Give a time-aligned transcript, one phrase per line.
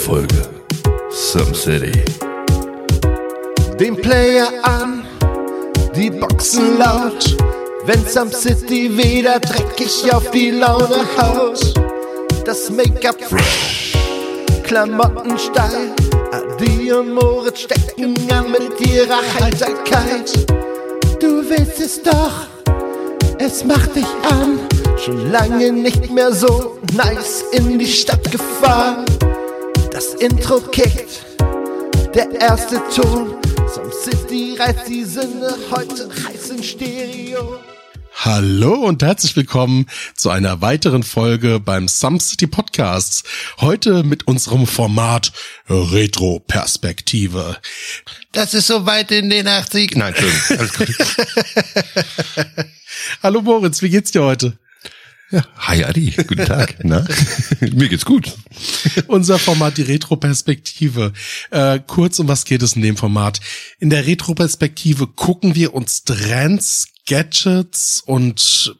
[0.00, 0.48] Folge
[1.10, 1.92] Some City.
[3.78, 5.04] Den Player an,
[5.94, 7.36] die Boxen laut,
[7.84, 11.74] wenn Some City wieder dreckig auf die Laune haut.
[12.46, 13.92] Das Make-up fresh,
[14.62, 15.92] Klamotten steil,
[16.32, 20.32] Adi und Moritz stecken an mit ihrer Heiterkeit.
[21.20, 22.46] Du willst es doch,
[23.38, 24.60] es macht dich an,
[24.96, 29.04] schon lange nicht mehr so nice in die Stadt gefahren.
[30.00, 31.26] Das Intro kickt,
[32.14, 33.34] der erste Ton.
[33.68, 37.60] Some City reißt die Sinne heute heiß in Stereo.
[38.14, 39.84] Hallo und herzlich willkommen
[40.16, 43.24] zu einer weiteren Folge beim Some City Podcasts.
[43.60, 45.32] Heute mit unserem Format
[45.68, 47.58] Retro Perspektive.
[48.32, 50.58] Das ist so weit in den 80 Nein, Entschuldigung.
[50.60, 52.66] Alles gut.
[53.22, 54.56] Hallo Moritz, wie geht's dir heute?
[55.32, 56.76] Ja, hi Adi, guten Tag.
[56.82, 57.06] Na?
[57.60, 58.36] Mir geht's gut.
[59.06, 61.12] Unser Format, die Retro-Perspektive.
[61.52, 63.38] Äh, kurz, um was geht es in dem Format?
[63.78, 68.76] In der Retro-Perspektive gucken wir uns Trends, Gadgets und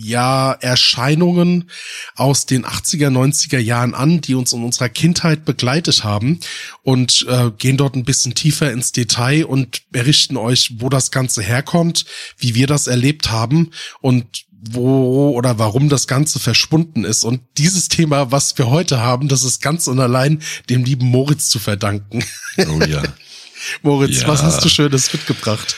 [0.00, 1.70] ja, Erscheinungen
[2.16, 6.40] aus den 80er, 90er Jahren an, die uns in unserer Kindheit begleitet haben
[6.82, 11.42] und äh, gehen dort ein bisschen tiefer ins Detail und berichten euch, wo das Ganze
[11.42, 12.04] herkommt,
[12.36, 17.24] wie wir das erlebt haben und wo oder warum das Ganze verschwunden ist.
[17.24, 20.40] Und dieses Thema, was wir heute haben, das ist ganz und allein
[20.70, 22.24] dem lieben Moritz zu verdanken.
[22.58, 23.02] Oh ja.
[23.82, 24.28] Moritz, Ja.
[24.28, 25.76] was hast du Schönes mitgebracht?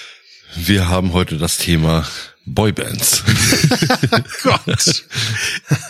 [0.55, 2.07] Wir haben heute das Thema
[2.47, 3.25] Boybands.
[4.43, 5.05] Gott.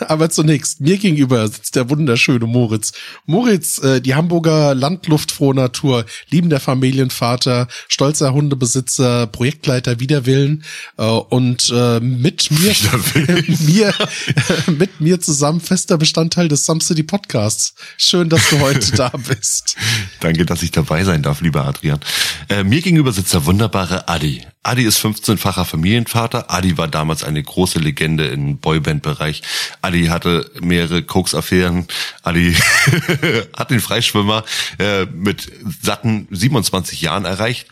[0.07, 2.93] Aber zunächst, mir gegenüber sitzt der wunderschöne Moritz.
[3.27, 10.63] Moritz, äh, die Hamburger landluftfrohe Natur, liebender Familienvater, stolzer Hundebesitzer, Projektleiter Widerwillen
[10.97, 12.73] äh, und äh, mit mir,
[13.67, 13.93] mir
[14.67, 17.75] mit mir zusammen fester Bestandteil des Some City Podcasts.
[17.97, 19.75] Schön, dass du heute da bist.
[20.21, 21.99] Danke, dass ich dabei sein darf, lieber Adrian.
[22.49, 24.43] Äh, mir gegenüber sitzt der wunderbare Adi.
[24.63, 26.46] Adi ist 15-facher Familienvater.
[26.47, 29.41] Adi war damals eine große Legende im Boyband-Bereich.
[29.81, 31.87] Adi hatte mehrere Koks-Affären.
[32.23, 32.53] Adi
[33.57, 34.43] hat den Freischwimmer
[34.79, 37.67] äh, mit satten 27 Jahren erreicht.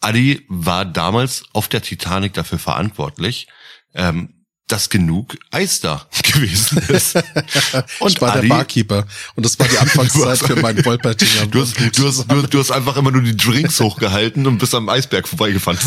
[0.00, 3.48] Adi war damals auf der Titanic dafür verantwortlich,
[3.94, 4.39] ähm,
[4.70, 7.16] dass genug Eis da gewesen ist.
[7.98, 11.46] Und ich war der Barkeeper und das war die Anfangszeit für meinen Wolpertinger.
[11.46, 14.74] Du hast, du, hast, du, du hast einfach immer nur die Drinks hochgehalten und bist
[14.74, 15.78] am Eisberg vorbeigefahren.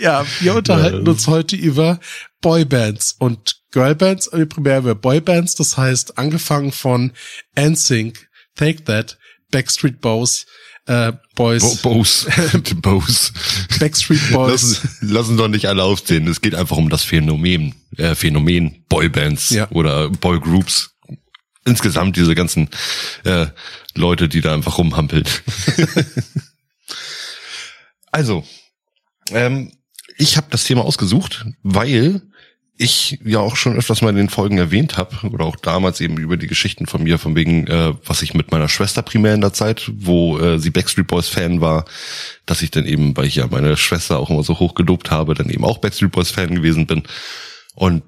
[0.00, 2.00] Ja, wir unterhalten uns heute über
[2.40, 7.12] Boybands und Girlbands, aber primär über Boybands, das heißt angefangen von
[7.58, 9.18] NSYNC, Take That,
[9.50, 10.46] Backstreet Boys,
[10.86, 12.30] äh, Boys, Bo Bose.
[12.76, 13.32] Bose.
[13.78, 14.80] Backstreet Boys.
[14.82, 16.26] Lass, lass uns doch nicht alle aufzählen.
[16.26, 19.70] Es geht einfach um das Phänomen, äh, Phänomen Boybands Ja.
[19.70, 20.90] oder Boygroups.
[21.64, 22.68] Insgesamt diese ganzen
[23.24, 23.46] äh,
[23.94, 25.24] Leute, die da einfach rumhampeln.
[28.10, 28.44] also,
[29.30, 29.72] ähm,
[30.18, 32.22] ich habe das Thema ausgesucht, weil
[32.82, 36.18] ich ja auch schon öfters mal in den Folgen erwähnt habe oder auch damals eben
[36.18, 39.40] über die Geschichten von mir, von wegen, äh, was ich mit meiner Schwester primär in
[39.40, 41.84] der Zeit, wo äh, sie Backstreet Boys Fan war,
[42.44, 45.34] dass ich dann eben, weil ich ja meine Schwester auch immer so hoch gelobt habe,
[45.34, 47.04] dann eben auch Backstreet Boys Fan gewesen bin.
[47.74, 48.02] Und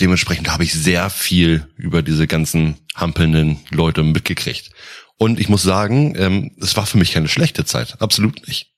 [0.00, 4.70] dementsprechend habe ich sehr viel über diese ganzen hampelnden Leute mitgekriegt.
[5.18, 8.69] Und ich muss sagen, ähm, es war für mich keine schlechte Zeit, absolut nicht.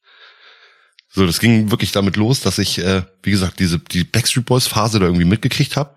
[1.15, 4.67] So, das ging wirklich damit los, dass ich, äh, wie gesagt, diese die Backstreet Boys
[4.67, 5.95] Phase da irgendwie mitgekriegt habe.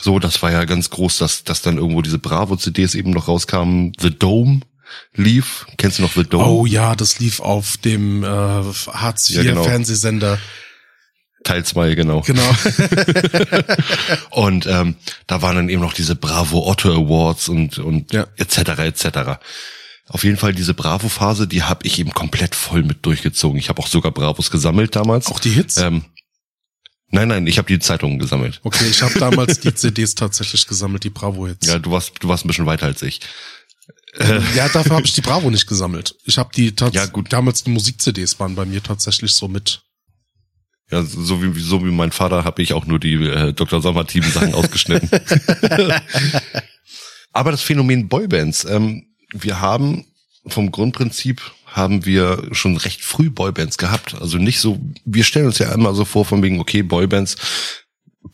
[0.00, 3.92] So, das war ja ganz groß, dass, dass dann irgendwo diese Bravo-CDs eben noch rauskamen.
[3.98, 4.60] The Dome
[5.14, 5.66] lief.
[5.78, 6.44] Kennst du noch The Dome?
[6.46, 9.64] Oh ja, das lief auf dem äh, Hartz IV Ja, genau.
[9.64, 10.38] Fernsehsender.
[11.42, 12.20] Teil 2, genau.
[12.20, 12.42] Genau.
[14.30, 14.96] Und ähm,
[15.26, 18.26] da waren dann eben noch diese Bravo Otto Awards und und Ja.
[18.36, 18.58] etc.
[18.80, 19.06] etc.
[20.12, 23.58] Auf jeden Fall diese Bravo-Phase, die habe ich eben komplett voll mit durchgezogen.
[23.60, 25.28] Ich habe auch sogar Bravos gesammelt damals.
[25.28, 25.76] Auch die Hits?
[25.76, 26.04] Ähm,
[27.10, 28.60] nein, nein, ich habe die Zeitungen gesammelt.
[28.64, 31.64] Okay, ich habe damals die CDs tatsächlich gesammelt, die Bravo-Hits.
[31.68, 33.20] Ja, du warst du warst ein bisschen weiter als ich.
[34.56, 36.16] Ja, dafür habe ich die Bravo nicht gesammelt.
[36.24, 37.32] Ich habe die Ja, gut.
[37.32, 39.82] damals die Musik-CDs waren bei mir tatsächlich so mit.
[40.90, 43.80] Ja, so wie so wie mein Vater habe ich auch nur die äh, Dr.
[43.80, 45.08] Sommer Team Sachen ausgeschnitten.
[47.32, 50.04] Aber das Phänomen Boybands, ähm, wir haben
[50.46, 54.14] vom Grundprinzip haben wir schon recht früh Boybands gehabt.
[54.20, 57.36] Also nicht so, wir stellen uns ja immer so vor von wegen, okay, Boybands,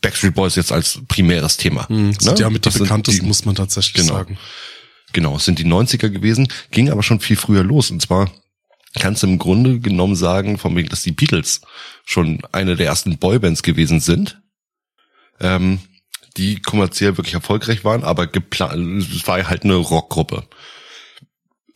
[0.01, 1.87] Backstreet Boys jetzt als primäres Thema.
[1.89, 2.39] Hm, sind Ne?
[2.39, 4.13] ja mit die Das sind bekanntesten, die- muss man tatsächlich Genau.
[4.15, 4.37] sagen.
[5.13, 7.91] Genau, es sind die 90er gewesen, ging aber schon viel früher los.
[7.91, 8.29] Und zwar
[8.95, 11.61] kannst du im Grunde genommen sagen, von wegen, dass die Beatles
[12.05, 14.41] schon eine der ersten Boybands gewesen sind.
[15.39, 15.79] Ähm,
[16.37, 20.43] die kommerziell wirklich erfolgreich waren, aber geplant, es war halt eine Rockgruppe.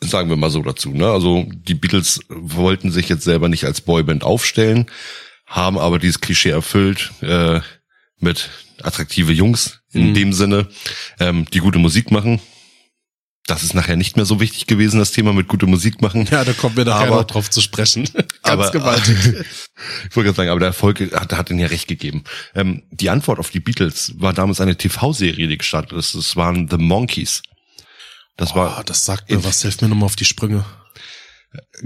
[0.04, 1.08] Sagen wir mal so dazu, ne?
[1.12, 4.88] Also die Beatles wollten sich jetzt selber nicht als Boyband aufstellen,
[5.46, 7.60] haben aber dieses Klischee erfüllt äh,
[8.20, 8.50] mit
[8.82, 10.14] attraktive Jungs in Mhm.
[10.16, 10.68] dem Sinne,
[11.20, 12.40] ähm, die gute Musik machen.
[13.48, 16.28] Das ist nachher nicht mehr so wichtig gewesen, das Thema mit gute Musik machen.
[16.32, 18.06] Ja, da kommen wir nachher Aber- noch drauf zu sprechen.
[18.14, 19.18] Ganz aber, gewaltig.
[20.10, 22.24] ich wollte gerade sagen, aber der Erfolg hat, hat ihnen ja recht gegeben.
[22.56, 26.16] Ähm, die Antwort auf die Beatles war damals eine TV-Serie, die gestartet ist.
[26.16, 27.42] Das waren The Monkeys.
[28.38, 30.66] Das war Oh, das sagt mir was, hilft mir nochmal auf die Sprünge.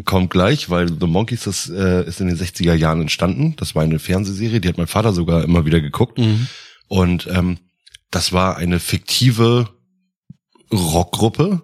[0.03, 3.55] kommt gleich, weil The Monkeys das äh, ist in den 60er Jahren entstanden.
[3.57, 6.19] Das war eine Fernsehserie, die hat mein Vater sogar immer wieder geguckt.
[6.19, 6.47] Mhm.
[6.87, 7.57] Und ähm,
[8.11, 9.69] das war eine fiktive
[10.71, 11.63] Rockgruppe,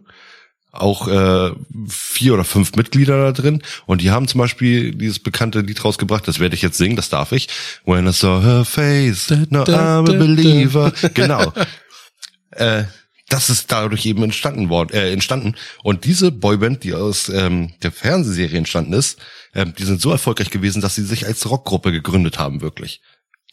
[0.71, 1.51] auch äh,
[1.87, 3.61] vier oder fünf Mitglieder da drin.
[3.85, 7.09] Und die haben zum Beispiel dieses bekannte Lied rausgebracht, das werde ich jetzt singen, das
[7.09, 7.49] darf ich.
[7.85, 10.91] When I saw her face, no I'm a believer.
[11.13, 11.53] Genau.
[12.51, 12.83] äh,
[13.31, 15.55] das ist dadurch eben entstanden worden, äh, entstanden.
[15.83, 19.19] Und diese Boyband, die aus ähm, der Fernsehserie entstanden ist,
[19.55, 23.01] ähm, die sind so erfolgreich gewesen, dass sie sich als Rockgruppe gegründet haben, wirklich.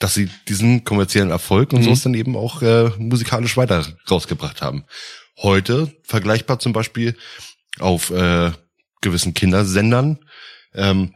[0.00, 1.84] Dass sie diesen kommerziellen Erfolg und Mhm.
[1.84, 4.84] so es dann eben auch äh, musikalisch weiter rausgebracht haben.
[5.36, 7.16] Heute vergleichbar zum Beispiel
[7.78, 8.50] auf äh,
[9.00, 10.19] gewissen Kindersendern,
[10.75, 11.14] ähm,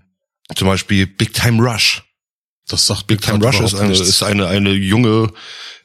[0.54, 2.04] zum Beispiel Big Time Rush.
[2.68, 5.32] Das sagt Big Time Rush ist eine, ist eine, eine junge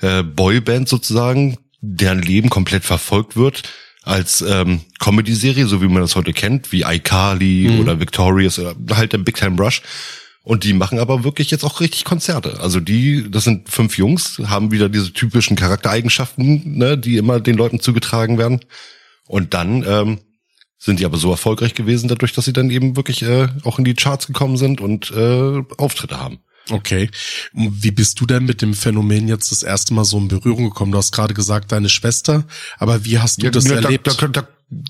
[0.01, 3.69] äh, Boyband sozusagen, deren Leben komplett verfolgt wird
[4.03, 7.79] als ähm, Comedy-Serie, so wie man das heute kennt, wie iCarly Mhm.
[7.79, 9.81] oder Victorious oder halt der Big Time Rush.
[10.44, 12.62] Und die machen aber wirklich jetzt auch richtig Konzerte.
[12.62, 17.57] Also die, das sind fünf Jungs, haben wieder diese typischen Charaktereigenschaften, ne, die immer den
[17.57, 18.62] Leuten zugetragen werden.
[19.25, 20.19] Und dann ähm,
[20.77, 23.83] sind die aber so erfolgreich gewesen, dadurch, dass sie dann eben wirklich äh, auch in
[23.83, 26.39] die Charts gekommen sind und äh, Auftritte haben.
[26.69, 27.10] Okay.
[27.54, 30.92] Wie bist du denn mit dem Phänomen jetzt das erste Mal so in Berührung gekommen?
[30.92, 32.46] Du hast gerade gesagt, deine Schwester,
[32.78, 34.08] aber wie hast du das ja, erlebt?
[34.08, 34.48] Da, da, da,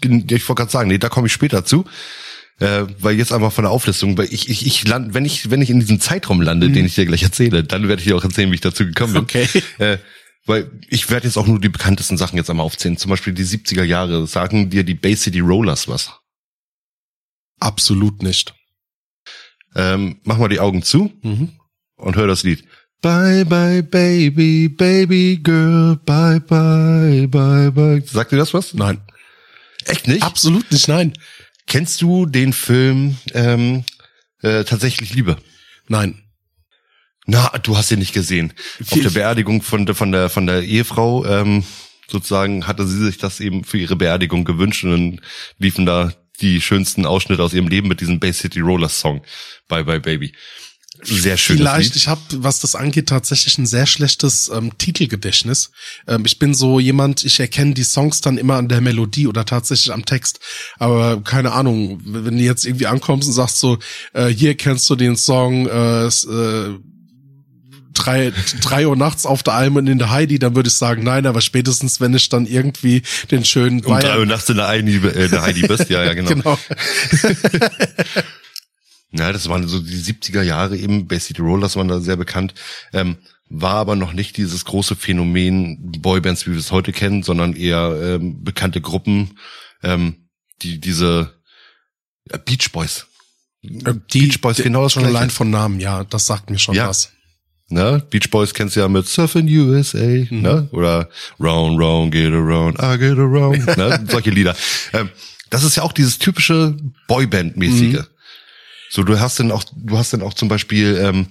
[0.10, 1.86] ich wollte gerade sagen, nee, da komme ich später zu.
[2.60, 5.62] Äh, weil jetzt einfach von der Auflistung, weil ich, ich, ich land, wenn ich, wenn
[5.62, 8.24] ich in diesem Zeitraum lande, den ich dir gleich erzähle, dann werde ich dir auch
[8.24, 9.22] erzählen, wie ich dazu gekommen bin.
[9.22, 9.26] Mhm.
[9.26, 9.48] Okay.
[9.78, 10.00] Äh,
[10.48, 12.98] weil ich werde jetzt auch nur die bekanntesten Sachen jetzt einmal aufzählen.
[12.98, 14.26] Zum Beispiel die 70er Jahre.
[14.28, 16.14] Sagen dir die Bay City Rollers was?
[17.60, 18.56] Absolut nicht.
[19.76, 21.52] Ähm, mach mal die Augen zu Mhm.
[21.98, 22.64] Und hör das Lied.
[23.02, 28.02] Bye bye baby, baby girl, bye bye, bye bye.
[28.06, 28.74] Sagt dir das was?
[28.74, 29.02] Nein.
[29.86, 30.24] Echt nicht?
[30.24, 31.14] Absolut nicht, nein.
[31.68, 33.84] Kennst du den Film ähm,
[34.42, 35.38] äh, tatsächlich Liebe?
[35.88, 36.24] Nein.
[37.26, 38.54] Na, du hast ihn nicht gesehen.
[38.90, 41.64] Auf der Beerdigung von der von der von der Ehefrau ähm,
[42.10, 45.22] sozusagen hatte sie sich das eben für ihre Beerdigung gewünscht und dann
[45.60, 49.22] liefen da die schönsten Ausschnitte aus ihrem Leben mit diesem Bay City Rollers Song
[49.68, 50.34] Bye Bye Baby.
[51.04, 55.70] Sehr schönes Vielleicht, ich habe, was das angeht, tatsächlich ein sehr schlechtes ähm, Titelgedächtnis.
[56.08, 59.46] Ähm, ich bin so jemand, ich erkenne die Songs dann immer an der Melodie oder
[59.46, 60.40] tatsächlich am Text.
[60.80, 63.78] Aber keine Ahnung, wenn du jetzt irgendwie ankommst und sagst so,
[64.14, 66.80] äh, hier kennst du den Song äh, äh,
[67.94, 71.04] drei, drei Uhr nachts auf der Alm und in der Heidi, dann würde ich sagen,
[71.04, 74.58] nein, aber spätestens, wenn ich dann irgendwie den schönen um drei Bayern- Uhr nachts in
[74.58, 76.30] der Heidi, äh, in der Heidi bist, ja, ja, genau.
[76.30, 76.58] genau.
[79.12, 82.54] Ja, das waren so die 70er Jahre eben, Bay City Rollers waren da sehr bekannt.
[82.94, 83.18] Ähm,
[83.50, 87.98] war aber noch nicht dieses große Phänomen Boybands, wie wir es heute kennen, sondern eher
[88.02, 89.40] ähm, bekannte Gruppen,
[89.84, 90.28] ähm,
[90.62, 91.34] die diese
[92.30, 93.08] äh, Beach Boys.
[93.64, 93.80] Die,
[94.20, 96.90] Beach Boys, genau das schon allein von Namen, ja, das sagt mir schon Ja.
[96.90, 97.12] was.
[97.70, 98.02] Ne?
[98.10, 100.42] Beach Boys kennst du ja mit Surfing USA, Mhm.
[100.42, 100.68] ne?
[100.72, 101.10] Oder
[101.40, 104.06] Round, Round, Get Around, I Get Around, ne?
[104.10, 104.56] Solche Lieder.
[104.94, 105.10] Ähm,
[105.50, 106.78] das ist ja auch dieses typische
[107.10, 108.00] Boyband-mäßige.
[108.00, 108.06] Mhm.
[108.90, 111.28] So, du hast dann auch, du hast dann auch zum Beispiel, ähm,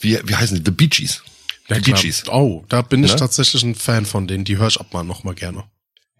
[0.00, 0.62] wie, wie heißen die?
[0.64, 1.22] The Bee Gees.
[1.68, 2.00] Ja, Die Bee.
[2.00, 2.24] Gees.
[2.28, 3.16] Oh, da bin ich Ne?
[3.18, 4.44] tatsächlich ein Fan von denen.
[4.44, 5.64] Die höre ich ab mal noch mal gerne.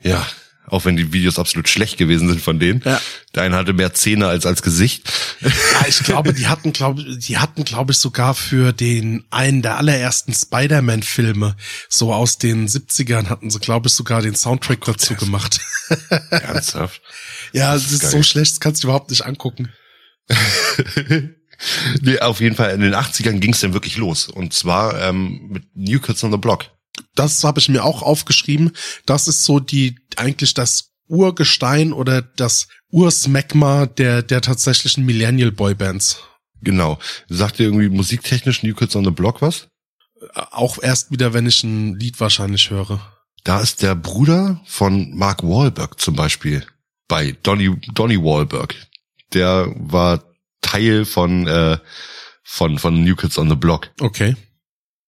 [0.03, 0.27] Ja.
[0.67, 2.81] Auch wenn die Videos absolut schlecht gewesen sind von denen.
[2.85, 3.01] Ja.
[3.35, 5.03] Der eine hatte mehr Zähne als als Gesicht.
[5.41, 5.51] Ja,
[5.89, 10.33] ich glaube, die hatten, glaube, die hatten, glaube ich, sogar für den einen der allerersten
[10.33, 11.57] Spider-Man-Filme,
[11.89, 15.59] so aus den 70ern, hatten sie, glaube ich, sogar den Soundtrack dazu gemacht.
[16.31, 17.01] Ernsthaft.
[17.53, 19.73] Ja, es ist ist so schlecht, das kannst du überhaupt nicht angucken.
[22.01, 24.29] nee, auf jeden Fall in den 80ern ging es dann wirklich los.
[24.29, 26.67] Und zwar ähm, mit New Kids on the Block.
[27.15, 28.73] Das habe ich mir auch aufgeschrieben.
[29.07, 36.23] Das ist so die, eigentlich das Urgestein oder das Ursmegma der, der tatsächlichen Millennial Boybands.
[36.63, 36.99] Genau.
[37.29, 39.69] Sagt dir irgendwie musiktechnisch New Kids on the Block was?
[40.35, 43.01] Auch erst wieder, wenn ich ein Lied wahrscheinlich höre.
[43.45, 46.65] Da ist der Bruder von Mark Wahlberg zum Beispiel
[47.09, 48.75] bei Donny, Donny Wahlberg.
[49.33, 50.23] Der war
[50.61, 51.79] Teil von, äh,
[52.43, 53.91] von, von New Kids on the Block.
[54.01, 54.37] Okay.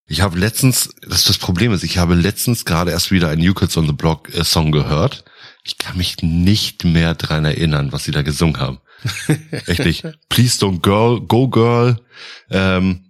[0.07, 3.55] Ich habe letztens, das das Problem ist, ich habe letztens gerade erst wieder ein New
[3.55, 5.25] Kids on the Block äh, Song gehört.
[5.65, 8.79] Ich kann mich nicht mehr dran erinnern, was sie da gesungen haben.
[9.67, 10.05] Echt nicht.
[10.29, 11.97] Please don't girl, go girl.
[12.51, 13.05] Ähm,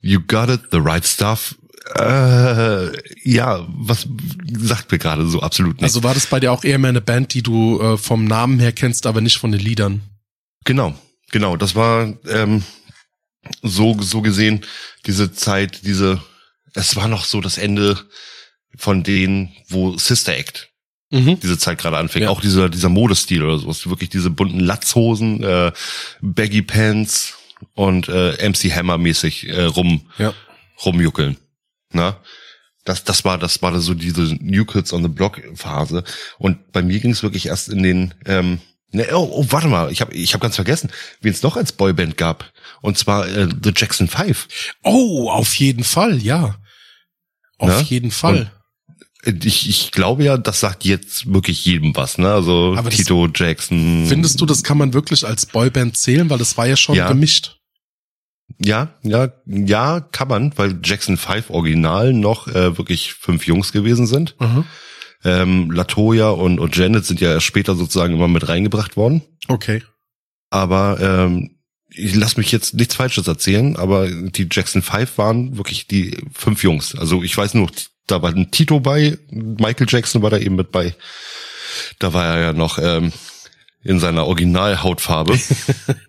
[0.00, 1.56] you got it, the right stuff.
[1.94, 2.92] Äh,
[3.28, 4.08] ja, was
[4.58, 5.84] sagt mir gerade so absolut nicht.
[5.84, 8.58] Also war das bei dir auch eher mehr eine Band, die du äh, vom Namen
[8.58, 10.02] her kennst, aber nicht von den Liedern?
[10.66, 10.94] Genau,
[11.32, 11.56] genau.
[11.56, 12.62] Das war ähm,
[13.62, 14.64] so so gesehen
[15.06, 16.20] diese Zeit, diese.
[16.74, 17.98] Es war noch so das Ende
[18.76, 20.68] von denen, wo Sister Act
[21.12, 21.38] Mhm.
[21.40, 22.24] diese Zeit gerade anfängt.
[22.24, 22.30] Ja.
[22.30, 23.88] Auch dieser dieser Modestil oder sowas.
[23.88, 25.72] Wirklich diese bunten Latzhosen, äh,
[26.20, 27.34] Baggy Pants
[27.74, 30.34] und äh, MC Hammer mäßig äh, rum Ja.
[30.84, 31.36] rumjuckeln.
[31.92, 32.20] Na?
[32.84, 36.02] Das, das war, das war so diese New Kids on the Block Phase.
[36.38, 38.60] Und bei mir ging es wirklich erst in den, ähm,
[38.92, 40.90] ne, oh, oh, warte mal, ich habe ich hab ganz vergessen,
[41.20, 42.52] wen es noch als Boyband gab.
[42.82, 44.48] Und zwar äh, The Jackson Five.
[44.82, 46.56] Oh, auf jeden Fall, ja.
[47.58, 47.80] Auf Ja?
[47.80, 48.52] jeden Fall.
[49.42, 52.32] Ich, ich glaube ja, das sagt jetzt wirklich jedem was, ne?
[52.32, 54.06] Also Aber das- Tito Jackson.
[54.06, 57.08] Findest du, das kann man wirklich als Boyband zählen, weil das war ja schon Ja.
[57.08, 57.56] gemischt.
[58.60, 64.06] Ja, ja, ja, kann man, weil Jackson Five Original noch äh, wirklich fünf Jungs gewesen
[64.06, 64.36] sind.
[64.40, 64.64] Mhm.
[65.24, 69.22] Ähm, Latoya und, und Janet sind ja erst später sozusagen immer mit reingebracht worden.
[69.48, 69.82] Okay.
[70.50, 71.56] Aber ähm,
[71.88, 76.62] ich lass mich jetzt nichts Falsches erzählen, aber die Jackson Five waren wirklich die fünf
[76.62, 76.94] Jungs.
[76.94, 77.70] Also ich weiß nur,
[78.06, 80.94] da war ein Tito bei, Michael Jackson war da eben mit bei.
[81.98, 83.12] Da war er ja noch ähm,
[83.82, 85.38] in seiner Originalhautfarbe.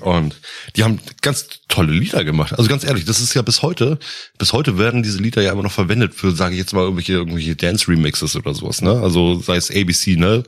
[0.00, 0.36] Und
[0.76, 2.52] die haben ganz tolle Lieder gemacht.
[2.56, 3.98] Also ganz ehrlich, das ist ja bis heute,
[4.38, 7.12] bis heute werden diese Lieder ja immer noch verwendet für, sage ich jetzt mal, irgendwelche,
[7.14, 9.00] irgendwelche Dance-Remixes oder sowas, ne?
[9.00, 10.44] Also sei es ABC, ne?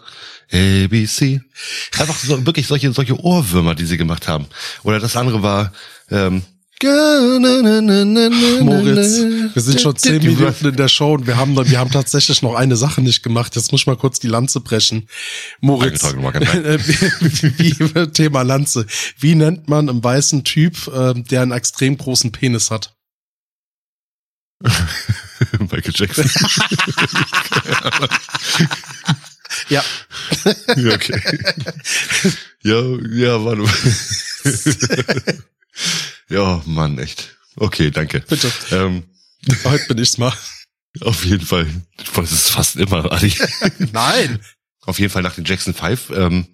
[0.53, 1.41] ABC.
[1.99, 4.47] Einfach so, wirklich solche, solche Ohrwürmer, die sie gemacht haben.
[4.83, 5.73] Oder das andere war,
[6.11, 6.43] ähm,
[8.61, 9.19] Moritz,
[9.55, 12.55] wir sind schon zehn Minuten in der Show und wir haben, wir haben tatsächlich noch
[12.55, 13.57] eine Sache nicht gemacht.
[13.57, 15.09] Jetzt muss ich mal kurz die Lanze brechen.
[15.61, 17.73] Moritz, wie,
[18.13, 18.85] Thema Lanze.
[19.19, 22.95] Wie nennt man einen weißen Typ, ähm, der einen extrem großen Penis hat?
[25.59, 26.31] Michael Jackson.
[29.69, 29.83] Ja.
[30.77, 31.21] ja, okay.
[32.63, 32.81] Ja,
[33.11, 33.73] ja, warte mal.
[36.29, 37.37] Ja, Mann, echt.
[37.57, 38.21] Okay, danke.
[38.21, 38.53] Bitte.
[38.71, 39.05] Ähm,
[39.65, 40.33] Heute bin ich's mal.
[41.03, 41.67] auf jeden Fall.
[42.15, 43.33] Das ist fast immer, Adi.
[43.93, 44.41] Nein.
[44.83, 46.47] Auf jeden Fall nach den Jackson 5 ähm,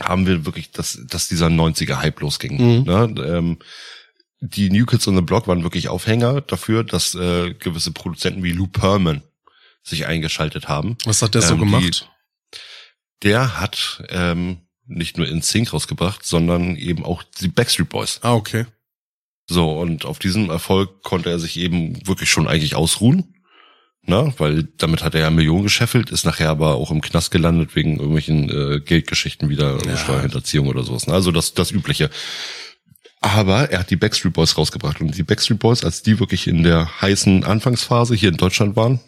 [0.00, 2.56] haben wir wirklich, dass, dass dieser 90er Hype losging.
[2.56, 2.84] Mhm.
[2.84, 3.14] Ne?
[3.26, 3.58] Ähm,
[4.40, 8.52] die New Kids on the Block waren wirklich Aufhänger dafür, dass äh, gewisse Produzenten wie
[8.52, 9.22] Lou Pearlman
[9.82, 10.96] sich eingeschaltet haben.
[11.04, 12.10] Was hat der so Ähm, gemacht?
[13.22, 18.18] Der hat ähm, nicht nur In Sync rausgebracht, sondern eben auch die Backstreet Boys.
[18.22, 18.66] Ah, okay.
[19.46, 23.34] So, und auf diesem Erfolg konnte er sich eben wirklich schon eigentlich ausruhen.
[24.06, 27.74] Na, weil damit hat er ja Millionen gescheffelt, ist nachher aber auch im Knast gelandet
[27.74, 29.96] wegen irgendwelchen äh, Geldgeschichten wieder, Ja.
[29.96, 31.06] Steuerhinterziehung oder sowas.
[31.06, 31.14] Ne?
[31.14, 32.10] Also das, das Übliche.
[33.22, 36.62] Aber er hat die Backstreet Boys rausgebracht und die Backstreet Boys, als die wirklich in
[36.62, 39.00] der heißen Anfangsphase hier in Deutschland waren,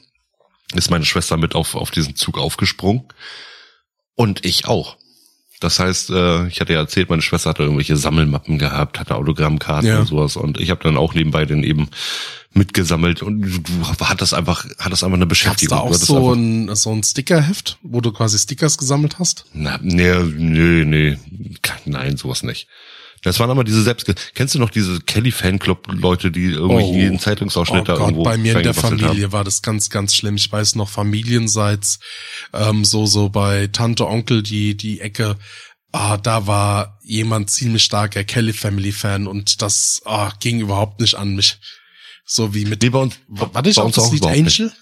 [0.75, 3.05] ist meine Schwester mit auf, auf diesen Zug aufgesprungen.
[4.15, 4.97] Und ich auch.
[5.61, 9.89] Das heißt, äh, ich hatte ja erzählt, meine Schwester hatte irgendwelche Sammelmappen gehabt, hatte Autogrammkarten
[9.89, 10.01] Ja.
[10.01, 11.89] und sowas und ich habe dann auch nebenbei den eben
[12.53, 15.77] mitgesammelt und du hat das einfach, hat das einfach eine Beschäftigung.
[15.77, 19.45] da auch Du hattest so ein, so ein Stickerheft, wo du quasi Stickers gesammelt hast?
[19.53, 21.19] na, nee, nee, nee,
[21.85, 22.67] nein, sowas nicht.
[23.23, 26.95] Das waren aber diese selbst, kennst du noch diese Kelly Fanclub Leute, die irgendwie Oh.
[26.95, 29.09] jeden Zeitungsausschnitt Oh da Gott, irgendwo bei mir in der reingebastelt haben?
[29.09, 30.37] Familie war das ganz, ganz schlimm.
[30.37, 31.99] Ich weiß noch, familienseits,
[32.53, 35.37] ähm, so, so bei Tante, Onkel, die, die Ecke,
[35.93, 41.15] ah, da war jemand ziemlich starker Kelly Family Fan und das ah, ging überhaupt nicht
[41.17, 41.59] an mich.
[42.25, 44.41] So wie mit, Nee, bei uns, warte ich bei auch uns das auch Lied überhaupt
[44.43, 44.61] nicht.
[44.61, 44.73] Angel?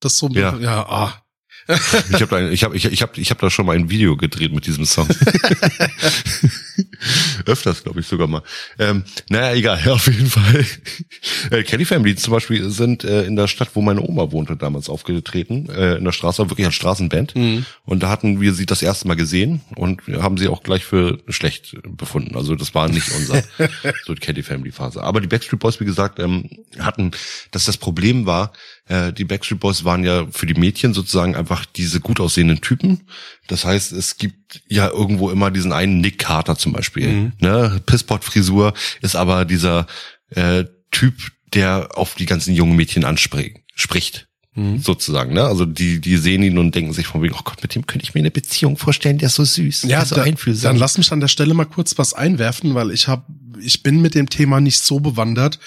[0.00, 0.56] Das so, Ja.
[0.58, 1.23] ja, ah.
[1.66, 4.16] Ich habe da, ich hab, ich, ich hab, ich hab da schon mal ein Video
[4.16, 5.08] gedreht mit diesem Song.
[7.46, 8.42] Öfters, glaube ich, sogar mal.
[8.78, 10.64] Ähm, naja, egal, auf jeden Fall.
[11.50, 14.88] Äh, Kelly Family zum Beispiel sind äh, in der Stadt, wo meine Oma wohnte, damals
[14.88, 17.34] aufgetreten, äh, in der Straße, wirklich als Straßenband.
[17.34, 17.64] Mhm.
[17.84, 20.84] Und da hatten wir sie das erste Mal gesehen und wir haben sie auch gleich
[20.84, 22.36] für schlecht befunden.
[22.36, 23.42] Also das war nicht unser
[24.04, 25.02] so Kelly Family Phase.
[25.02, 27.12] Aber die Backstreet Boys, wie gesagt, ähm, hatten,
[27.50, 28.52] dass das Problem war,
[28.86, 33.02] äh, die Backstreet Boys waren ja für die Mädchen sozusagen einfach diese gut aussehenden Typen.
[33.48, 37.08] Das heißt, es gibt ja irgendwo immer diesen einen Nick Carter zum Beispiel.
[37.08, 37.32] Mhm.
[37.40, 37.80] Ne?
[37.86, 39.86] Pisspot-Frisur ist aber dieser
[40.30, 41.14] äh, Typ,
[41.54, 43.58] der auf die ganzen jungen Mädchen anspricht.
[43.74, 44.78] Spricht Mhm.
[44.78, 45.42] sozusagen, ne?
[45.42, 48.04] Also die, die sehen ihn und denken sich von wegen, oh Gott, mit dem könnte
[48.04, 50.70] ich mir eine Beziehung vorstellen, der ist so süß, der Ja, ist so da, einfühlsam.
[50.70, 53.26] dann lass mich an der Stelle mal kurz was einwerfen, weil ich hab,
[53.60, 55.58] ich bin mit dem Thema nicht so bewandert.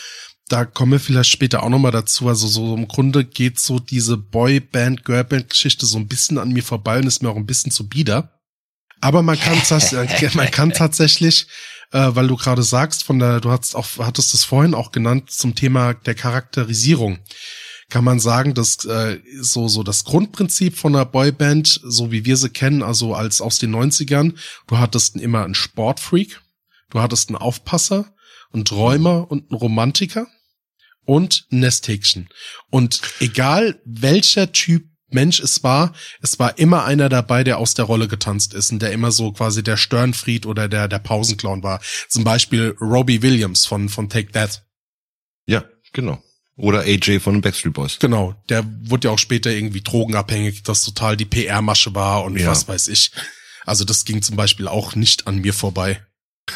[0.50, 2.28] Da kommen wir vielleicht später auch nochmal dazu.
[2.30, 7.00] Also so im Grunde geht so diese Boyband, Girlband-Geschichte so ein bisschen an mir vorbei
[7.00, 8.40] und ist mir auch ein bisschen zu bieder.
[9.02, 9.62] Aber man kann,
[10.34, 11.48] man kann tatsächlich,
[11.92, 15.32] äh, weil du gerade sagst, von der, du hattest auch, hattest es vorhin auch genannt
[15.32, 17.20] zum Thema der Charakterisierung,
[17.90, 22.36] kann man sagen, dass äh, so so das Grundprinzip von einer Boyband, so wie wir
[22.36, 24.34] sie kennen, also als aus den 90ern,
[24.68, 26.42] du hattest immer einen Sportfreak,
[26.90, 28.14] du hattest einen Aufpasser,
[28.52, 30.28] einen Träumer und einen Romantiker
[31.08, 32.30] und ein Nesthäkchen.
[32.70, 37.86] Und egal welcher Typ Mensch es war, es war immer einer dabei, der aus der
[37.86, 41.80] Rolle getanzt ist und der immer so quasi der Störenfried oder der, der Pausenclown war.
[42.10, 44.66] Zum Beispiel Robbie Williams von, von Take That.
[45.46, 46.22] Ja, genau.
[46.58, 48.00] Oder AJ von den Backstreet Boys.
[48.00, 48.36] Genau.
[48.50, 52.48] Der wurde ja auch später irgendwie drogenabhängig, das total die PR-Masche war und ja.
[52.48, 53.12] was weiß ich.
[53.66, 56.06] Also das ging zum Beispiel auch nicht an mir vorbei.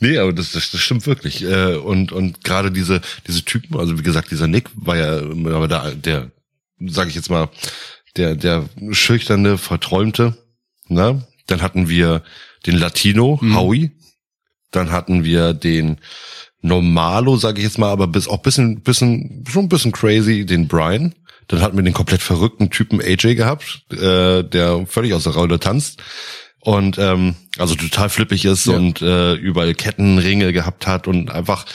[0.00, 1.42] nee, aber das, das, das stimmt wirklich.
[1.42, 5.68] Äh, und und gerade diese diese Typen, also wie gesagt, dieser Nick war ja aber
[5.68, 6.30] da der
[6.86, 7.48] sage ich jetzt mal,
[8.16, 10.36] der, der schüchterne, verträumte.
[10.88, 11.26] Ne?
[11.46, 12.22] Dann hatten wir
[12.66, 13.56] den Latino, mhm.
[13.56, 13.92] Howie.
[14.70, 15.98] Dann hatten wir den
[16.60, 20.68] Normalo, sage ich jetzt mal, aber bis auch bisschen, bisschen, schon ein bisschen crazy, den
[20.68, 21.14] Brian.
[21.46, 25.58] Dann hatten wir den komplett verrückten Typen AJ gehabt, äh, der völlig aus der Rolle
[25.58, 26.02] tanzt
[26.60, 28.76] und ähm, also total flippig ist ja.
[28.76, 31.66] und äh, überall Kettenringe gehabt hat und einfach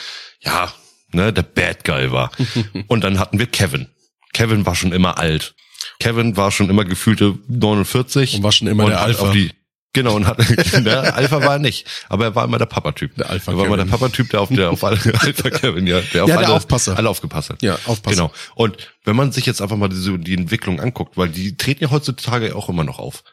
[0.42, 0.72] ja
[1.12, 2.32] ne der Bad Guy war.
[2.88, 3.88] und dann hatten wir Kevin.
[4.34, 5.56] Kevin war schon immer alt.
[6.00, 9.32] Kevin war schon immer gefühlte 49 und war schon immer der Alpha.
[9.32, 9.52] Die,
[9.94, 10.38] genau und hat
[10.86, 13.16] der Alpha war er nicht, aber er war immer der Papa-Typ.
[13.16, 13.52] Der Alpha.
[13.52, 13.74] Er war Kevin.
[13.74, 16.48] immer der Papa-Typ, der auf der auf alle Alpha Kevin ja, der auf ja, alle,
[16.48, 16.98] der Aufpasser.
[16.98, 17.62] alle aufgepasst hat.
[17.62, 18.16] Ja, Aufpasser.
[18.16, 18.32] Genau.
[18.56, 21.92] Und wenn man sich jetzt einfach mal diese die Entwicklung anguckt, weil die treten ja
[21.92, 23.24] heutzutage auch immer noch auf.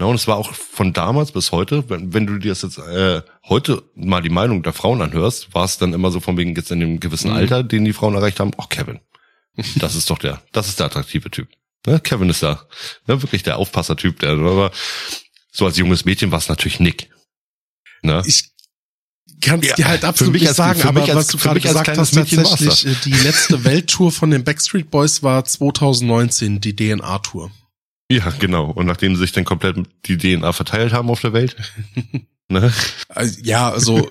[0.00, 2.78] Na, und es war auch von damals bis heute, wenn, wenn du dir das jetzt
[2.78, 6.56] äh, heute mal die Meinung der Frauen anhörst, war es dann immer so von wegen
[6.56, 7.36] jetzt in dem gewissen mhm.
[7.36, 9.00] Alter, den die Frauen erreicht haben, ach Kevin,
[9.76, 11.48] das ist doch der, das ist der attraktive Typ.
[11.86, 12.00] Ne?
[12.00, 12.66] Kevin ist da,
[13.06, 13.20] ne?
[13.20, 14.70] wirklich der Aufpasser-Typ, der, aber
[15.52, 17.10] so als junges Mädchen war es natürlich Nick.
[18.00, 18.22] Ne?
[18.24, 18.52] Ich
[19.42, 21.88] kann es ja, dir halt absolut nicht als, sagen, aber als, was du gerade gesagt
[21.98, 27.50] hast, tatsächlich, äh, die letzte Welttour von den Backstreet Boys war 2019, die DNA-Tour.
[28.10, 28.70] Ja, genau.
[28.70, 31.56] Und nachdem sie sich dann komplett die DNA verteilt haben auf der Welt.
[32.48, 32.72] ne?
[33.08, 34.10] Also, ja, also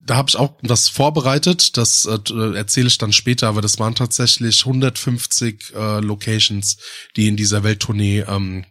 [0.00, 3.94] da habe ich auch das vorbereitet, das äh, erzähle ich dann später, aber das waren
[3.94, 6.78] tatsächlich 150 äh, Locations,
[7.16, 8.64] die in dieser Welttournee ähm,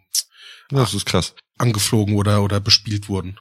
[0.68, 1.34] das ist krass.
[1.58, 3.38] angeflogen oder oder bespielt wurden.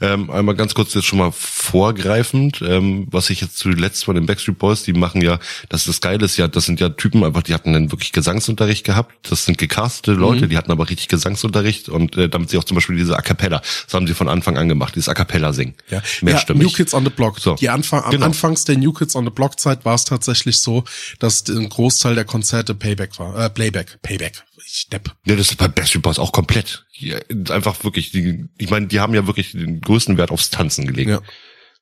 [0.00, 4.26] Ähm, einmal ganz kurz jetzt schon mal vorgreifend, ähm, was ich jetzt zuletzt von den
[4.26, 7.22] Backstreet Boys, die machen ja, das ist das Geile ist ja, das sind ja Typen
[7.22, 10.50] einfach, die hatten dann wirklich Gesangsunterricht gehabt, das sind gecastete Leute, mhm.
[10.50, 13.62] die hatten aber richtig Gesangsunterricht und äh, damit sie auch zum Beispiel diese A Cappella,
[13.84, 15.74] das haben sie von Anfang an gemacht, dieses A Cappella singen.
[15.88, 17.38] Ja, ja New Kids on the Block.
[17.38, 17.54] So.
[17.54, 18.26] Die Anfang, genau.
[18.26, 20.82] Anfangs der New Kids on the Block Zeit war es tatsächlich so,
[21.20, 24.42] dass ein Großteil der Konzerte Payback war, äh, Playback, Payback,
[24.76, 25.14] Stepp.
[25.24, 26.84] Ja, das ist bei Backstreet Boys auch komplett.
[26.94, 27.16] Ja,
[27.50, 31.10] einfach wirklich, die, ich meine, die haben ja wirklich den größten Wert aufs Tanzen gelegt.
[31.10, 31.20] Ja.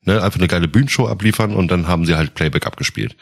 [0.03, 3.17] Ne, einfach eine geile Bühnenshow abliefern und dann haben sie halt Playback abgespielt.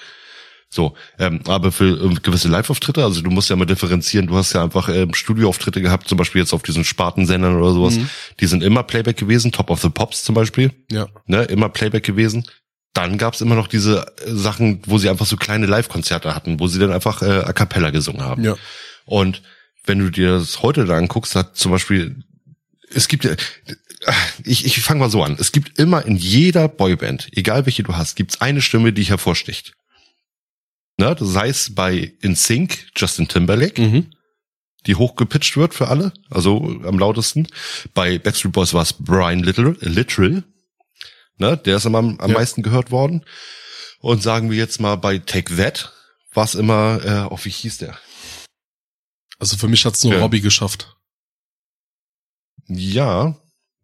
[0.70, 4.54] So, ähm, aber für äh, gewisse Live-Auftritte, also du musst ja mal differenzieren, du hast
[4.54, 8.10] ja einfach ähm, Studioauftritte gehabt, zum Beispiel jetzt auf diesen Spartensendern oder sowas, mhm.
[8.40, 10.72] die sind immer Playback gewesen, Top of the Pops zum Beispiel.
[10.90, 11.06] Ja.
[11.26, 12.44] Ne, immer Playback gewesen.
[12.92, 16.66] Dann gab's immer noch diese äh, Sachen, wo sie einfach so kleine Live-Konzerte hatten, wo
[16.66, 18.42] sie dann einfach äh, a cappella gesungen haben.
[18.42, 18.56] Ja.
[19.04, 19.42] Und
[19.84, 22.22] wenn du dir das heute da anguckst, hat zum Beispiel,
[22.90, 23.34] es gibt ja,
[24.44, 25.36] ich, ich fange mal so an.
[25.38, 29.74] Es gibt immer in jeder Boyband, egal welche du hast, gibt's eine Stimme, die hervorsticht.
[30.96, 34.10] Ne, das heißt bei InSync Justin Timberlake, mhm.
[34.86, 37.48] die hochgepitcht wird für alle, also am lautesten.
[37.94, 40.44] Bei Backstreet Boys war es Brian Little, Literal,
[41.38, 42.36] ne, der ist immer am, am ja.
[42.36, 43.24] meisten gehört worden.
[44.00, 45.92] Und sagen wir jetzt mal bei Take That
[46.32, 47.98] war es immer, äh, oh, wie hieß der?
[49.40, 50.20] Also für mich hat's nur ja.
[50.20, 50.96] Robbie geschafft.
[52.68, 53.34] Ja,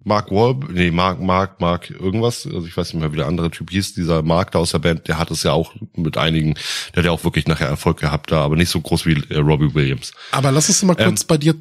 [0.04, 3.50] Mark Wahlberg, nee, Mark, Mark, Mark, irgendwas, also ich weiß nicht mehr, wie der andere
[3.50, 6.54] Typ hieß, dieser Mark da aus der Band, der hat es ja auch mit einigen,
[6.94, 9.38] der hat ja auch wirklich nachher Erfolg gehabt da, aber nicht so groß wie äh,
[9.38, 10.12] Robbie Williams.
[10.30, 11.56] Aber lass uns mal kurz ähm, bei dir.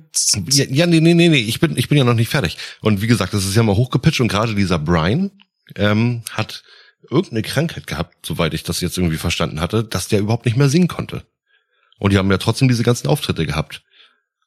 [0.51, 2.57] Ja, ja, nee, nee, nee, nee, ich bin, ich bin ja noch nicht fertig.
[2.81, 5.31] Und wie gesagt, das ist ja mal hochgepitcht und gerade dieser Brian
[5.75, 6.63] ähm, hat
[7.09, 10.69] irgendeine Krankheit gehabt, soweit ich das jetzt irgendwie verstanden hatte, dass der überhaupt nicht mehr
[10.69, 11.23] singen konnte.
[11.99, 13.83] Und die haben ja trotzdem diese ganzen Auftritte gehabt.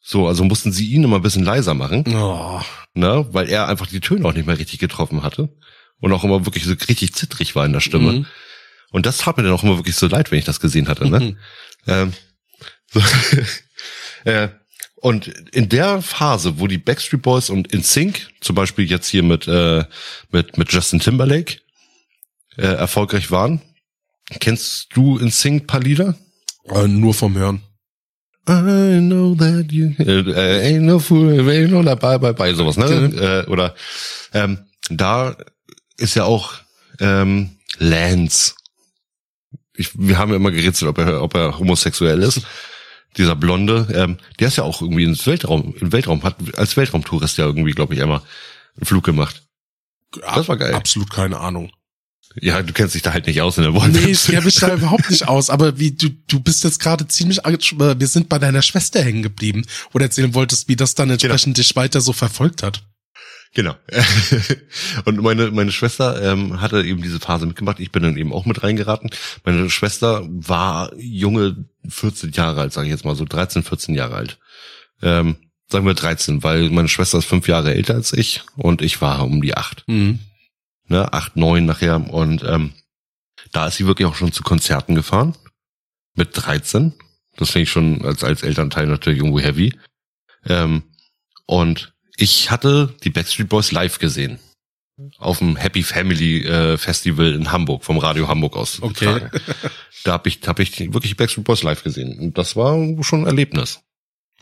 [0.00, 2.04] So, also mussten sie ihn immer ein bisschen leiser machen.
[2.14, 2.60] Oh.
[2.94, 5.48] Ne, weil er einfach die Töne auch nicht mehr richtig getroffen hatte.
[6.00, 8.12] Und auch immer wirklich so richtig zittrig war in der Stimme.
[8.12, 8.26] Mhm.
[8.90, 11.08] Und das tat mir dann auch immer wirklich so leid, wenn ich das gesehen hatte.
[11.08, 11.20] Ne?
[11.20, 11.36] Mhm.
[11.86, 12.12] Ähm,
[12.90, 13.02] so,
[14.24, 14.48] äh,
[14.96, 19.22] und in der Phase, wo die Backstreet Boys und In Sync, zum Beispiel jetzt hier
[19.22, 19.84] mit, äh,
[20.30, 21.58] mit, mit Justin Timberlake,
[22.56, 23.62] äh, erfolgreich waren,
[24.40, 26.14] Kennst du in Sync paar Lieder?
[26.70, 27.62] Äh, nur vom Hören.
[28.48, 32.78] I know that you äh, äh, ain't no fool, ain't no bye bye bye sowas,
[32.78, 32.86] ne?
[33.46, 33.74] Äh, oder
[34.32, 35.36] ähm, da
[35.98, 36.54] ist ja auch
[36.98, 38.54] ähm, Lance.
[39.74, 42.40] Ich, wir haben ja immer gerätselt, ob er, ob er homosexuell ist.
[43.18, 47.36] Dieser Blonde, ähm, der ist ja auch irgendwie ins Weltraum, im Weltraum, hat als Weltraumtourist
[47.36, 48.22] ja irgendwie, glaube ich, einmal
[48.76, 49.42] einen Flug gemacht.
[50.20, 50.74] Das war geil.
[50.74, 51.70] Absolut keine Ahnung.
[52.40, 54.08] Ja, du kennst dich da halt nicht aus in der Nee, Wollwelt.
[54.08, 55.50] ich kenne mich da überhaupt nicht aus.
[55.50, 57.56] Aber wie du, du bist jetzt gerade ziemlich, äh,
[57.98, 61.74] wir sind bei deiner Schwester hängen geblieben oder erzählen wolltest, wie das dann entsprechend dich
[61.74, 62.82] weiter so verfolgt hat.
[63.54, 63.74] Genau.
[65.06, 67.80] Und meine, meine Schwester ähm, hatte eben diese Phase mitgemacht.
[67.80, 69.10] Ich bin dann eben auch mit reingeraten.
[69.44, 74.16] Meine Schwester war junge 14 Jahre alt, sage ich jetzt mal so 13, 14 Jahre
[74.16, 74.38] alt.
[75.02, 75.36] Ähm,
[75.70, 79.24] sagen wir 13, weil meine Schwester ist fünf Jahre älter als ich und ich war
[79.24, 79.84] um die acht.
[79.86, 80.18] Mhm.
[80.88, 82.12] Ne, acht, neun nachher.
[82.12, 82.72] Und ähm,
[83.52, 85.36] da ist sie wirklich auch schon zu Konzerten gefahren.
[86.14, 86.94] Mit 13.
[87.36, 89.78] Das finde ich schon als, als Elternteil natürlich irgendwo heavy.
[90.46, 90.82] Ähm,
[91.46, 94.38] und ich hatte die Backstreet Boys live gesehen.
[95.18, 98.82] Auf dem Happy Family äh, Festival in Hamburg, vom Radio Hamburg aus.
[98.82, 99.28] Okay.
[100.04, 102.18] Da habe ich, hab ich wirklich Backstreet Boys live gesehen.
[102.18, 103.80] Und das war schon ein Erlebnis.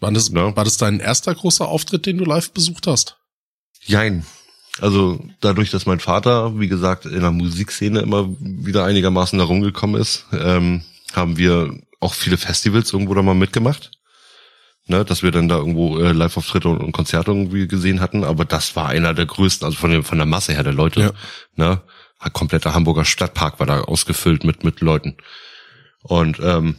[0.00, 0.54] War das, Ja.
[0.56, 3.18] war das dein erster großer Auftritt, den du live besucht hast?
[3.84, 4.24] Jein.
[4.80, 10.26] Also dadurch, dass mein Vater, wie gesagt, in der Musikszene immer wieder einigermaßen herumgekommen ist,
[10.32, 10.82] ähm,
[11.14, 13.90] haben wir auch viele Festivals irgendwo da mal mitgemacht.
[14.88, 18.44] Ne, dass wir dann da irgendwo äh, Live-Auftritte und, und Konzerte irgendwie gesehen hatten, aber
[18.44, 21.00] das war einer der größten, also von, dem, von der Masse her der Leute.
[21.00, 21.10] Ja.
[21.56, 21.80] Ne,
[22.20, 25.16] ein kompletter Hamburger Stadtpark war da ausgefüllt mit, mit Leuten.
[26.02, 26.76] Und ähm,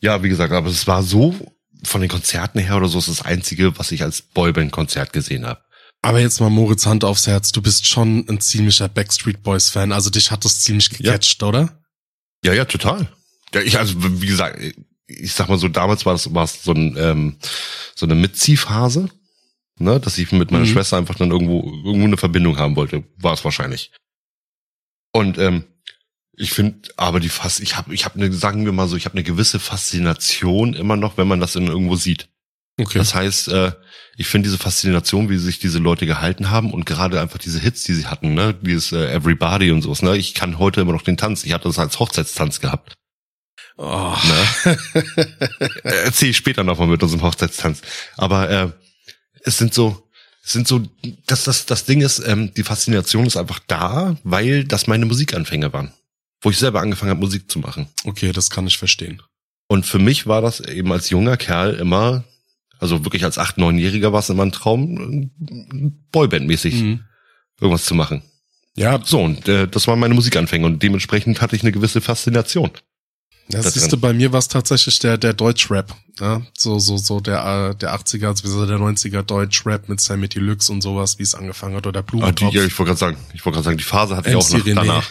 [0.00, 1.34] ja, wie gesagt, aber es war so,
[1.84, 5.62] von den Konzerten her oder so, ist das Einzige, was ich als Boyband-Konzert gesehen habe.
[6.02, 9.92] Aber jetzt mal Moritz Hand aufs Herz, du bist schon ein ziemlicher Backstreet Boys Fan,
[9.92, 11.80] also dich hat das ziemlich gecatcht, oder?
[12.44, 13.08] Ja, ja, total.
[13.54, 14.58] Ja, ich, also wie gesagt,
[15.06, 17.36] ich sag mal so, damals war das war es so, ein, ähm,
[17.94, 19.10] so eine Mitziehphase,
[19.78, 20.70] ne, dass ich mit meiner Mhm.
[20.72, 23.92] Schwester einfach dann irgendwo irgendwo eine Verbindung haben wollte, war es wahrscheinlich.
[25.12, 25.64] Und ähm,
[26.34, 29.04] ich finde, aber die fast, ich habe, ich habe eine, sagen wir mal so, ich
[29.04, 32.28] habe eine gewisse Faszination immer noch, wenn man das in irgendwo sieht.
[32.78, 32.98] Okay.
[32.98, 33.72] Das heißt, äh,
[34.16, 37.84] ich finde diese Faszination, wie sich diese Leute gehalten haben und gerade einfach diese Hits,
[37.84, 41.02] die sie hatten, ne, dieses äh, Everybody und sowas, ne, ich kann heute immer noch
[41.02, 41.44] den Tanz.
[41.44, 42.94] Ich hatte das als Hochzeitstanz gehabt.
[43.76, 44.14] oh.
[44.64, 44.78] Ne?
[45.84, 47.82] Äh, Erzähle ich später nochmal mit unserem Hochzeitstanz.
[48.16, 48.70] Aber äh,
[49.44, 50.08] es sind so,
[50.44, 50.82] es sind so,
[51.26, 55.72] dass das das Ding ist, ähm, die Faszination ist einfach da, weil das meine Musikanfänge
[55.72, 55.92] waren,
[56.40, 57.88] wo ich selber angefangen habe, Musik zu machen.
[58.04, 59.22] Okay, das kann ich verstehen.
[59.68, 62.24] Und für mich war das eben als junger Kerl immer,
[62.82, 65.30] also wirklich als acht, neunjähriger war es immer ein Traum,
[66.12, 67.00] Boyband-mäßig Mhm.
[67.60, 68.22] irgendwas zu machen.
[68.76, 72.70] Ja, So, und äh, das waren meine Musikanfänge und dementsprechend hatte ich eine gewisse Faszination.
[73.48, 75.94] Das da siehst du, bei mir war es tatsächlich der, der Deutschrap.
[76.20, 76.42] Ja?
[76.56, 80.80] So, so, so der, äh, der 80er, also der 90er Deutschrap mit Sammy Deluxe und
[80.80, 82.54] sowas, wie es angefangen hat, oder Ah, die, Blumentopf.
[82.54, 84.58] ja, ich wollte gerade sagen, ich wollte gerade sagen, die Phase hatte ich auch MC
[84.58, 84.74] noch René.
[84.74, 85.10] danach.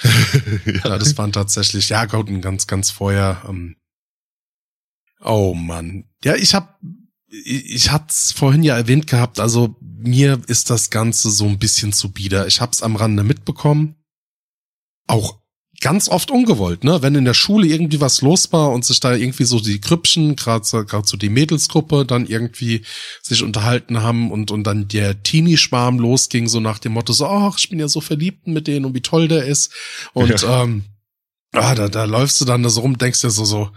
[0.84, 3.42] Ja, das waren tatsächlich, ja, Gott, ganz, ganz vorher.
[3.48, 3.76] Ähm,
[5.24, 6.04] oh Mann.
[6.22, 6.78] Ja, ich hab,
[7.28, 11.92] ich, ich hat's vorhin ja erwähnt gehabt, also mir ist das Ganze so ein bisschen
[11.92, 12.46] zu bieder.
[12.46, 13.96] Ich hab's am Rande mitbekommen.
[15.06, 15.38] Auch
[15.80, 17.02] ganz oft ungewollt, ne?
[17.02, 20.36] Wenn in der Schule irgendwie was los war und sich da irgendwie so die Grüppchen,
[20.36, 20.82] gerade so,
[21.16, 22.82] die Mädelsgruppe, dann irgendwie
[23.22, 27.58] sich unterhalten haben und, und dann der Teenie-Schwarm losging, so nach dem Motto, so, ach,
[27.58, 29.72] ich bin ja so verliebt mit denen und wie toll der ist.
[30.12, 30.84] Und ähm,
[31.52, 33.70] ah, da, da läufst du dann da so rum, denkst dir so, so,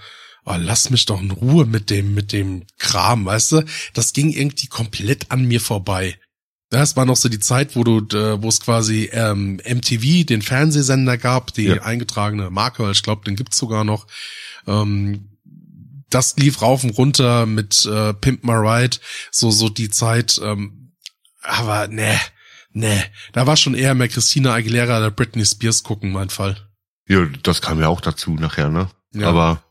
[0.47, 3.65] oh, lass mich doch in Ruhe mit dem, mit dem Kram, weißt du?
[3.93, 6.17] Das ging irgendwie komplett an mir vorbei.
[6.69, 10.41] Das war noch so die Zeit, wo du, äh, wo es quasi ähm, MTV, den
[10.41, 11.81] Fernsehsender gab, die Ja.
[11.83, 14.07] eingetragene Marke, ich glaube, den gibt's sogar noch.
[14.65, 15.29] Ähm,
[16.09, 18.97] das lief rauf und runter mit äh, Pimp My Ride,
[19.31, 20.39] so so die Zeit.
[20.43, 20.93] Ähm,
[21.41, 22.17] aber ne,
[22.71, 26.57] ne, da war schon eher mehr Christina Aguilera oder Britney Spears gucken, mein Fall.
[27.07, 28.89] Ja, das kam ja auch dazu nachher, ne?
[29.13, 29.29] Ja.
[29.29, 29.63] Aber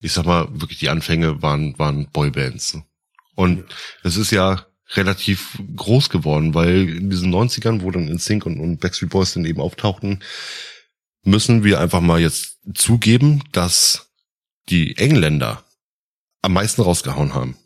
[0.00, 2.78] ich sag mal, wirklich die Anfänge waren, waren Boybands.
[3.34, 3.64] Und
[4.02, 8.80] es ist ja relativ groß geworden, weil in diesen 90ern, wo dann InSync und, und
[8.80, 10.20] Backstreet Boys dann eben auftauchten,
[11.22, 14.10] müssen wir einfach mal jetzt zugeben, dass
[14.68, 15.64] die Engländer
[16.42, 17.56] am meisten rausgehauen haben.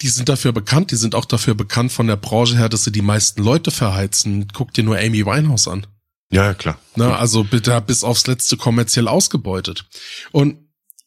[0.00, 2.92] Die sind dafür bekannt, die sind auch dafür bekannt von der Branche her, dass sie
[2.92, 4.48] die meisten Leute verheizen.
[4.52, 5.86] Guck dir nur Amy Winehouse an.
[6.30, 6.78] Ja, klar.
[6.96, 9.86] Ne, also bitte bis aufs letzte kommerziell ausgebeutet.
[10.32, 10.63] Und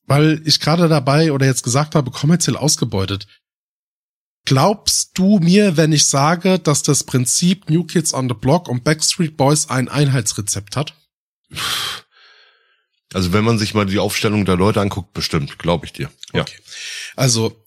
[0.07, 3.27] weil ich gerade dabei oder jetzt gesagt habe, kommerziell ausgebeutet,
[4.45, 8.83] glaubst du mir, wenn ich sage, dass das Prinzip New Kids on the Block und
[8.83, 10.95] Backstreet Boys ein Einheitsrezept hat?
[13.13, 16.09] Also wenn man sich mal die Aufstellung der Leute anguckt, bestimmt, glaube ich dir.
[16.33, 16.41] Ja.
[16.41, 16.57] Okay.
[17.15, 17.65] Also,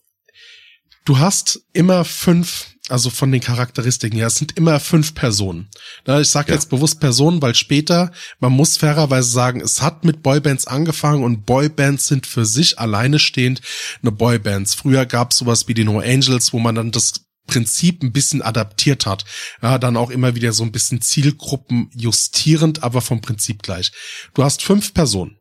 [1.05, 5.69] du hast immer fünf, also von den Charakteristiken her, es sind immer fünf Personen.
[6.05, 6.55] Ich sage Ja.
[6.55, 11.45] jetzt bewusst Personen, weil später, man muss fairerweise sagen, es hat mit Boybands angefangen und
[11.45, 13.61] Boybands sind für sich alleine stehend
[14.01, 14.75] eine Boybands.
[14.75, 17.13] Früher gab es sowas wie die No Angels, wo man dann das
[17.47, 19.25] Prinzip ein bisschen adaptiert hat.
[19.61, 23.91] Ja, dann auch immer wieder so ein bisschen Zielgruppen justierend, aber vom Prinzip gleich.
[24.33, 25.37] Du hast fünf Personen.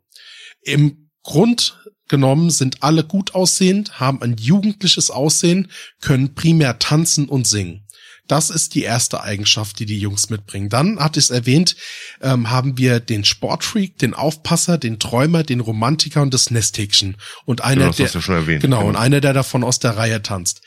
[0.62, 1.78] Im Grund
[2.10, 5.68] genommen sind alle gut aussehend, haben ein jugendliches Aussehen,
[6.00, 7.86] können primär tanzen und singen.
[8.26, 10.68] Das ist die erste Eigenschaft, die die Jungs mitbringen.
[10.68, 11.74] Dann, hatte ich es erwähnt,
[12.20, 17.16] ähm, haben wir den Sportfreak, den Aufpasser, den Träumer, den Romantiker und das Nesthäkchen.
[17.44, 18.62] Und einer, Genau, das der, erwähnt.
[18.62, 20.62] Genau, und einer, der davon aus der Reihe tanzt.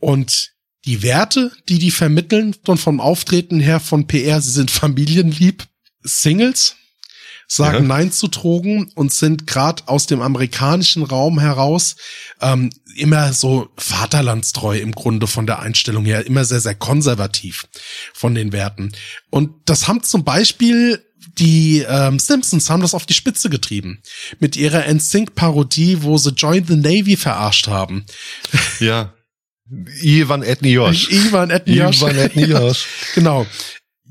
[0.00, 0.52] Und
[0.84, 5.64] die Werte, die die vermitteln, und vom Auftreten her von PR, sie sind familienlieb,
[6.02, 6.76] Singles,
[7.50, 7.96] sagen Ja.
[7.96, 11.96] Nein zu Drogen und sind gerade aus dem amerikanischen Raum heraus
[12.40, 17.66] ähm, immer so vaterlandstreu im Grunde von der Einstellung her, immer sehr, sehr konservativ
[18.14, 18.92] von den Werten.
[19.30, 21.04] Und das haben zum Beispiel
[21.38, 24.02] die ähm, Simpsons haben das auf die Spitze getrieben.
[24.38, 28.06] Mit ihrer NSYNC-Parodie, wo sie Join the Navy verarscht haben.
[28.78, 29.12] Ja.
[30.02, 31.10] Ivan Etniosch.
[31.10, 31.98] Ivan Etniosch.
[31.98, 32.86] Ivan Etniosch.
[33.14, 33.46] Genau.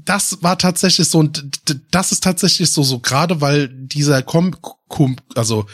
[0.06, 1.46] Das war tatsächlich so, und
[1.92, 4.56] das ist tatsächlich so, so gerade weil dieser Com,
[4.88, 5.66] Com also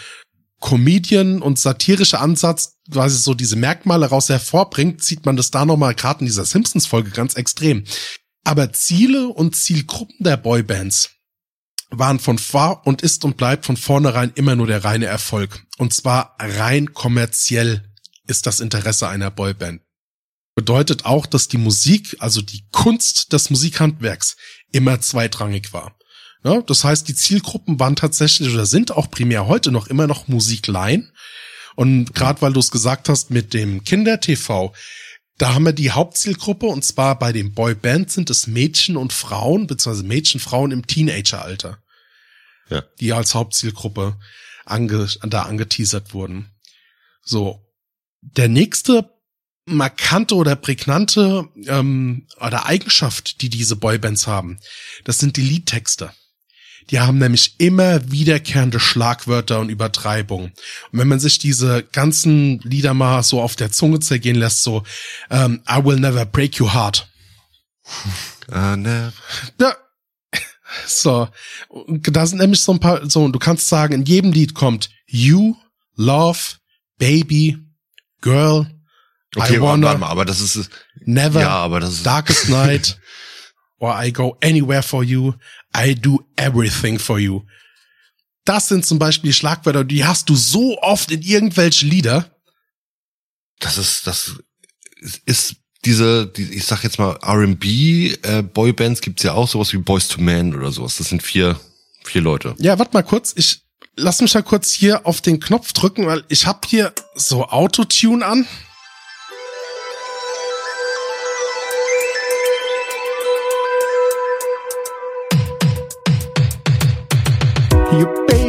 [0.60, 5.96] Comedian und satirische Ansatz quasi so diese Merkmale raus hervorbringt, sieht man das da nochmal
[5.96, 7.84] gerade in dieser Simpsons-Folge ganz extrem.
[8.44, 11.12] Aber Ziele und Zielgruppen der Boybands
[11.92, 15.66] waren von vor und ist und bleibt von vornherein immer nur der reine Erfolg.
[15.78, 17.92] Und zwar rein kommerziell
[18.28, 19.85] ist das Interesse einer Boyband
[20.56, 24.38] bedeutet auch, dass die Musik, also die Kunst des Musikhandwerks,
[24.72, 25.98] immer zweitrangig war.
[26.44, 30.28] Ja, das heißt, die Zielgruppen waren tatsächlich oder sind auch primär heute noch immer noch
[30.28, 31.12] Musiklein.
[31.76, 34.74] Und gerade weil du es gesagt hast mit dem Kinder-TV,
[35.38, 39.68] da haben wir die Hauptzielgruppe und zwar bei den Boyband sind es Mädchen und Frauen,
[39.68, 41.80] beziehungsweise Mädchen, Frauen im Teenageralter,
[42.70, 42.84] Ja.
[43.02, 44.18] die als Hauptzielgruppe
[44.66, 46.52] ange, da angeteasert wurden.
[47.22, 47.62] So.
[48.22, 49.15] Der nächste
[49.66, 54.60] markante oder prägnante ähm, oder Eigenschaft, die diese Boybands haben,
[55.04, 56.12] das sind die Liedtexte.
[56.92, 60.54] Die haben nämlich immer wiederkehrende Schlagwörter und Übertreibungen.
[60.92, 64.84] Und wenn man sich diese ganzen Lieder mal so auf der Zunge zergehen lässt, so
[65.32, 67.10] ähm, I will never break your heart.
[68.52, 69.14] Ah, ne.
[69.60, 69.76] Ja.
[70.88, 71.30] So,
[71.88, 74.90] da sind nämlich so ein paar, so, und du kannst sagen, in jedem Lied kommt
[75.08, 75.56] You,
[75.96, 76.40] Love,
[76.98, 77.58] Baby,
[78.22, 78.75] Girl,
[79.36, 80.70] Okay, I warte wanna, mal, aber das ist,
[81.02, 83.00] Never, ja, aber das ist, Darkest Night,
[83.80, 85.34] or I go anywhere for you,
[85.76, 87.42] I do everything for you.
[88.46, 92.32] Das sind zum Beispiel Schlagwörter, die hast du so oft in irgendwelche Lieder.
[93.60, 94.36] das ist, das
[95.26, 99.78] ist diese, die, ich sag jetzt mal R&B äh, Boybands gibt's ja auch sowas wie
[99.78, 100.98] Boys to Men oder sowas.
[100.98, 101.60] Das sind vier,
[102.04, 102.56] vier Leute.
[102.58, 106.24] Ja, warte mal kurz, ich lass mich da kurz hier auf den Knopf drücken, weil
[106.28, 108.48] ich hab hier so Autotune an.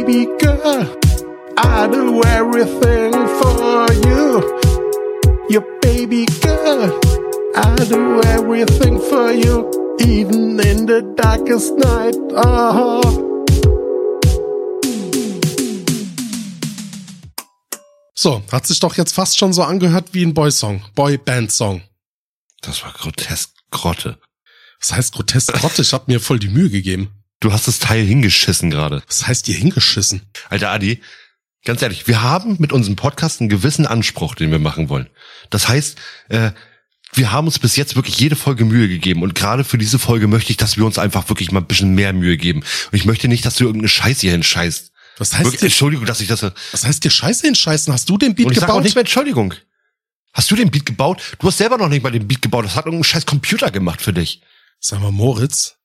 [0.07, 0.97] Baby girl,
[1.57, 4.39] I do everything for you.
[5.49, 6.97] You baby girl,
[7.55, 12.15] I do everything for you, even in the darkest night.
[12.31, 13.01] Oh.
[18.15, 21.81] So, hat sich doch jetzt fast schon so angehört wie ein Boy-Song, Boy-Band-Song.
[22.61, 24.17] Das war grotesk Grotte.
[24.79, 27.16] Das heißt grotesk Grotte, ich hab mir voll die Mühe gegeben.
[27.39, 29.03] Du hast das Teil hingeschissen gerade.
[29.07, 30.21] Was heißt hier hingeschissen?
[30.49, 31.01] Alter Adi,
[31.63, 35.07] ganz ehrlich, wir haben mit unserem Podcast einen gewissen Anspruch, den wir machen wollen.
[35.49, 35.97] Das heißt,
[36.29, 36.51] äh,
[37.13, 40.27] wir haben uns bis jetzt wirklich jede Folge Mühe gegeben und gerade für diese Folge
[40.27, 42.59] möchte ich, dass wir uns einfach wirklich mal ein bisschen mehr Mühe geben.
[42.59, 44.91] Und ich möchte nicht, dass du irgendeine Scheiße hier hinscheißt.
[45.17, 46.43] Was heißt Wirklich, dir, Entschuldigung, dass ich das.
[46.43, 47.91] Und was heißt dir Scheiße hinscheißen?
[47.93, 48.83] Hast du den Beat ich sage auch gebaut?
[48.83, 49.53] nicht mehr Entschuldigung.
[50.33, 51.37] Hast du den Beat gebaut?
[51.39, 52.65] Du hast selber noch nicht mal den Beat gebaut.
[52.65, 54.41] Das hat irgendein scheiß Computer gemacht für dich.
[54.79, 55.76] Sag mal, Moritz.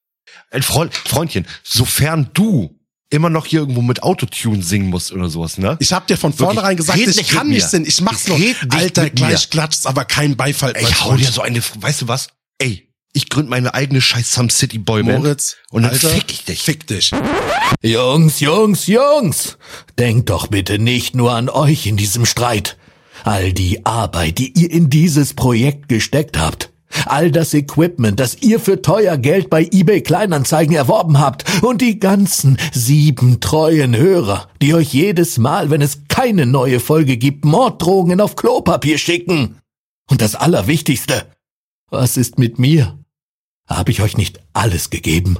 [0.51, 2.79] Ein Freund, Freundchen, sofern du
[3.11, 5.77] immer noch hier irgendwo mit Autotune singen musst oder sowas, ne?
[5.81, 7.87] Ich hab dir von vornherein gesagt, ich nicht kann nicht singen.
[7.87, 8.39] Ich mach's noch.
[8.71, 9.51] Alter, gleich mir.
[9.51, 10.75] klatscht's, aber kein Beifall.
[10.75, 12.29] Ey, ich hau dir so eine, weißt du was?
[12.59, 15.19] Ey, ich gründ meine eigene scheiß Some City Boyband.
[15.19, 16.63] Moritz, und dann Alter, fick ich dich.
[16.63, 17.13] Fick dich.
[17.83, 19.59] Jungs, Jungs, Jungs!
[19.99, 22.79] Denkt doch bitte nicht nur an euch in diesem Streit.
[23.25, 26.72] All die Arbeit, die ihr in dieses Projekt gesteckt habt.
[27.07, 31.99] All das Equipment, das ihr für teuer Geld bei eBay Kleinanzeigen erworben habt und die
[31.99, 38.21] ganzen sieben treuen Hörer, die euch jedes Mal, wenn es keine neue Folge gibt, Morddrohungen
[38.21, 39.59] auf Klopapier schicken.
[40.11, 41.27] Und das Allerwichtigste,
[41.91, 42.99] was ist mit mir?
[43.69, 45.39] Habe ich euch nicht alles gegeben?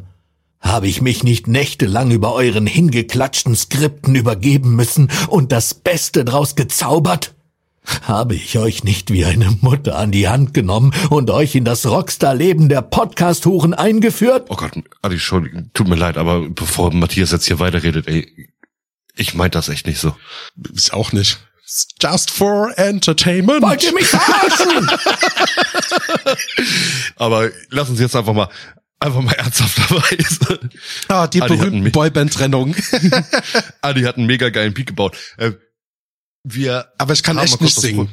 [0.61, 6.55] Habe ich mich nicht nächtelang über euren hingeklatschten Skripten übergeben müssen und das Beste draus
[6.55, 7.32] gezaubert?
[8.03, 11.85] Habe ich euch nicht wie eine Mutter an die Hand genommen und euch in das
[11.87, 14.47] Rockstar-Leben der Podcast-Huren eingeführt?
[14.51, 18.51] Oh Gott, Adi, schon, tut mir leid, aber bevor Matthias jetzt hier weiterredet, ey,
[19.17, 20.15] ich meint das echt nicht so.
[20.75, 21.39] Ich auch nicht.
[21.65, 23.63] It's just for entertainment.
[23.63, 24.91] Wollt ihr mich verarschen?
[27.17, 28.49] Aber lass uns jetzt einfach mal,
[29.01, 30.71] einfach mal ernsthafterweise.
[31.09, 32.75] Ah, die berühmten Boyband-Trennung.
[33.81, 35.17] Adi hat einen mega geilen Peak gebaut.
[35.39, 35.53] Äh,
[36.45, 38.09] wir Aber ich kann echt nicht singen.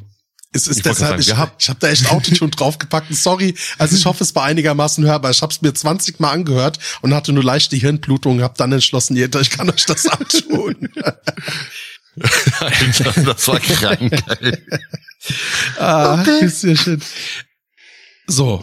[0.51, 3.13] Es ist Ich deshalb, sagen, ich, haben- ich habe da echt Autotune draufgepackt.
[3.13, 5.29] Sorry, also ich hoffe, es war einigermaßen hörbar.
[5.29, 9.15] Ich habe es mir 20 Mal angehört und hatte nur leichte Hirnblutung, habe dann entschlossen,
[9.15, 10.89] ich kann euch das antun.
[12.15, 14.11] Das war krank.
[15.77, 17.01] Ah, ist ja schön.
[18.29, 18.61] So,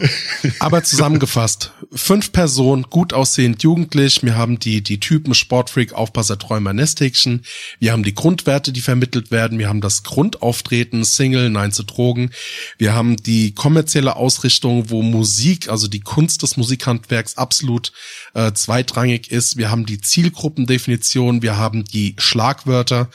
[0.59, 1.73] aber zusammengefasst.
[1.91, 4.23] Fünf Personen, gut aussehend, jugendlich.
[4.23, 7.43] Wir haben die, die Typen Sportfreak, Aufpasser, Träumer, Nesthäkchen.
[7.77, 9.59] Wir haben die Grundwerte, die vermittelt werden.
[9.59, 12.31] Wir haben das Grundauftreten, Single, Nein zu Drogen.
[12.77, 17.91] Wir haben die kommerzielle Ausrichtung, wo Musik, also die Kunst des Musikhandwerks absolut
[18.35, 19.57] äh, zweitrangig ist.
[19.57, 21.41] Wir haben die Zielgruppendefinition.
[21.41, 23.09] Wir haben die Schlagwörter.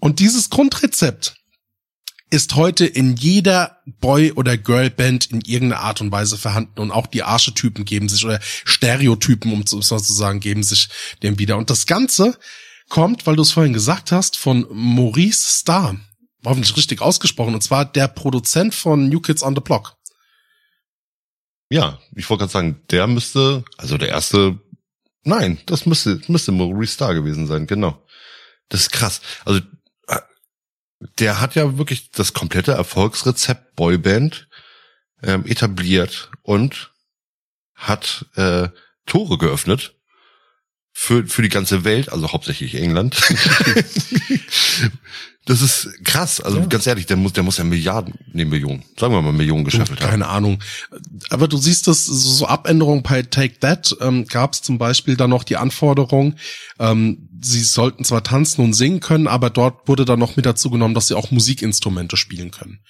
[0.00, 1.36] Und dieses Grundrezept
[2.30, 7.06] ist heute in jeder Boy- oder Girlband in irgendeiner Art und Weise vorhanden und auch
[7.06, 10.88] die Archetypen geben sich oder Stereotypen, um es mal zu sagen, geben sich
[11.22, 11.56] dem wieder.
[11.56, 12.36] Und das Ganze
[12.88, 15.96] kommt, weil du es vorhin gesagt hast, von Maurice Starr.
[16.44, 17.54] Hoffentlich richtig ausgesprochen.
[17.54, 19.96] Und zwar der Produzent von New Kids on the Block.
[21.68, 24.60] Ja, ich wollte gerade sagen, der müsste, also der erste,
[25.24, 28.04] nein, das müsste, müsste Maurice Starr gewesen sein, genau.
[28.68, 29.20] Das ist krass.
[29.44, 29.60] Also,
[31.18, 34.48] der hat ja wirklich das komplette Erfolgsrezept Boyband
[35.22, 36.92] ähm, etabliert und
[37.74, 38.68] hat äh,
[39.04, 39.94] Tore geöffnet
[40.92, 43.16] für, für die ganze Welt, also hauptsächlich England.
[45.46, 46.40] das ist krass.
[46.40, 46.66] Also Ja.
[46.66, 50.00] ganz ehrlich, der muss, der muss ja Milliarden, nee, Millionen, sagen wir mal Millionen gescheffelt
[50.00, 50.10] haben.
[50.10, 50.62] Keine Ahnung.
[51.30, 55.16] Aber du siehst das, so so Abänderungen bei Take That ähm, gab es zum Beispiel
[55.16, 56.34] dann noch die Anforderung,
[56.80, 60.68] ähm, sie sollten zwar tanzen und singen können, aber dort wurde dann noch mit dazu
[60.68, 62.80] genommen, dass sie auch Musikinstrumente spielen können.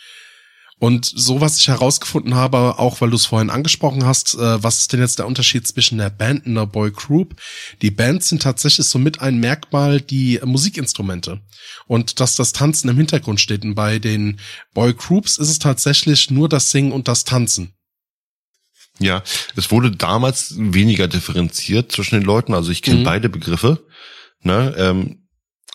[0.79, 4.81] Und so, was ich herausgefunden habe, auch weil du es vorhin angesprochen hast, äh, was
[4.81, 7.35] ist denn jetzt der Unterschied zwischen der Band und der Boy Group?
[7.81, 11.41] Die Bands sind tatsächlich somit ein Merkmal die Musikinstrumente.
[11.87, 13.65] Und dass das Tanzen im Hintergrund steht.
[13.65, 14.39] Und bei den
[14.75, 17.73] Boy Groups ist es tatsächlich nur das Singen und das Tanzen.
[18.99, 19.23] Ja,
[19.57, 22.53] es wurde damals weniger differenziert zwischen den Leuten.
[22.55, 23.05] Also ich kenne Mhm.
[23.05, 23.87] beide Begriffe.
[24.43, 24.75] Ne?
[24.77, 25.26] Ähm,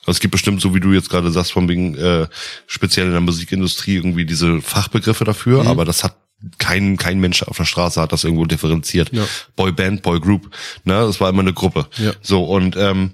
[0.02, 2.28] also es gibt bestimmt, so wie du jetzt gerade sagst, von wegen äh,
[2.68, 5.68] speziell in der Musikindustrie irgendwie diese Fachbegriffe dafür, Mhm.
[5.70, 6.18] aber das hat
[6.58, 9.14] kein kein Mensch auf der Straße hat das irgendwo differenziert.
[9.14, 9.26] Ja.
[9.56, 10.50] Boyband, Boygroup,
[10.86, 11.86] ne, das war immer eine Gruppe.
[11.98, 12.14] Ja.
[12.22, 13.12] So und ähm,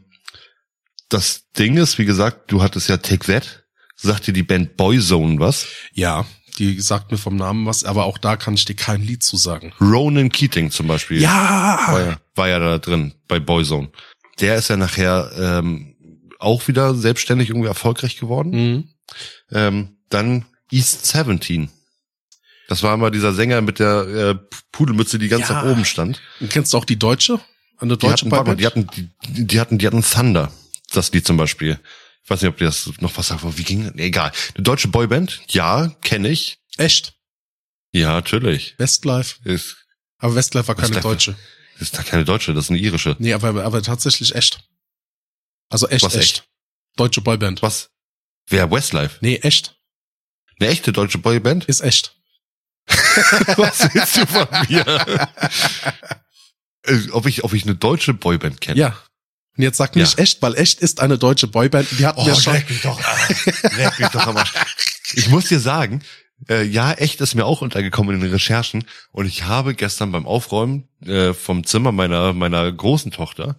[1.10, 3.63] das Ding ist, wie gesagt, du hattest ja Take That,
[3.95, 5.67] sagt dir die Band Boyzone was?
[5.93, 6.26] Ja,
[6.58, 9.38] die sagt mir vom Namen was, aber auch da kann ich dir kein Lied zu
[9.38, 9.73] sagen.
[9.80, 11.21] Ronan Keating zum Beispiel.
[11.21, 12.00] war Ja!
[12.12, 13.89] ja, war ja da drin bei Boyzone.
[14.39, 15.95] Der ist ja nachher ähm,
[16.39, 18.52] auch wieder selbstständig irgendwie erfolgreich geworden.
[18.52, 18.89] Mhm.
[19.52, 21.69] Ähm, dann East 17.
[22.67, 24.36] Das war immer dieser Sänger mit der äh,
[24.71, 25.56] Pudelmütze, die ganz Ja.
[25.63, 26.21] nach oben stand.
[26.41, 27.39] Und kennst du auch die Deutsche?
[27.80, 28.60] Eine Die deutsche hatten, mal, Boyband?
[28.60, 30.52] die hatten, die, die hatten, die hatten Thunder.
[30.91, 31.80] Das Lied zum Beispiel.
[32.23, 33.41] Ich weiß nicht, ob dir das noch was sagt.
[33.58, 33.89] Wie ging?
[33.95, 34.32] Nee, egal.
[34.56, 35.41] Eine deutsche Boyband?
[35.50, 36.60] Ja, kenne ich.
[36.78, 37.13] Echt?
[37.93, 38.76] Ja, natürlich.
[38.78, 39.38] Westlife?
[39.45, 39.78] Ist,
[40.17, 41.08] Aber Westlife war keine Westlife.
[41.08, 41.35] deutsche.
[41.79, 43.15] ist da keine deutsche, das ist eine irische.
[43.19, 44.60] Nee, aber, aber tatsächlich echt.
[45.70, 46.24] Also echt, Was echt.
[46.38, 46.48] echt?
[46.96, 47.62] Deutsche Boyband.
[47.62, 47.90] Was?
[48.48, 48.72] Wer?
[48.72, 49.18] Westlife?
[49.22, 49.76] Nee, echt.
[50.60, 51.65] Eine echte deutsche Boyband?
[51.65, 52.15] Ist echt.
[53.58, 55.30] Was willst du von mir?
[56.84, 58.80] Äh, ob ich, ob ich eine deutsche Boyband kenne?
[58.80, 58.98] Ja.
[59.58, 60.24] Und jetzt sag nicht Ja.
[60.24, 61.88] echt, weil echt ist eine deutsche Boyband.
[62.00, 62.54] Die hatten Oh, wir schon.
[62.54, 63.00] leck mich doch,
[63.76, 64.54] leck mich doch am Arsch.
[65.15, 66.04] Ich muss dir sagen,
[66.48, 70.26] äh, ja, echt ist mir auch untergekommen in den Recherchen und ich habe gestern beim
[70.28, 73.58] Aufräumen äh, vom Zimmer meiner meiner großen Tochter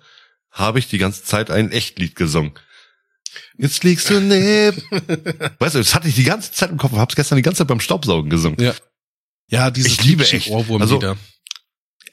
[0.58, 2.52] habe ich die ganze Zeit ein Echtlied gesungen.
[3.56, 4.82] Jetzt liegst du neben.
[5.58, 7.68] weißt du, das hatte ich die ganze Zeit im Kopf, hab's gestern die ganze Zeit
[7.68, 8.60] beim Staubsaugen gesungen.
[8.60, 8.74] Ja.
[9.50, 10.50] Ja, diese Ich liebe echt.
[10.50, 11.16] Ohrwurmlieder.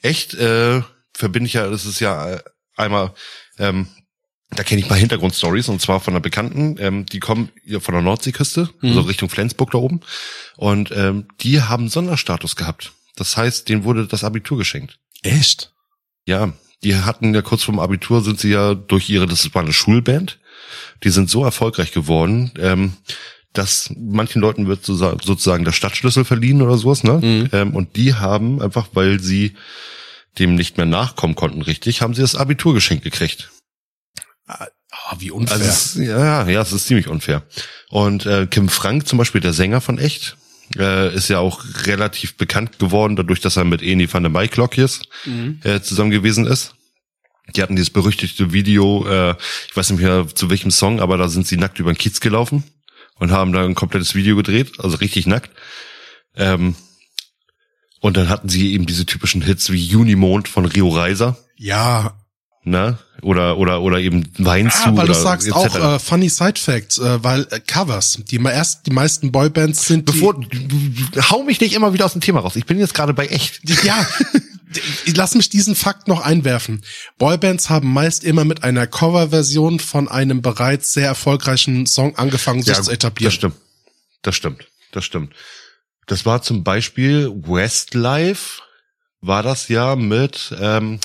[0.02, 0.82] echt äh,
[1.12, 2.42] verbinde ich ja, das ist ja äh,
[2.76, 3.12] einmal,
[3.58, 3.88] ähm,
[4.50, 7.92] da kenne ich ein paar Hintergrundstories und zwar von einer Bekannten, ähm, die kommen von
[7.94, 8.88] der Nordseeküste, Mhm.
[8.90, 10.00] also Richtung Flensburg da oben
[10.56, 12.92] und ähm, die haben Sonderstatus gehabt.
[13.16, 14.98] Das heißt, denen wurde das Abitur geschenkt.
[15.22, 15.72] Echt?
[16.26, 19.72] Ja, die hatten ja kurz vorm Abitur sind sie ja durch ihre, das war eine
[19.72, 20.38] Schulband,
[21.02, 22.92] die sind so erfolgreich geworden, ähm,
[23.52, 27.14] dass manchen Leuten wird sozusagen der Stadtschlüssel verliehen oder sowas, ne?
[27.14, 27.48] Mhm.
[27.52, 29.54] Ähm, und die haben einfach, weil sie
[30.38, 33.50] dem nicht mehr nachkommen konnten, richtig, haben sie das Abitur geschenkt gekriegt.
[34.46, 35.56] Ah, wie unfair.
[35.56, 37.42] Also ja, ja, es ist ziemlich unfair.
[37.88, 40.36] Und äh, Kim Frank zum Beispiel, der Sänger von Echt,
[40.78, 45.02] äh, ist ja auch relativ bekannt geworden, dadurch, dass er mit Eni van der Maiklokjes
[45.24, 45.60] mhm.
[45.64, 46.74] äh, zusammen gewesen ist.
[47.54, 49.34] Die hatten dieses berüchtigte Video, äh,
[49.68, 52.20] ich weiß nicht mehr zu welchem Song, aber da sind sie nackt über den Kiez
[52.20, 52.64] gelaufen
[53.18, 55.50] und haben da ein komplettes Video gedreht, also richtig nackt.
[56.34, 56.74] Ähm,
[58.00, 61.36] und dann hatten sie eben diese typischen Hits wie Junimond von Rio Reiser.
[61.56, 62.18] Ja.
[62.62, 62.98] Ne?
[63.26, 67.24] Oder, oder, oder eben Wein ah, weil du sagst auch äh, funny Side Fact, äh,
[67.24, 71.92] weil äh, Covers, die erst die meisten Boybands sind Bevor, die, hau mich nicht immer
[71.92, 72.54] wieder aus dem Thema raus.
[72.54, 73.68] Ich bin jetzt gerade bei echt.
[73.82, 74.06] Ja.
[75.16, 76.84] Lass mich diesen Fakt noch einwerfen.
[77.18, 82.76] Boybands haben meist immer mit einer Coverversion von einem bereits sehr erfolgreichen Song angefangen, sich
[82.76, 83.30] ja, zu etablieren.
[83.30, 83.56] Das stimmt.
[84.22, 84.68] Das stimmt.
[84.92, 85.34] Das stimmt.
[86.06, 88.62] Das war zum Beispiel Westlife,
[89.20, 91.00] war das ja mit, ähm,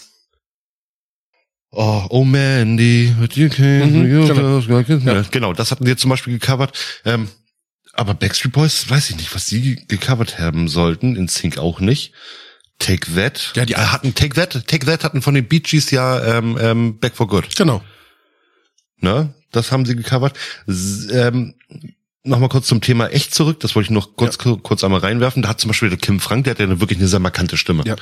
[1.72, 4.60] Oh, oh Mandy, with you came, mhm, genau.
[4.60, 5.22] Ja.
[5.32, 6.78] genau, das hatten sie zum Beispiel gecovert.
[7.06, 7.30] Ähm,
[7.94, 12.14] aber Backstreet Boys, weiß ich nicht, was sie gecovert haben sollten, in Sync auch nicht.
[12.78, 13.54] Take That.
[13.56, 17.00] Ja, die hatten Take That, Take That hatten von den Bee Gees ja ähm, ähm,
[17.00, 17.56] Back for Good.
[17.56, 17.82] Genau.
[19.00, 19.34] Ne?
[19.52, 20.38] Das haben sie gecovert.
[20.68, 21.56] S ähm,
[22.24, 24.56] Nochmal kurz zum Thema echt zurück, das wollte ich noch kurz, ja.
[24.62, 25.42] kurz einmal reinwerfen.
[25.42, 27.84] Da hat zum Beispiel der Kim Frank, der hat ja wirklich eine sehr markante Stimme.
[27.84, 27.96] Ja.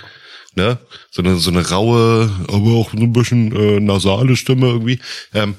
[0.55, 0.77] Ne?
[1.11, 4.99] So eine, so eine raue, aber auch so ein bisschen äh, nasale Stimme irgendwie.
[5.33, 5.55] Ähm,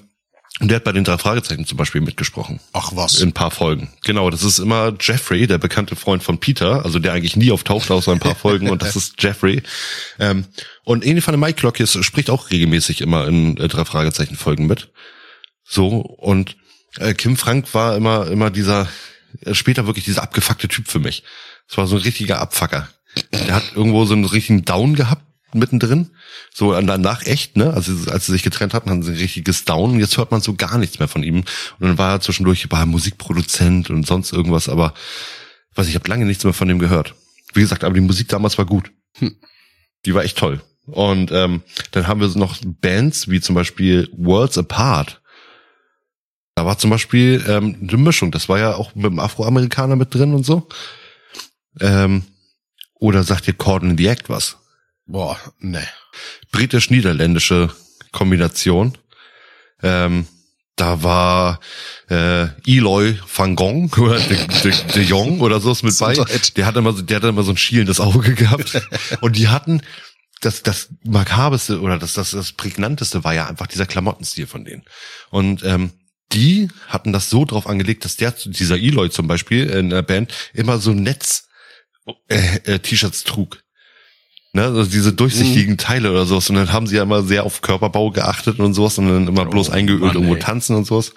[0.61, 2.61] und der hat bei den drei Fragezeichen zum Beispiel mitgesprochen.
[2.75, 3.19] Ach was.
[3.19, 3.91] In ein paar Folgen.
[4.05, 7.91] Genau, das ist immer Jeffrey, der bekannte Freund von Peter, also der eigentlich nie auftaucht,
[7.91, 9.63] außer ein paar Folgen, und das ist Jeffrey.
[10.19, 10.45] Ähm,
[10.85, 14.67] und Eni von der Mike Glockjes spricht auch regelmäßig immer in äh, drei Fragezeichen Folgen
[14.67, 14.91] mit.
[15.65, 16.57] So, und
[16.99, 18.87] äh, Kim Frank war immer, immer dieser,
[19.41, 21.23] äh, später wirklich dieser abgefuckte Typ für mich.
[21.71, 22.89] Es war so ein richtiger Abfucker.
[23.33, 26.11] Der hat irgendwo so einen richtigen Down gehabt mittendrin.
[26.53, 27.73] So danach echt, ne?
[27.73, 29.99] Also als sie sich getrennt hatten, hatten sie ein richtiges Down.
[29.99, 31.39] Jetzt hört man so gar nichts mehr von ihm.
[31.39, 31.47] Und
[31.81, 34.95] dann war er zwischendurch war Musikproduzent und sonst irgendwas, aber
[35.75, 37.15] weiß ich, habe lange nichts mehr von dem gehört.
[37.55, 38.91] Wie gesagt, aber die Musik damals war gut.
[39.19, 39.37] Hm.
[40.05, 40.61] Die war echt toll.
[40.87, 45.21] Und ähm, dann haben wir noch Bands wie zum Beispiel Worlds Apart.
[46.55, 48.31] Da war zum Beispiel ähm, eine Mischung.
[48.31, 50.69] Das war ja auch mit dem Afroamerikaner mit drin und so.
[51.81, 52.25] Ähm,
[53.01, 54.57] oder sagt dir Corden in the Act was?
[55.07, 55.83] Boah, ne.
[56.53, 57.71] Britisch-niederländische
[58.13, 58.97] Kombination.
[59.83, 60.27] Ähm,
[60.77, 61.61] da war
[62.09, 66.15] äh, Eloy van Gogh oder de, de, de Jong oder so ist mit bei.
[66.57, 68.81] Der hat immer so, der hat immer so ein schielendes Auge gehabt.
[69.21, 69.83] Und die hatten
[70.41, 74.85] das, das makabeste oder das, das, das prägnanteste war ja einfach dieser Klamottenstil von denen.
[75.31, 75.91] Und ähm,
[76.33, 80.33] die hatten das so drauf angelegt, dass der, dieser Eloy zum Beispiel in der Band
[80.55, 81.49] immer so Netz
[82.29, 83.63] äh, äh, T-Shirts trug.
[84.53, 85.79] Ne, also diese durchsichtigen mhm.
[85.79, 86.51] Teile oder sowas.
[86.51, 89.47] Und dann haben sie ja immer sehr auf Körperbau geachtet und sowas und dann immer
[89.47, 90.41] oh, bloß eingeölt Mann, irgendwo ey.
[90.41, 91.13] tanzen und sowas.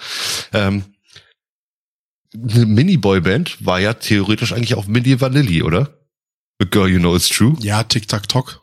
[0.53, 0.83] Ähm,
[2.35, 5.97] eine Mini-Boy-Band war ja theoretisch eigentlich auch Mini Vanilli, oder?
[6.61, 7.55] A Girl You Know It's True.
[7.59, 8.61] Ja, Tic-Tac-Toc.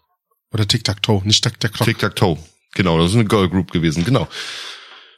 [0.52, 1.86] Oder Tic-Tac-Toe, nicht Tic-Tac-Toc.
[1.86, 2.38] Tic-Tac-Toe.
[2.74, 4.28] Genau, das ist eine Girl Group gewesen, genau.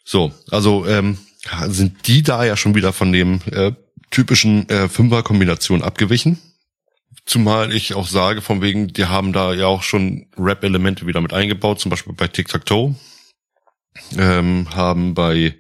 [0.05, 1.19] So, also ähm,
[1.69, 3.73] sind die da ja schon wieder von dem äh,
[4.11, 6.39] typischen äh, Fünfer-Kombination abgewichen.
[7.25, 11.33] Zumal ich auch sage, von wegen, die haben da ja auch schon Rap-Elemente wieder mit
[11.33, 12.95] eingebaut, zum Beispiel bei Tic-Tac-Toe.
[14.17, 15.55] Ähm, haben bei,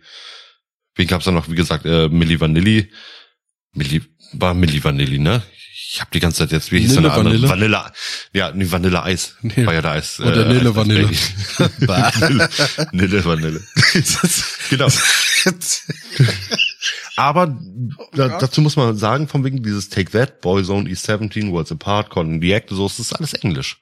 [0.96, 2.90] wen gab's da noch, wie gesagt, äh, Milli Vanilli.
[3.74, 5.42] Milli, war Milli Vanilli, ne?
[5.94, 7.48] Ich habe die ganze Zeit jetzt, wie hieß Nille, der Vanille?
[7.48, 7.92] Vanille.
[8.32, 9.36] Ja, nee, Vanille Eis.
[9.42, 9.66] Nee.
[9.66, 10.20] War ja der Eis.
[10.20, 11.10] Oder äh, Nille Eis, Vanille.
[12.28, 12.48] Nille,
[12.92, 13.60] Nille Vanille.
[14.70, 14.88] genau.
[17.16, 17.58] Aber
[18.12, 22.40] da, dazu muss man sagen, von wegen dieses Take That, Boyzone, E17, Worlds Apart, Cotton
[22.40, 23.80] the Act, so, das ist alles Englisch.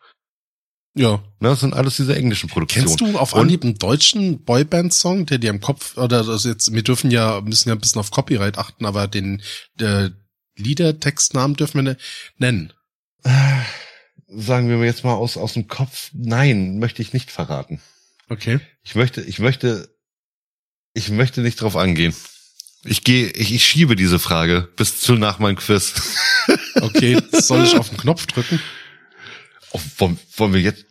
[0.94, 1.22] Ja.
[1.38, 2.88] Ne, das sind alles diese englischen Produktionen.
[2.88, 6.82] Kennst du auf Anhieb einen deutschen Boyband-Song, der dir im Kopf, oder das jetzt, wir
[6.82, 9.42] dürfen ja, müssen ja ein bisschen auf Copyright achten, aber den,
[9.74, 10.12] der
[10.56, 11.96] Liedertextnamen dürfen wir ne,
[12.38, 12.72] nennen.
[14.26, 17.80] Sagen wir jetzt mal aus, aus dem Kopf, nein, möchte ich nicht verraten.
[18.28, 18.60] Okay.
[18.82, 19.94] Ich möchte, ich möchte,
[20.92, 22.14] ich möchte nicht drauf angehen.
[22.84, 25.94] Ich gehe, ich, ich schiebe diese Frage bis zu nach meinem Quiz.
[26.80, 28.58] Okay, soll ich auf den Knopf drücken?
[29.72, 30.86] Oh, wollen, wollen wir jetzt?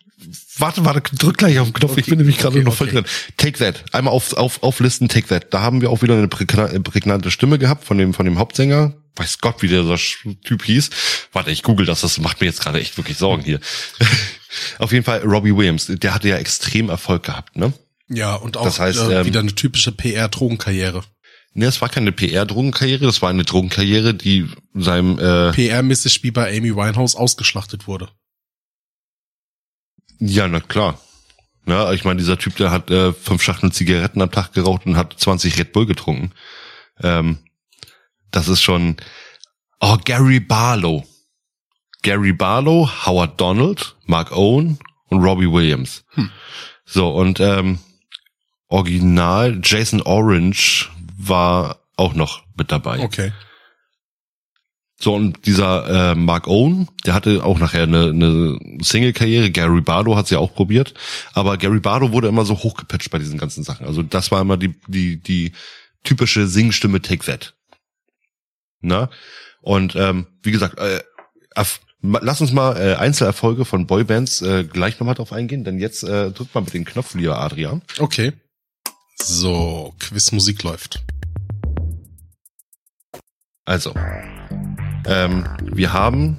[0.57, 1.93] Warte, warte, drück gleich auf den Knopf.
[1.93, 2.97] Okay, ich bin nämlich gerade okay, noch voll okay.
[2.97, 3.05] drin.
[3.37, 3.83] Take that.
[3.93, 5.53] Einmal auf, auf, auflisten, take that.
[5.53, 8.93] Da haben wir auch wieder eine prägnante Stimme gehabt von dem, von dem Hauptsänger.
[9.15, 9.97] weiß Gott, wie dieser
[10.43, 10.89] Typ hieß.
[11.33, 13.59] Warte, ich google das, das macht mir jetzt gerade echt wirklich Sorgen hier.
[14.79, 17.73] Auf jeden Fall Robbie Williams, der hatte ja extrem Erfolg gehabt, ne?
[18.09, 21.03] Ja, und auch Das heißt, äh, ähm, wieder eine typische PR-Drogenkarriere.
[21.59, 26.55] Ne, es war keine PR-Drogenkarriere, das war eine Drogenkarriere, die seinem äh, PR-mäßig wie bei
[26.57, 28.07] Amy Winehouse ausgeschlachtet wurde.
[30.19, 31.01] Ja, na klar.
[31.65, 34.95] Na, ich meine, dieser Typ, der hat äh, fünf Schachteln Zigaretten am Tag geraucht und
[34.95, 36.31] hat 20 Red Bull getrunken.
[37.03, 37.39] Ähm,
[38.31, 38.95] das ist schon.
[39.81, 41.05] Oh, Gary Barlow.
[42.03, 46.05] Gary Barlow, Howard Donald, Mark Owen und Robbie Williams.
[46.85, 47.79] So, und ähm,
[48.69, 50.89] Original Jason Orange
[51.19, 52.99] war auch noch mit dabei.
[52.99, 53.33] Okay.
[55.01, 59.49] So, und dieser äh, Mark Owen, der hatte auch nachher eine, eine Single-Karriere.
[59.49, 60.93] Gary Barlow hat sie auch probiert.
[61.33, 63.85] Aber Gary Barlow wurde immer so hochgepitcht bei diesen ganzen Sachen.
[63.85, 65.53] Also das war immer die, die, die
[66.03, 67.53] typische Singstimme Take That.
[68.81, 69.09] Na?
[69.61, 71.01] Und ähm, wie gesagt, äh,
[72.01, 76.31] lass uns mal äh, Einzelerfolge von Boybands äh, gleich nochmal drauf eingehen, denn jetzt äh,
[76.31, 77.81] drückt mal mit den Knopf, lieber Adrian.
[77.99, 78.33] Okay.
[79.21, 81.03] So, Quizmusik läuft.
[83.65, 83.93] Also,
[85.05, 86.37] ähm, wir haben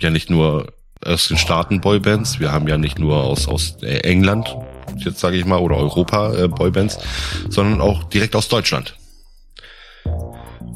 [0.00, 0.72] ja nicht nur
[1.04, 4.54] aus den Staaten Boybands, wir haben ja nicht nur aus, aus äh, England,
[4.98, 6.98] jetzt sage ich mal, oder Europa äh, Boybands,
[7.48, 8.96] sondern auch direkt aus Deutschland.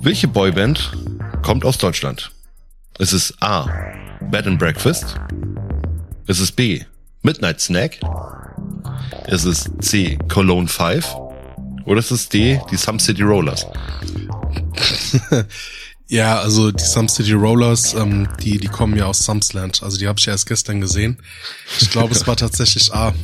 [0.00, 0.92] Welche Boyband
[1.42, 2.30] kommt aus Deutschland?
[2.98, 3.68] Ist es A.
[4.30, 5.20] Bed and Breakfast?
[6.26, 6.84] Ist es B.
[7.22, 8.00] Midnight Snack?
[9.26, 10.18] Ist es C.
[10.28, 11.23] Cologne 5?
[11.86, 12.60] Oder ist es D.
[12.70, 13.66] Die Some City Rollers?
[16.06, 19.82] Ja, also die Some City Rollers, ähm, die, die kommen ja aus Sumsland.
[19.82, 21.18] Also die habe ich ja erst gestern gesehen.
[21.80, 23.14] Ich glaube, es war tatsächlich A.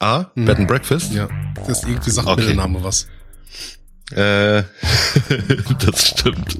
[0.00, 0.30] A.
[0.34, 1.12] Bed and Breakfast?
[1.12, 2.42] Ja, das ist irgendwie sagt Okay.
[2.42, 3.08] mir der Name was.
[4.12, 4.64] Äh,
[5.86, 6.58] das stimmt.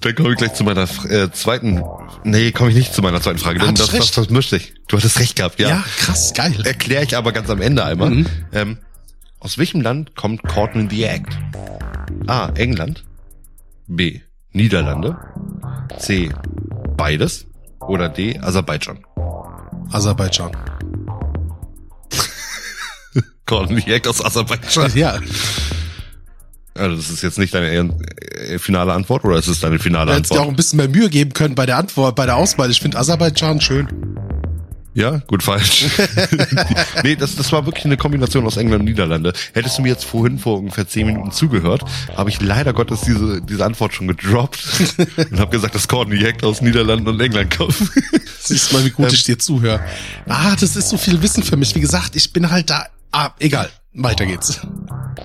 [0.00, 1.82] Dann komme ich gleich zu meiner äh, zweiten.
[2.24, 3.58] Nee, komme ich nicht zu meiner zweiten Frage.
[3.58, 4.16] Denn das, das, recht.
[4.16, 4.72] das mischte ich.
[4.88, 5.68] Du hattest recht gehabt, ja.
[5.68, 6.54] Ja, krass, geil.
[6.64, 8.10] Erkläre ich aber ganz am Ende einmal.
[8.10, 8.26] Mhm.
[8.52, 8.78] Ähm,
[9.40, 11.36] aus welchem Land kommt Courtney the Act?
[12.26, 12.48] A.
[12.54, 13.04] England.
[13.86, 14.20] B.
[14.52, 15.16] Niederlande.
[15.98, 16.30] C.
[16.96, 17.46] Beides.
[17.80, 18.38] Oder D.
[18.40, 19.04] Aserbaidschan.
[19.92, 20.50] Aserbaidschan.
[23.46, 24.90] Courtney the Act aus Aserbaidschan.
[24.96, 25.18] Ja,
[26.74, 30.16] Also das ist jetzt nicht deine äh, finale Antwort oder ist es deine finale du
[30.16, 30.54] hättest dir auch Antwort?
[30.54, 32.70] ein bisschen mehr Mühe geben können bei der Antwort, bei der Auswahl.
[32.70, 33.86] Ich finde Aserbaidschan schön.
[34.96, 35.84] Ja, gut falsch.
[37.04, 39.34] nee, das, das war wirklich eine Kombination aus England und Niederlande.
[39.52, 41.82] Hättest du mir jetzt vorhin vor ungefähr zehn Minuten zugehört,
[42.16, 44.58] habe ich leider Gottes diese, diese Antwort schon gedroppt
[45.30, 47.74] und habe gesagt, dass Courtney Act aus Niederlanden und England kommt.
[48.40, 49.80] Siehst mal, wie gut ich dir zuhöre.
[50.26, 51.74] Ah, das ist so viel Wissen für mich.
[51.74, 52.86] Wie gesagt, ich bin halt da.
[53.12, 53.68] Ah, egal.
[53.92, 54.60] Weiter geht's.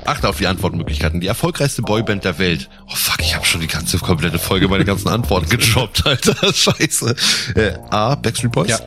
[0.05, 1.21] Achte auf die Antwortmöglichkeiten.
[1.21, 2.69] Die erfolgreichste Boyband der Welt.
[2.87, 6.53] Oh fuck, ich habe schon die ganze komplette Folge meine ganzen Antworten gedroppt, Alter.
[6.53, 7.15] Scheiße.
[7.55, 8.15] Äh, A.
[8.15, 8.69] Backstreet Boys.
[8.69, 8.79] Ja.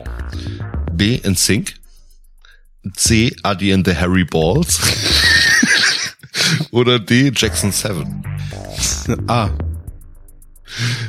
[0.97, 1.15] B.
[1.15, 1.75] In Sync.
[2.95, 3.35] C.
[3.43, 4.79] Adi and the Harry Balls.
[6.71, 7.31] Oder D.
[7.35, 8.23] Jackson 7.
[9.27, 9.49] Ah,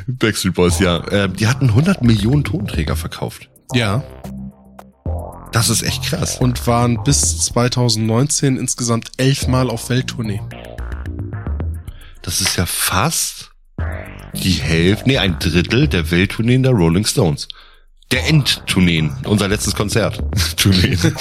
[0.06, 0.98] Backstreet Boys, ja.
[1.08, 3.48] Äh, die hatten 100 Millionen Tonträger verkauft.
[3.74, 4.02] ja.
[5.52, 6.36] Das ist echt krass.
[6.38, 10.42] Und waren bis 2019 insgesamt elfmal auf Welttournee.
[12.20, 13.52] Das ist ja fast
[14.34, 17.48] die Hälfte, nee, ein Drittel der Welttourneen der Rolling Stones.
[18.12, 20.22] Der Endtourneen, unser letztes Konzert.
[20.56, 20.98] Tourneen.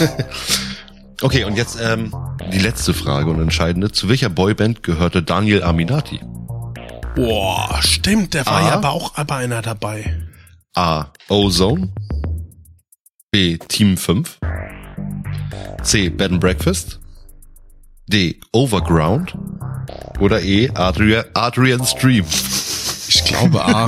[1.22, 2.14] Okay, und jetzt ähm,
[2.52, 3.90] die letzte Frage und entscheidende.
[3.90, 6.20] Zu welcher Boyband gehörte Daniel Aminati?
[7.16, 8.68] Boah, stimmt, der war Ah.
[8.68, 10.14] ja aber auch aber einer dabei.
[10.76, 11.06] A.
[11.30, 11.94] Ozone.
[13.32, 13.58] B.
[13.58, 14.40] Team 5.
[15.84, 16.10] C.
[16.10, 17.00] Bed and Breakfast.
[18.08, 18.38] D.
[18.52, 19.38] Overground.
[20.20, 20.70] Oder E.
[20.74, 22.26] Adria Adrian Stream.
[23.08, 23.88] Ich glaube A.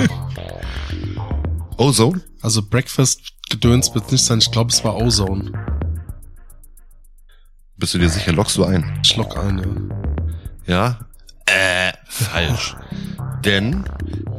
[1.78, 2.22] Ozone?
[2.48, 4.38] Also Breakfast Gedöns wird nicht sein.
[4.40, 5.52] Ich glaube, es war Ozone.
[7.76, 8.32] Bist du dir sicher?
[8.32, 9.04] Lockst du ein?
[9.04, 9.92] Schluck ein,
[10.66, 10.98] ja.
[11.46, 11.90] Ja?
[11.90, 12.78] Äh, falsch.
[13.44, 13.84] Denn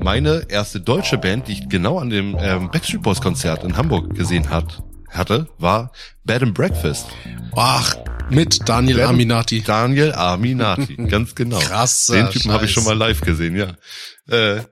[0.01, 4.15] meine erste deutsche Band, die ich genau an dem ähm, Backstreet Boys Konzert in Hamburg
[4.15, 5.93] gesehen hat, hatte, war
[6.25, 7.09] Bed and Breakfast.
[7.57, 7.95] Ach,
[8.31, 9.61] mit Daniel Bed and- Aminati.
[9.61, 11.59] Daniel Aminati, ganz genau.
[11.59, 13.75] Krasser Den Typen habe ich schon mal live gesehen, ja.
[14.35, 14.63] Äh,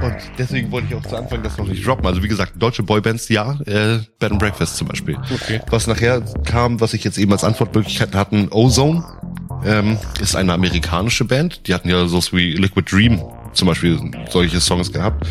[0.00, 2.06] und deswegen wollte ich auch zu Anfang das noch nicht droppen.
[2.06, 5.16] Also wie gesagt, deutsche Boybands, ja, äh, Bed and Breakfast zum Beispiel.
[5.16, 5.60] Okay.
[5.68, 9.04] Was nachher kam, was ich jetzt eben als Antwortmöglichkeit hatten, Ozone,
[9.64, 11.66] ähm, ist eine amerikanische Band.
[11.68, 13.22] Die hatten ja so wie Liquid Dream
[13.52, 15.26] zum Beispiel solche Songs gehabt.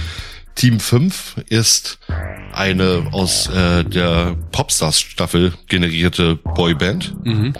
[0.55, 1.99] Team 5 ist
[2.53, 7.16] eine aus äh, der Popstars-Staffel generierte Boyband.
[7.26, 7.53] Mhm.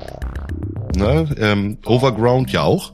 [0.95, 1.36] Ne?
[1.38, 2.93] Ähm, Overground ja auch.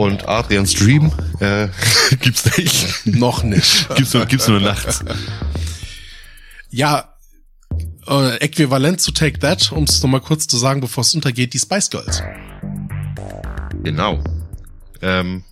[0.00, 1.68] Und Adrians Dream äh,
[2.20, 3.04] gibt's nicht.
[3.04, 3.86] Noch nicht.
[3.96, 5.04] gibt's, nur, gibt's nur nachts.
[6.70, 7.16] Ja,
[8.06, 11.58] äh, äquivalent zu Take That, um es nochmal kurz zu sagen, bevor es untergeht, die
[11.58, 12.22] Spice Girls.
[13.82, 14.24] Genau.
[15.02, 15.44] Ähm,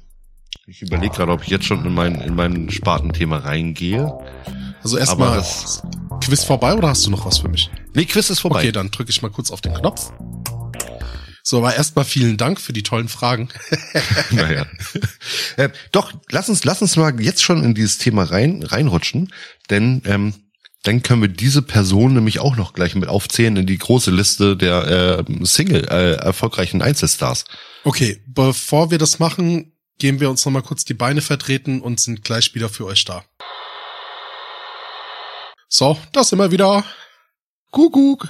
[0.67, 4.19] ich überlege gerade, ob ich jetzt schon in mein, in mein Spartenthema reingehe.
[4.83, 5.45] Also erstmal
[6.25, 7.71] Quiz vorbei oder hast du noch was für mich?
[7.93, 8.61] Nee, Quiz ist vorbei.
[8.61, 10.11] Okay, dann drücke ich mal kurz auf den Knopf.
[11.49, 13.49] So, aber erstmal vielen Dank für die tollen Fragen.
[14.31, 14.67] naja.
[15.57, 19.33] äh, doch, lass uns, lass uns mal jetzt schon in dieses Thema rein, reinrutschen,
[19.71, 20.35] denn ähm,
[20.83, 24.59] dann können wir diese Person nämlich auch noch gleich mit aufzählen in die große Liste
[24.59, 27.47] der äh, Single äh, erfolgreichen Einzelstars.
[27.83, 32.25] Okay, bevor wir das machen, geben wir uns nochmal kurz die Beine vertreten und sind
[32.25, 33.25] gleich wieder für euch da.
[35.71, 36.85] So, das sind wir wieder.
[37.71, 38.29] Kuckuck.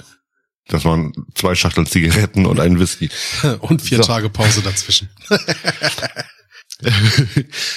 [0.69, 3.09] Das waren zwei Schachteln Zigaretten und ein Whisky.
[3.59, 4.03] Und vier So.
[4.03, 5.09] Tage Pause dazwischen.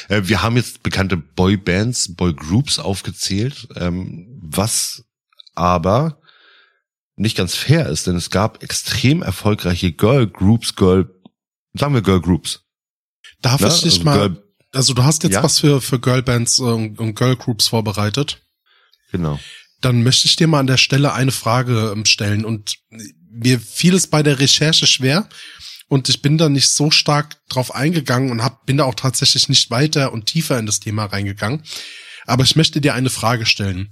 [0.09, 5.05] Äh, wir haben jetzt bekannte Boybands, Boygroups aufgezählt, ähm, was
[5.57, 6.21] aber
[7.17, 11.13] nicht ganz fair ist, denn es gab extrem erfolgreiche Girl Groups, Girl,
[11.75, 12.61] sagen wir Girl Groups.
[13.41, 13.67] Darf ne?
[13.69, 15.43] ich dich Also mal, Girl, also du hast jetzt Ja?
[15.43, 18.41] was für, für Girlbands äh, und und Girlgroups vorbereitet.
[19.11, 19.41] genau.
[19.83, 22.77] Dann möchte ich dir mal an der Stelle eine Frage ähm, stellen und
[23.31, 25.29] mir fiel es bei der Recherche schwer
[25.89, 29.51] und ich bin da nicht so stark drauf eingegangen und hab, bin da auch tatsächlich
[29.51, 31.63] nicht weiter und tiefer in das Thema reingegangen.
[32.25, 33.91] Aber ich möchte dir eine Frage stellen.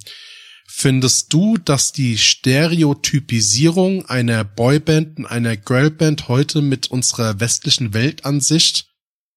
[0.66, 8.86] Findest du, dass die Stereotypisierung einer Boyband und einer Girlband heute mit unserer westlichen Weltansicht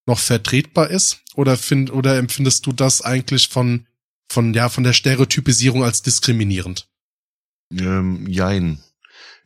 [0.06, 1.20] noch vertretbar ist?
[1.36, 3.88] Oder find, oder empfindest du das eigentlich von,
[4.34, 6.88] von, ja, von der Stereotypisierung als diskriminierend?
[7.72, 8.80] Ähm, jein.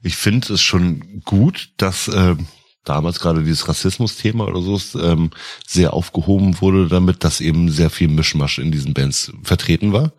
[0.02, 2.48] Ich finde es schon gut, dass ähm,
[2.84, 5.32] damals gerade dieses Rassismus-Thema oder so ähm,
[5.68, 10.14] sehr aufgehoben wurde, damit dass eben sehr viel Mischmasch in diesen Bands vertreten war.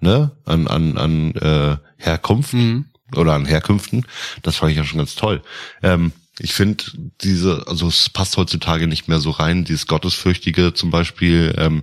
[0.00, 0.32] Ne?
[0.44, 2.86] An, an, an äh, Herkunft Mhm.
[3.14, 4.04] oder an Herkünften.
[4.42, 5.42] Das fand ich ja schon ganz toll.
[5.82, 6.84] Ähm, ich finde
[7.20, 11.82] diese, also es passt heutzutage nicht mehr so rein, dieses Gottesfürchtige zum Beispiel, ähm,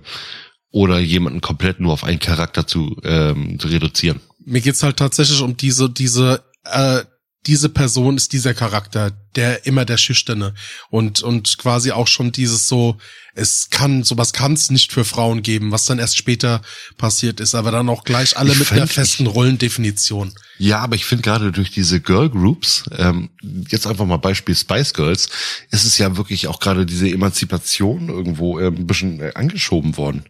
[0.70, 4.20] oder jemanden komplett nur auf einen Charakter zu, ähm, zu reduzieren.
[4.44, 7.02] Mir geht's halt tatsächlich um diese, diese, äh,
[7.46, 10.54] diese Person ist dieser Charakter, der immer der Schüchterne
[10.90, 12.98] und und quasi auch schon dieses so,
[13.34, 16.60] es kann sowas kann es nicht für Frauen geben, was dann erst später
[16.98, 20.34] passiert ist, aber dann auch gleich alle Ich mit find, einer festen Rollendefinition.
[20.58, 23.30] Ja, aber ich finde gerade durch diese Girl Groups, ähm,
[23.68, 25.30] jetzt einfach mal Beispiel Spice Girls,
[25.70, 30.24] ist es ja wirklich auch gerade diese Emanzipation irgendwo äh, ein bisschen äh, angeschoben worden.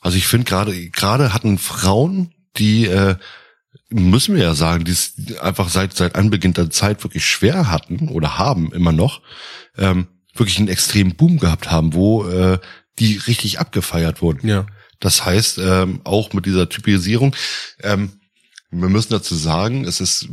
[0.00, 3.16] Also ich finde gerade, gerade hatten Frauen, die, äh,
[3.88, 8.08] müssen wir ja sagen, die es einfach seit, seit Anbeginn der Zeit wirklich schwer hatten
[8.08, 9.22] oder haben immer noch,
[9.76, 12.58] ähm, wirklich einen extremen Boom gehabt haben, wo äh,
[12.98, 14.46] die richtig abgefeiert wurden.
[14.48, 14.66] Ja.
[15.00, 17.34] Das heißt, ähm, auch mit dieser Typisierung,
[17.82, 18.12] ähm,
[18.70, 20.28] wir müssen dazu sagen, es ist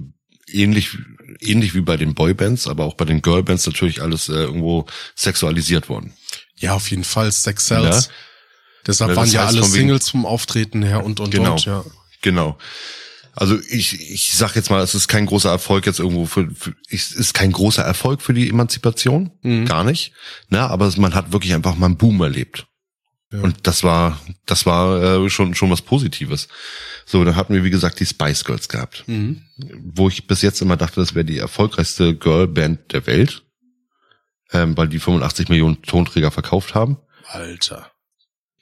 [0.47, 0.97] ähnlich,
[1.39, 4.85] ähnlich wie bei den Boybands, aber auch bei den Girlbands natürlich alles äh, irgendwo
[5.15, 6.13] sexualisiert worden.
[6.57, 8.05] Ja, auf jeden Fall Sex Cells.
[8.05, 8.11] Ja.
[8.85, 11.53] Deshalb Ja, waren das ja heißt alle Singles vom Auftreten her und und Genau.
[11.53, 11.83] und ja.
[12.21, 12.57] Genau.
[13.35, 16.75] Also ich, ich sag jetzt mal, es ist kein großer Erfolg jetzt irgendwo für, für
[16.89, 19.65] es ist kein großer Erfolg für die Emanzipation, Mhm.
[19.65, 20.13] gar nicht.
[20.49, 22.67] Ne, aber man hat wirklich einfach mal einen Boom erlebt.
[23.31, 23.39] Ja.
[23.41, 26.47] Und das war, das war äh, schon schon was Positives.
[27.07, 29.41] So, dann hatten wir wie gesagt die Spice Girls gehabt, Mhm.
[29.95, 33.41] wo ich bis jetzt immer dachte, das wäre die erfolgreichste Girlband der Welt,
[34.51, 36.97] ähm, weil die 85 Millionen Tonträger verkauft haben.
[37.25, 37.89] Alter.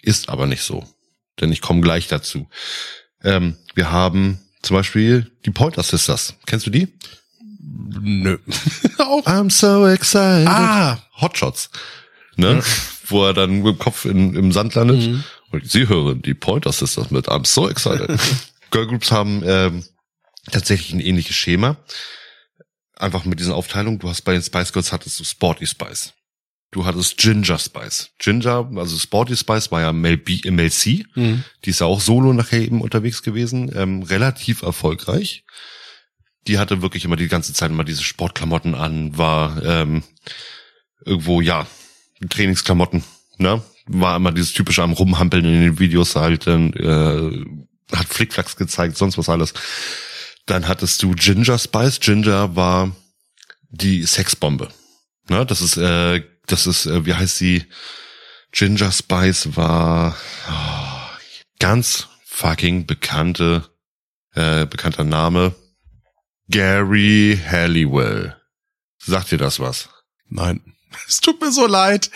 [0.01, 0.85] Ist aber nicht so.
[1.39, 2.47] Denn ich komme gleich dazu.
[3.23, 6.35] Ähm, wir haben zum Beispiel die Pointer Sisters.
[6.45, 6.87] Kennst du die?
[7.59, 8.37] Nö.
[9.25, 10.47] I'm so excited.
[10.47, 10.99] Ah.
[11.19, 11.69] Hotshots.
[12.35, 12.63] Ne?
[13.05, 15.01] Wo er dann mit dem Kopf in, im Sand landet.
[15.01, 15.23] Mhm.
[15.51, 18.19] Und sie hören die Pointer Sisters mit I'm so excited.
[18.71, 19.83] Girlgroups haben ähm,
[20.51, 21.77] tatsächlich ein ähnliches Schema.
[22.95, 23.99] Einfach mit diesen Aufteilungen.
[23.99, 26.13] Du hast bei den Spice Girls hattest du Sporty Spice.
[26.71, 28.11] Du hattest Ginger Spice.
[28.17, 31.05] Ginger, also Sporty Spice war ja Mel, B, äh, Mel C.
[31.15, 31.43] Mhm.
[31.65, 33.69] Die ist ja auch solo nachher eben unterwegs gewesen.
[33.75, 35.43] Ähm, relativ erfolgreich.
[36.47, 40.03] Die hatte wirklich immer die ganze Zeit immer diese Sportklamotten an, war ähm,
[41.05, 41.67] irgendwo, ja,
[42.27, 43.03] Trainingsklamotten,
[43.37, 43.61] ne?
[43.87, 48.95] War immer dieses typische am Rumhampeln in den Videos halt, dann, äh, hat Flickflacks gezeigt,
[48.97, 49.53] sonst was alles.
[50.45, 51.99] Dann hattest du Ginger Spice.
[51.99, 52.95] Ginger war
[53.69, 54.69] die Sexbombe.
[55.29, 55.45] Ne?
[55.45, 57.65] Das ist, äh, das ist, äh, wie heißt sie?
[58.51, 60.15] Ginger Spice war
[60.49, 61.17] oh,
[61.59, 63.69] ganz fucking bekannte,
[64.33, 65.55] äh, bekannter Name.
[66.49, 68.35] Gary Halliwell.
[68.97, 69.89] Sagt dir das was?
[70.27, 70.61] Nein.
[71.07, 72.11] Es tut mir so leid.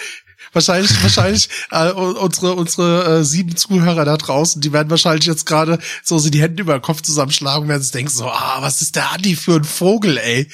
[0.52, 5.80] wahrscheinlich, wahrscheinlich äh, unsere unsere äh, sieben Zuhörer da draußen, die werden wahrscheinlich jetzt gerade
[6.04, 8.98] so sie die Hände über den Kopf zusammenschlagen werden sich denken so, ah, was ist
[8.98, 10.50] der Andi für ein Vogel, ey?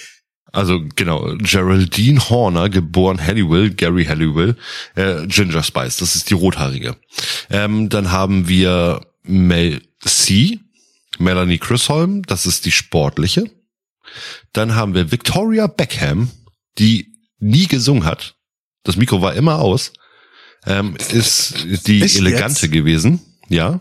[0.52, 4.58] Also genau, Geraldine Horner, geboren Halliwell, Gary Halliwell,
[4.95, 6.97] äh, Ginger Spice, das ist die rothaarige.
[7.49, 10.60] Ähm, dann haben wir Mel C,
[11.20, 13.45] Melanie Chisholm, das ist die sportliche.
[14.52, 16.30] Dann haben wir Victoria Beckham,
[16.78, 18.36] die nie gesungen hat.
[18.84, 19.93] Das Mikro war immer aus.
[20.66, 22.72] Ähm, ist die Echt elegante jetzt?
[22.72, 23.80] gewesen, ja.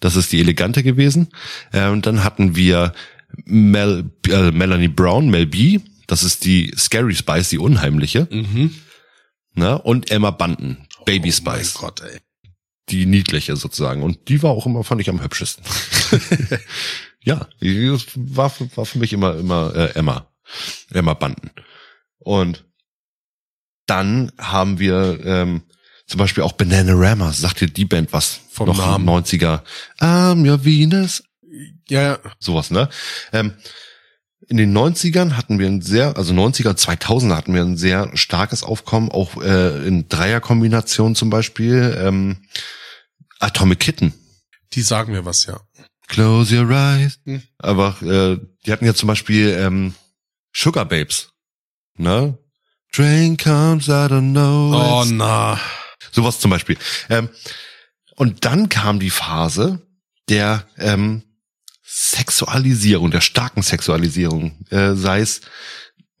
[0.00, 1.28] Das ist die elegante gewesen.
[1.72, 2.92] Ähm, dann hatten wir
[3.48, 5.80] Mel, äh, Melanie Brown, Mel B.
[6.06, 8.26] Das ist die Scary Spice, die unheimliche.
[8.30, 8.74] Mhm.
[9.54, 9.78] Ne?
[9.82, 12.20] Und Emma Bunton, Baby Spice, Oh mein Gott, ey.
[12.88, 14.02] die niedliche sozusagen.
[14.02, 15.64] Und die war auch immer, fand ich am hübschesten.
[17.24, 20.26] ja, die war, für- war für mich immer, immer äh, Emma.
[20.90, 21.50] Emma Bunton.
[22.18, 22.64] Und
[23.86, 25.62] dann haben wir ähm,
[26.06, 27.32] zum Beispiel auch Bananarama.
[27.32, 28.40] Sagt dir die Band was?
[28.50, 29.08] Vom Noch Namen.
[29.08, 29.62] 90er.
[30.00, 31.22] I'm your Venus.
[31.88, 32.18] Ja, ja.
[32.38, 32.88] Sowas, ne?
[33.32, 33.54] Ähm,
[34.46, 38.62] in den 90ern hatten wir ein sehr, also 90er, 2000er hatten wir ein sehr starkes
[38.62, 41.96] Aufkommen, auch äh, in Dreierkombination zum Beispiel.
[42.00, 42.36] Ähm,
[43.40, 44.14] Atomic Kitten.
[44.72, 45.60] Die sagen mir was, ja.
[46.06, 47.18] Close your eyes.
[47.24, 47.42] Hm.
[47.58, 49.94] Aber äh, die hatten ja zum Beispiel ähm,
[50.54, 51.30] Sugar Babes.
[51.96, 52.38] Ne?
[52.92, 54.72] Train comes, I don't know.
[54.74, 55.60] Oh na.
[56.10, 56.78] Sowas zum Beispiel.
[57.10, 57.28] Ähm,
[58.16, 59.82] und dann kam die Phase
[60.28, 61.22] der ähm,
[61.90, 64.58] Sexualisierung, der starken Sexualisierung.
[64.68, 65.40] Äh, sei es,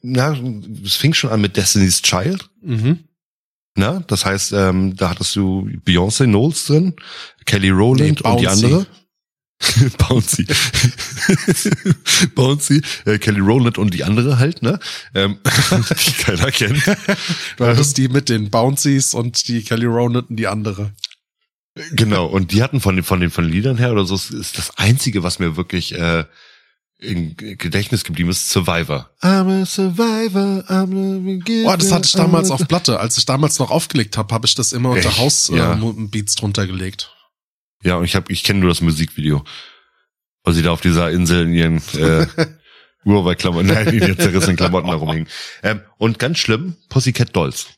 [0.00, 0.34] na,
[0.82, 2.48] es fing schon an mit Destiny's Child.
[2.62, 3.00] Mhm.
[3.74, 6.94] Na, das heißt, ähm, da hattest du Beyoncé Knowles drin,
[7.44, 8.86] Kelly Rowland Nee, und die andere.
[9.98, 10.46] Bouncy.
[12.34, 14.78] Bouncy, äh, Kelly Rowland und die andere halt, ne?
[15.14, 15.38] Ähm,
[16.06, 16.82] die keiner kennt.
[17.56, 20.92] Du hattest die mit den Bouncies und die Kelly Rowland und die andere.
[21.92, 24.58] Genau, und die hatten von den, von den, von den Liedern her oder so, ist-
[24.58, 26.24] das einzige, was mir wirklich äh,
[27.00, 29.10] im Gedächtnis geblieben ist, Survivor.
[29.22, 32.98] I'm a survivor, I'm a Oh, das hatte ich damals auf Platte.
[32.98, 35.18] Als ich damals noch aufgelegt habe, habe ich das immer unter Echt?
[35.18, 35.74] Haus Ja.
[35.74, 37.14] äh, Beats drunter gelegt.
[37.84, 39.44] Ja, und ich habe, ich kenne nur das Musikvideo.
[40.42, 42.26] Weil sie da auf dieser Insel in ihren äh,
[43.04, 45.28] Urwaldklamotten, nein, in ihren zerrissenen Klamotten herumhingen.
[45.62, 47.68] Ähm, und ganz schlimm, Pussycat Dolls.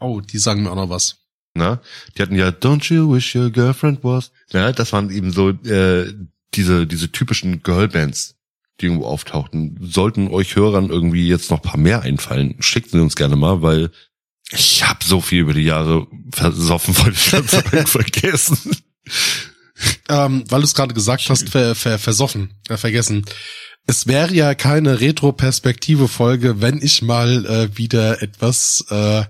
[0.00, 1.18] Oh, die sagen mir auch noch was.
[1.54, 1.80] Na,
[2.16, 4.32] die hatten ja Don't you wish your girlfriend was.
[4.52, 6.12] Ja, das waren eben so äh,
[6.54, 8.34] diese diese typischen Girlbands,
[8.80, 9.78] die irgendwo auftauchten.
[9.80, 13.90] Sollten euch Hörern irgendwie jetzt noch paar mehr einfallen, schickt sie uns gerne mal, weil
[14.50, 18.76] ich habe so viel über die Jahre versoffen, wollte ich schon vergessen.
[20.08, 23.24] Ähm, weil du es gerade gesagt hast, ver, ver, versoffen, äh, vergessen.
[23.86, 29.24] Es wäre ja keine Retro-Perspektive-Folge, wenn ich mal äh, wieder etwas äh,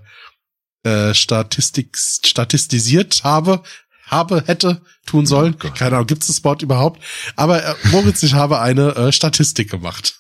[0.84, 3.62] äh, Statistik, statistisiert habe,
[4.06, 5.56] habe, hätte, tun sollen.
[5.62, 5.70] Oh.
[5.70, 7.02] Keine Ahnung, gibt es das Wort überhaupt?
[7.36, 10.14] Aber äh, Moritz, ich habe eine äh, Statistik gemacht.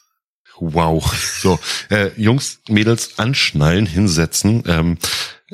[0.58, 1.12] Wow.
[1.40, 1.58] So,
[1.90, 4.62] äh, Jungs, Mädels, anschnallen, hinsetzen.
[4.66, 4.98] Ähm,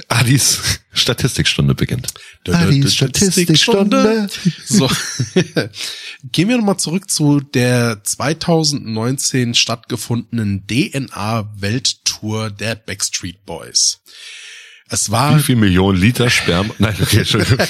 [0.08, 2.12] Adis Statistikstunde beginnt.
[2.48, 4.28] Adis Statistikstunde.
[4.64, 4.88] So.
[6.24, 14.00] Gehen wir nochmal zurück zu der 2019 stattgefundenen DNA-Welttour der Backstreet Boys.
[14.92, 16.74] Es war, Wie viel Millionen Liter Sperma?
[16.78, 17.64] Nein, okay, Entschuldigung.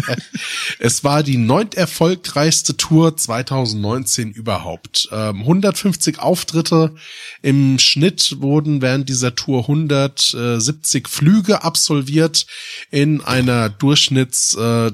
[0.78, 5.08] es war die neunt erfolgreichste Tour 2019 überhaupt.
[5.10, 6.94] Ähm, 150 Auftritte.
[7.42, 12.46] Im Schnitt wurden während dieser Tour 170 Flüge absolviert
[12.92, 14.92] in einer Durchschnitts, äh,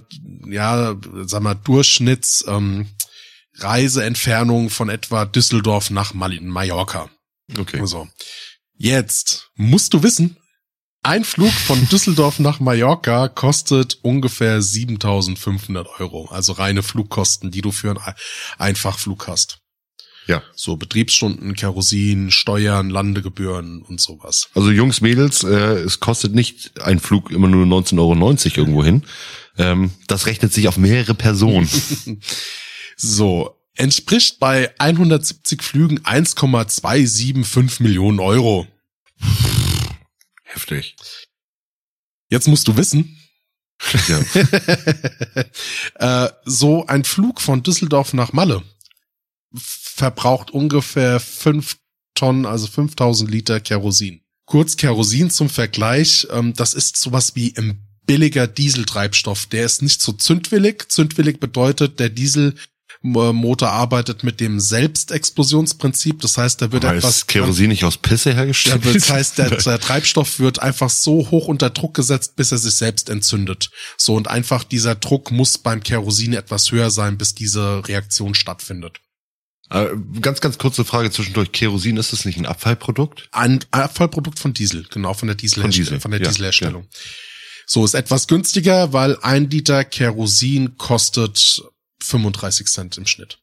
[0.49, 0.97] ja,
[1.27, 2.87] sag mal, Durchschnitts, ähm,
[3.59, 7.11] Reiseentfernung von etwa Düsseldorf nach Mal Mallorca.
[7.59, 7.85] Okay.
[7.85, 8.09] So.
[8.79, 10.39] Jetzt musst du wissen,
[11.03, 16.29] ein Flug von Düsseldorf nach Mallorca kostet ungefähr 7500 Euro.
[16.31, 18.01] Also reine Flugkosten, die du für einen
[18.59, 19.59] Einfachflug hast.
[20.29, 20.43] Ja.
[20.55, 24.51] So Betriebsstunden, Kerosin, Steuern, Landegebühren und sowas.
[24.55, 29.03] Also Jungs, Mädels, äh, es kostet nicht ein Flug immer nur 19,90 Euro irgendwo hin.
[29.59, 31.69] Ähm, das rechnet sich auf mehrere Personen.
[32.97, 33.59] So.
[33.75, 38.67] Entspricht bei 170 Flügen 1,275 Millionen Euro.
[40.55, 40.97] Heftig.
[42.29, 43.19] Jetzt musst du wissen,
[44.09, 44.21] Ja.
[46.27, 48.63] äh, so ein Flug von Düsseldorf nach Malle
[49.55, 51.77] verbraucht ungefähr fünf
[52.15, 54.23] Tonnen, also 5000 Liter Kerosin.
[54.47, 59.47] Kurz Kerosin zum Vergleich, ähm, das ist sowas wie ein billiger Dieseltreibstoff.
[59.47, 60.89] Der ist nicht so zündwillig.
[60.89, 62.55] Zündwillig bedeutet, der Diesel
[63.01, 66.21] Motor arbeitet mit dem Selbstexplosionsprinzip.
[66.21, 68.85] Das heißt, da wird Aber etwas Kerosin nicht aus Pisse hergestellt?
[68.85, 72.59] Ja, das heißt, der, der Treibstoff wird einfach so hoch unter Druck gesetzt, bis er
[72.59, 73.71] sich selbst entzündet.
[73.97, 79.01] So und einfach dieser Druck muss beim Kerosin etwas höher sein, bis diese Reaktion stattfindet.
[79.71, 79.89] Äh,
[80.21, 81.51] ganz, ganz kurze Frage zwischendurch.
[81.53, 83.29] Kerosin, ist das nicht ein Abfallprodukt?
[83.33, 86.87] Ein Abfallprodukt von Diesel, genau, von der Diesel, Von Diesel, von der ja, Dieselherstellung.
[87.67, 91.63] So ist etwas günstiger, weil ein Liter Kerosin kostet
[92.03, 93.39] 35 Cent im Schnitt.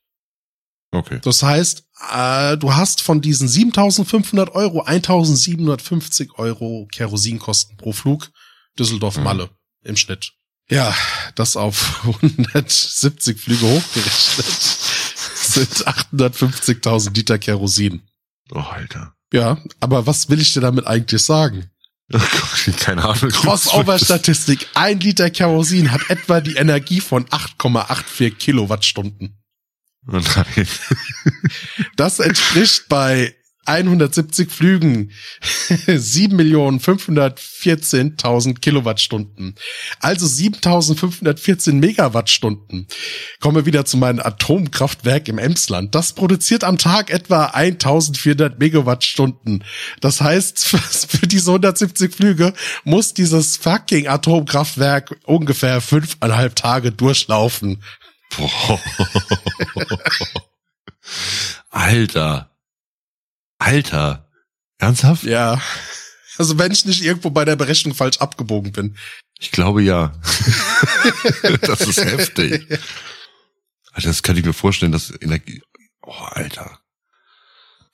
[0.91, 1.19] Okay.
[1.21, 8.31] Das heißt, äh, du hast von diesen 7.500 Euro 1.750 Euro Kerosinkosten pro Flug
[8.77, 9.49] Düsseldorf-Malle
[9.83, 10.33] im Schnitt.
[10.69, 10.95] Ja,
[11.35, 14.45] das auf 170 Flüge hochgerechnet
[15.35, 18.03] sind 850.000 Liter Kerosin.
[18.51, 19.13] Oh, Alter.
[19.31, 21.69] Ja, aber was will ich dir damit eigentlich sagen?
[22.79, 23.29] Keine Ahnung.
[23.29, 24.67] Crossover-Statistik.
[24.73, 29.37] Ein Liter Kerosin hat etwa die Energie von 8,84 Kilowattstunden.
[30.07, 30.67] Oh nein.
[31.95, 33.35] Das entspricht bei
[33.69, 35.11] 170 Flügen
[35.69, 39.53] 7.514.000 Kilowattstunden.
[39.99, 42.87] Also 7.514 Megawattstunden.
[43.39, 45.93] Kommen wir wieder zu meinem Atomkraftwerk im Emsland.
[45.93, 49.63] Das produziert am Tag etwa 1.400 Megawattstunden.
[50.01, 52.53] Das heißt, für diese 170 Flüge
[52.83, 57.83] muss dieses fucking Atomkraftwerk ungefähr fünfeinhalb Tage durchlaufen.
[58.35, 58.79] Boah.
[61.69, 62.49] Alter.
[63.59, 64.27] Alter.
[64.79, 65.23] Ernsthaft?
[65.23, 65.61] Ja.
[66.37, 68.97] Also wenn ich nicht irgendwo bei der Berechnung falsch abgebogen bin.
[69.39, 70.13] Ich glaube ja.
[71.61, 72.65] das ist heftig.
[73.91, 75.61] Alter, das kann ich mir vorstellen, dass Energie.
[76.01, 76.79] Oh, Alter.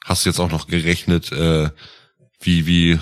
[0.03, 1.71] Hast du jetzt auch noch gerechnet, äh,
[2.39, 2.99] wie, wie,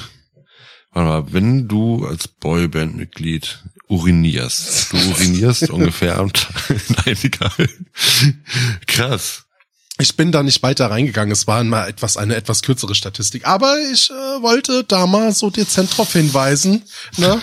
[0.92, 6.56] warte mal, wenn du als Boyband-Mitglied urinierst, du urinierst ungefähr am Tag,
[7.06, 7.70] nein, egal.
[8.88, 9.43] Krass.
[10.04, 11.32] Ich bin da nicht weiter reingegangen.
[11.32, 13.48] Es war mal etwas eine etwas kürzere Statistik.
[13.48, 16.84] Aber ich äh, wollte da mal so dezent drauf hinweisen.
[17.16, 17.42] Ne?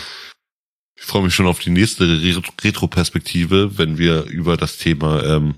[0.95, 5.55] Ich freue mich schon auf die nächste Re Retroperspektive, wenn wir über das Thema ähm,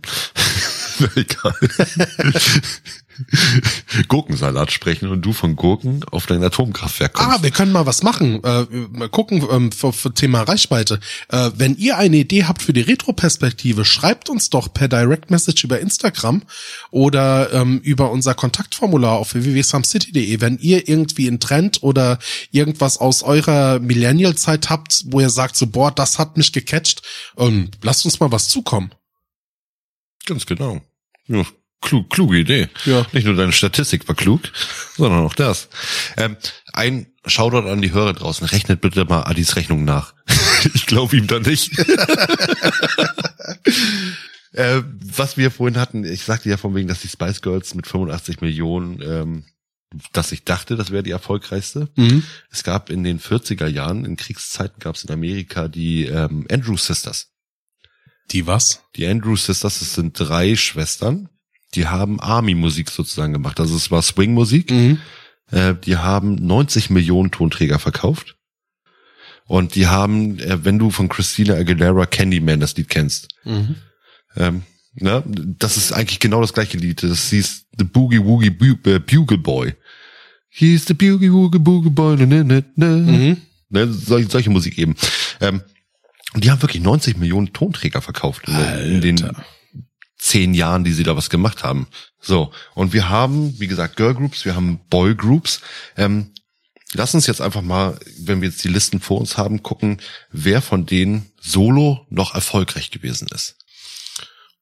[1.16, 1.57] egal.
[4.09, 7.31] Gurkensalat sprechen und du von Gurken auf dein Atomkraftwerk kommst.
[7.31, 8.43] Ah, wir können mal was machen.
[8.45, 11.01] Äh, mal gucken ähm, für, für Thema Reichweite.
[11.29, 15.65] Äh, wenn ihr eine Idee habt für die Retroperspektive, schreibt uns doch per Direct Message
[15.65, 16.43] über Instagram
[16.91, 20.41] oder ähm, über unser Kontaktformular auf www.samcity.de.
[20.41, 22.19] Wenn ihr irgendwie einen Trend oder
[22.51, 27.03] irgendwas aus eurer Millennial-Zeit habt, wo ihr sagt so, boah, das hat mich gecatcht,
[27.37, 28.93] ähm, lasst uns mal was zukommen.
[30.27, 30.81] Ganz genau.
[31.27, 31.45] Ja,
[31.83, 32.68] klug, kluge Idee.
[32.85, 33.07] Ja.
[33.12, 34.41] Nicht nur deine Statistik war klug,
[34.97, 35.68] sondern auch das.
[36.16, 36.37] Ähm,
[36.72, 38.47] ein Shoutout an die Hörer draußen.
[38.47, 40.14] Rechnet bitte mal Adis Rechnung nach.
[40.74, 41.78] ich glaube ihm da nicht.
[44.53, 47.87] äh, was wir vorhin hatten, ich sagte ja von wegen, dass die Spice Girls mit
[47.87, 49.45] 85 Millionen, ähm,
[50.12, 51.89] dass ich dachte, das wäre die erfolgreichste.
[51.97, 52.22] Mhm.
[52.51, 56.76] Es gab in den 40er Jahren, in Kriegszeiten gab es in Amerika die ähm, Andrew
[56.76, 57.28] Sisters.
[58.30, 58.83] Die was?
[58.97, 61.28] Die Andrew Sisters, das sind drei Schwestern,
[61.75, 63.59] die haben Army-Musik sozusagen gemacht.
[63.61, 64.70] Also es war Swing-Musik.
[64.70, 64.99] Mhm.
[65.51, 68.37] Äh, die haben 90 Millionen Tonträger verkauft.
[69.47, 73.75] Und die haben, äh, wenn du von Christina Aguilera Candyman das Lied kennst, Mhm.
[74.37, 74.62] ähm,
[74.95, 75.23] ne,
[75.59, 77.03] das ist eigentlich genau das gleiche Lied.
[77.03, 79.75] Das hieß The Boogie Woogie Bu äh, Bugle Boy.
[80.49, 82.16] He's the Boogie Woogie Boogie Boy.
[82.16, 82.87] Ne, ne, ne, ne.
[82.97, 83.37] Mhm.
[83.70, 84.95] Ne, solche, solche Musik eben.
[85.41, 85.62] Ähm,
[86.35, 88.55] und die haben wirklich 90 Millionen Tonträger verkauft in,
[88.95, 89.31] in den.
[90.23, 91.89] Zehn Jahren, die sie da was gemacht haben.
[92.20, 95.61] So, und wir haben, wie gesagt, Girl Groups, wir haben Boy Groups.
[95.97, 96.31] Ähm,
[96.93, 99.99] lass uns jetzt einfach mal, wenn wir jetzt die Listen vor uns haben, gucken,
[100.31, 103.57] wer von denen solo noch erfolgreich gewesen ist.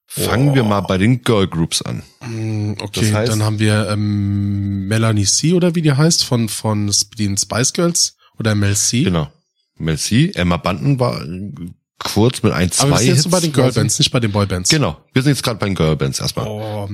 [0.06, 2.02] Fangen wir mal bei den Girl Groups an.
[2.26, 5.52] Mm, Okay, Das heißt- dann haben wir ähm, Melanie C.
[5.52, 9.04] oder wie die heißt, von, von den Spice Girls oder Mel C.
[9.04, 9.30] Genau.
[9.76, 11.22] Mel C, Emma Bunton war
[12.00, 13.52] kurz mit ein, zwei Aber wir sind jetzt Hits bei den.
[13.52, 14.70] Girlbands, nicht bei den Boybands.
[14.70, 16.46] Genau, wir sind jetzt gerade bei den Girlbands erstmal.
[16.48, 16.88] Oh.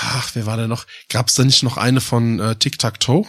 [0.00, 0.86] Ach, wer war da noch?
[1.10, 3.26] Gab's da nicht noch eine von äh, Tic Tac Toe?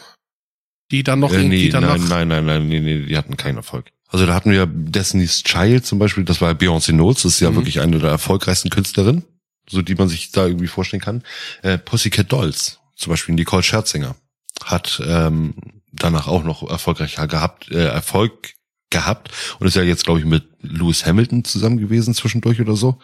[0.92, 3.36] Die dann noch Äh, irgendwie nee, dann nein, nein, nein, nein, nee, nee, die hatten
[3.38, 3.88] keinen Erfolg.
[4.08, 7.50] Also da hatten wir Destiny's Child zum Beispiel, das war Beyoncé Knowles, das ist ja
[7.52, 7.56] Mhm.
[7.56, 9.26] wirklich eine der erfolgreichsten Künstlerinnen,
[9.68, 11.24] so die man sich da irgendwie vorstellen kann.
[11.64, 14.16] Äh, Pussycat Dolls, zum Beispiel Nicole Scherzinger,
[14.64, 15.56] hat ähm,
[15.92, 18.54] danach auch noch erfolgreicher gehabt, äh, Erfolg
[18.92, 23.00] gehabt und ist ja jetzt, glaube ich, mit Lewis Hamilton zusammen gewesen zwischendurch oder so,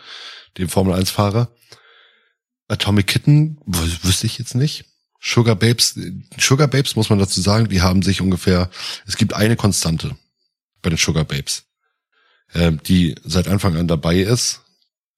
[0.58, 1.52] dem Formel-1-Fahrer.
[2.68, 4.86] Atomic Kitten, wüsste ich jetzt nicht.
[5.20, 6.00] Sugar Babes,
[6.40, 8.70] Sugar Babes muss man dazu sagen, die haben sich ungefähr,
[9.06, 10.16] es gibt eine Konstante
[10.82, 11.66] bei den Sugar Babes,
[12.56, 14.62] ähm, die seit Anfang an dabei ist.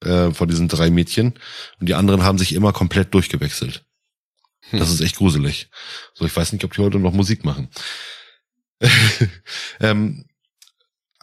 [0.06, 1.34] äh, von diesen drei Mädchen.
[1.80, 3.86] Und die anderen haben sich immer komplett durchgewechselt.
[4.72, 5.70] Das ist echt gruselig.
[6.14, 7.68] So, ich weiß nicht, ob die heute noch Musik machen.
[9.80, 10.26] ähm,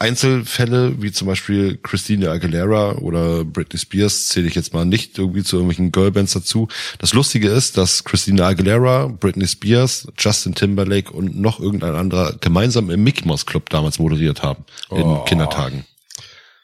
[0.01, 5.45] Einzelfälle, wie zum Beispiel Christina Aguilera oder Britney Spears, zähle ich jetzt mal nicht irgendwie
[5.45, 6.69] zu irgendwelchen Girlbands dazu.
[6.99, 12.91] Das Lustige ist, dass Christina Aguilera, Britney Spears, Justin Timberlake und noch irgendein anderer gemeinsam
[12.91, 14.65] im Mickey Mouse Club damals moderiert haben.
[14.91, 15.25] In Oh.
[15.25, 15.85] Kindertagen.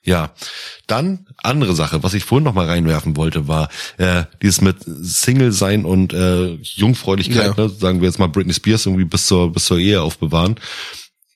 [0.03, 0.31] Ja,
[0.87, 3.69] dann andere Sache, was ich vorhin noch mal reinwerfen wollte, war
[3.99, 7.65] äh, dieses mit Single sein und äh, Jungfräulichkeit, Ja.
[7.65, 10.55] ne, sagen wir jetzt mal Britney Spears irgendwie bis zur bis zur Ehe aufbewahren.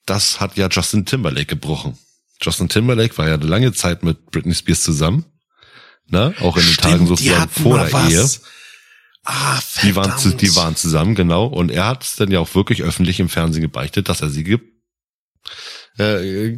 [0.07, 1.97] Das hat ja Justin Timberlake gebrochen.
[2.43, 5.25] Justin Timberlake war ja eine lange Zeit mit Britney Spears zusammen,
[6.07, 8.11] ne, auch in den Tagen die sozusagen vor der was.
[8.11, 8.27] Ehe.
[9.25, 10.41] Ah, Die waren, zu, verdammt.
[10.43, 11.45] die waren zusammen, genau.
[11.47, 14.43] Und er hat es dann ja auch wirklich öffentlich im Fernsehen gebeichtet, dass er sie
[14.45, 14.59] ge
[15.99, 16.57] äh,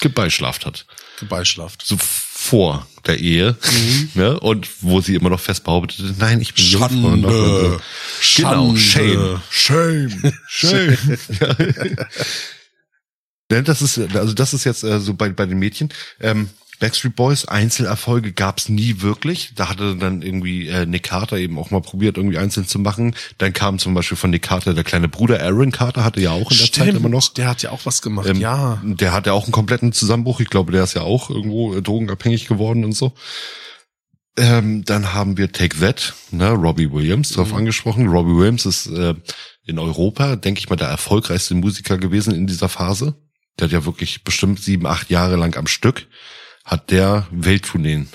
[0.00, 0.86] gebeischlaft hat.
[1.28, 1.82] Beischlaft.
[1.84, 3.56] So vor der Ehe.
[4.14, 4.38] Ne?
[4.40, 7.08] Und wo sie immer noch fest behauptete, nein, ich bin Jungfrau.
[7.08, 7.80] Und noch-
[8.20, 8.72] Schande.
[8.72, 9.42] Genau, Schande.
[9.50, 10.32] Shame.
[10.48, 10.96] Shame.
[13.50, 15.90] Ne, Das ist, also das ist jetzt äh, so bei, bei den Mädchen.
[16.20, 16.48] Ähm,
[16.78, 19.52] Backstreet Boys Einzelerfolge gab's nie wirklich.
[19.54, 23.14] Da hatte dann irgendwie äh, Nick Carter eben auch mal probiert, irgendwie einzeln zu machen.
[23.36, 26.50] Dann kam zum Beispiel von Nick Carter der kleine Bruder Aaron Carter, hatte ja auch
[26.50, 27.28] in der Zeit immer noch.
[27.34, 28.80] Der hat ja auch was gemacht, Ähm, ja.
[28.82, 30.40] Der hat ja auch einen kompletten Zusammenbruch.
[30.40, 33.12] Ich glaube, der ist ja auch irgendwo äh, drogenabhängig geworden und so.
[34.38, 37.56] Ähm, dann haben wir Take That, ne, Robbie Williams, drauf Mhm.
[37.58, 38.06] angesprochen.
[38.06, 39.14] Robbie Williams ist äh,
[39.66, 43.16] in Europa, denke ich mal, der erfolgreichste Musiker gewesen in dieser Phase.
[43.60, 46.06] Der hat ja wirklich bestimmt sieben, acht Jahre lang am Stück,
[46.64, 48.08] hat der Welttourneen.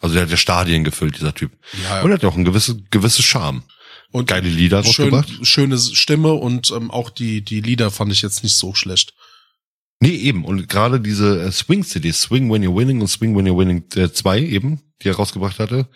[0.00, 1.52] Also der hat ja Stadien gefüllt, dieser Typ.
[1.82, 3.62] ja Und er hat ja auch ein gewisses, gewisses Charme.
[4.10, 5.46] und Geile Lieder schön, rausgebracht.
[5.46, 9.14] schöne Stimme und ähm, auch die, die Lieder fand ich jetzt nicht so schlecht.
[10.00, 10.44] Nee, eben.
[10.44, 14.40] Und gerade diese äh, Swing-CDs, Swing When You're Winning und Swing When You're Winning 2
[14.40, 15.88] eben, die er rausgebracht hatte,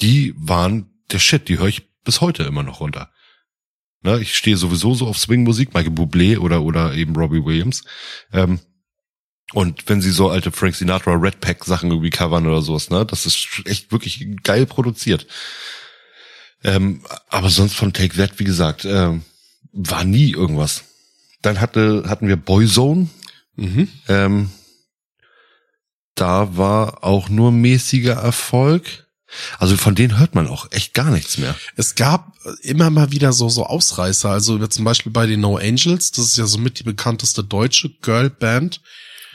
[0.00, 1.48] die waren der Shit.
[1.48, 3.12] Die höre ich bis heute immer noch runter.
[4.02, 7.84] Ne, ich stehe sowieso so auf Swing-Musik, Michael Bublé oder, oder eben Robbie Williams.
[8.32, 8.58] Ähm,
[9.52, 13.04] und wenn sie so alte Frank Sinatra Red Pack Sachen irgendwie covern oder sowas, ne,
[13.06, 15.26] das ist echt wirklich geil produziert.
[16.64, 19.22] Ähm, aber sonst von Take That, wie gesagt, ähm,
[19.72, 20.84] war nie irgendwas.
[21.42, 23.08] Dann hatte, hatten wir Boyzone,
[23.56, 23.88] Mhm.
[24.08, 24.50] ähm,
[26.14, 29.01] da war auch nur mäßiger Erfolg.
[29.58, 31.54] Also von denen hört man auch echt gar nichts mehr.
[31.76, 34.30] Es gab immer mal wieder so, so Ausreißer.
[34.30, 38.80] Also zum Beispiel bei den No Angels, das ist ja somit die bekannteste deutsche Girlband.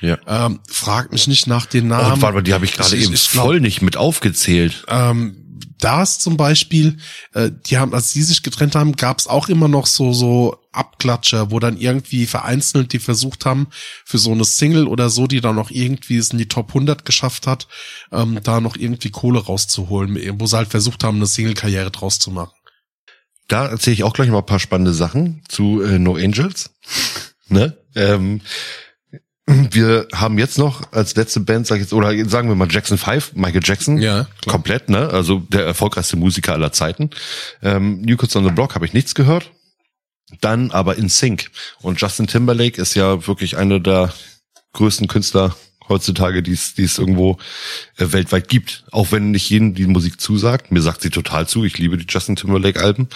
[0.02, 0.18] Ja.
[0.28, 2.22] Ähm, frag mich nicht nach den Oh, Namen.
[2.22, 4.84] warte mal, die habe ich gerade eben ich glaub- voll nicht mit aufgezählt.
[4.90, 5.44] ähm,
[5.80, 6.98] da ist zum Beispiel,
[7.34, 10.58] äh, die haben, als sie sich getrennt haben, gab es auch immer noch so so
[10.72, 13.68] Abklatscher, wo dann irgendwie vereinzelt die versucht haben,
[14.06, 17.06] für so eine Single oder so, die dann noch irgendwie es in die Top 100
[17.06, 17.68] geschafft hat,
[18.12, 22.32] ähm, da noch irgendwie Kohle rauszuholen, wo sie halt versucht haben, eine Single-Karriere draus zu
[22.32, 22.54] machen.
[23.48, 26.72] Da erzähle ich auch gleich mal ein paar spannende Sachen zu äh, No Angels.
[27.48, 27.78] ne?
[27.96, 28.42] Ähm,
[29.48, 32.98] wir haben jetzt noch als letzte Band, sag ich jetzt, oder sagen wir mal Jackson
[32.98, 33.98] 5, Michael Jackson.
[33.98, 34.54] Ja, klar.
[34.54, 35.10] Komplett, ne?
[35.10, 37.10] Also der erfolgreichste Musiker aller Zeiten.
[37.64, 39.52] Ähm, New Kids on the Block habe ich nichts gehört.
[40.42, 41.50] Dann aber in Sync.
[41.82, 44.14] Und Justin Timberlake ist ja wirklich einer der
[44.74, 45.56] größten Künstler
[45.88, 47.38] heutzutage, die es die es irgendwo
[47.98, 48.84] äh, weltweit gibt.
[48.92, 50.74] Auch wenn nicht jedem die Musik zusagt.
[50.74, 51.64] Mir sagt sie total zu.
[51.64, 53.08] Ich liebe die Justin Timberlake Alben.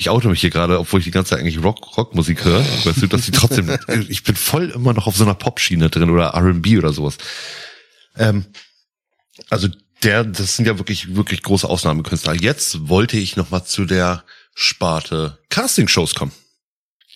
[0.00, 2.64] Ich oute mich hier gerade, obwohl ich die ganze Zeit eigentlich Rock, Rockmusik höre.
[2.86, 3.68] Weißt du, dass sie trotzdem,
[4.08, 7.18] ich bin voll immer noch auf so einer Popschiene drin oder R&B oder sowas.
[8.16, 8.46] Ähm,
[9.50, 9.68] also
[10.02, 12.32] der, das sind ja wirklich, wirklich große Ausnahmekünstler.
[12.32, 14.24] Jetzt wollte ich noch mal zu der
[14.54, 16.32] Sparte Castingshows kommen.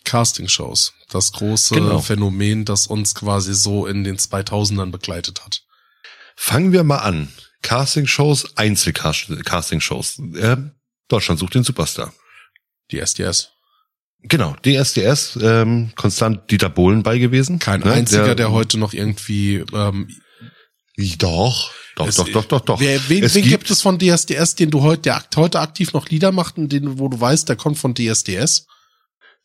[0.03, 0.93] Castingshows.
[1.09, 2.01] Das große Genau.
[2.01, 5.63] Phänomen, das uns quasi so in den 2000ern begleitet hat.
[6.35, 7.29] Fangen wir mal an.
[7.63, 10.19] Castingshows, Einzelcastingshows.
[10.35, 10.57] Äh,
[11.07, 12.13] Deutschland sucht den Superstar.
[12.91, 13.51] Die SDS.
[14.23, 17.59] Genau, DSDS, ähm, konstant Dieter Bohlen bei gewesen.
[17.59, 20.09] Kein Ne, einziger, der, heute noch irgendwie ähm,
[21.19, 22.79] Doch, doch, Es- doch, doch, doch, doch.
[22.79, 26.09] Wer, wen, wen gibt, gibt es von DSDS, den du heute, der heute aktiv noch
[26.09, 28.65] Lieder macht und den, wo du weißt, der kommt von DSDS?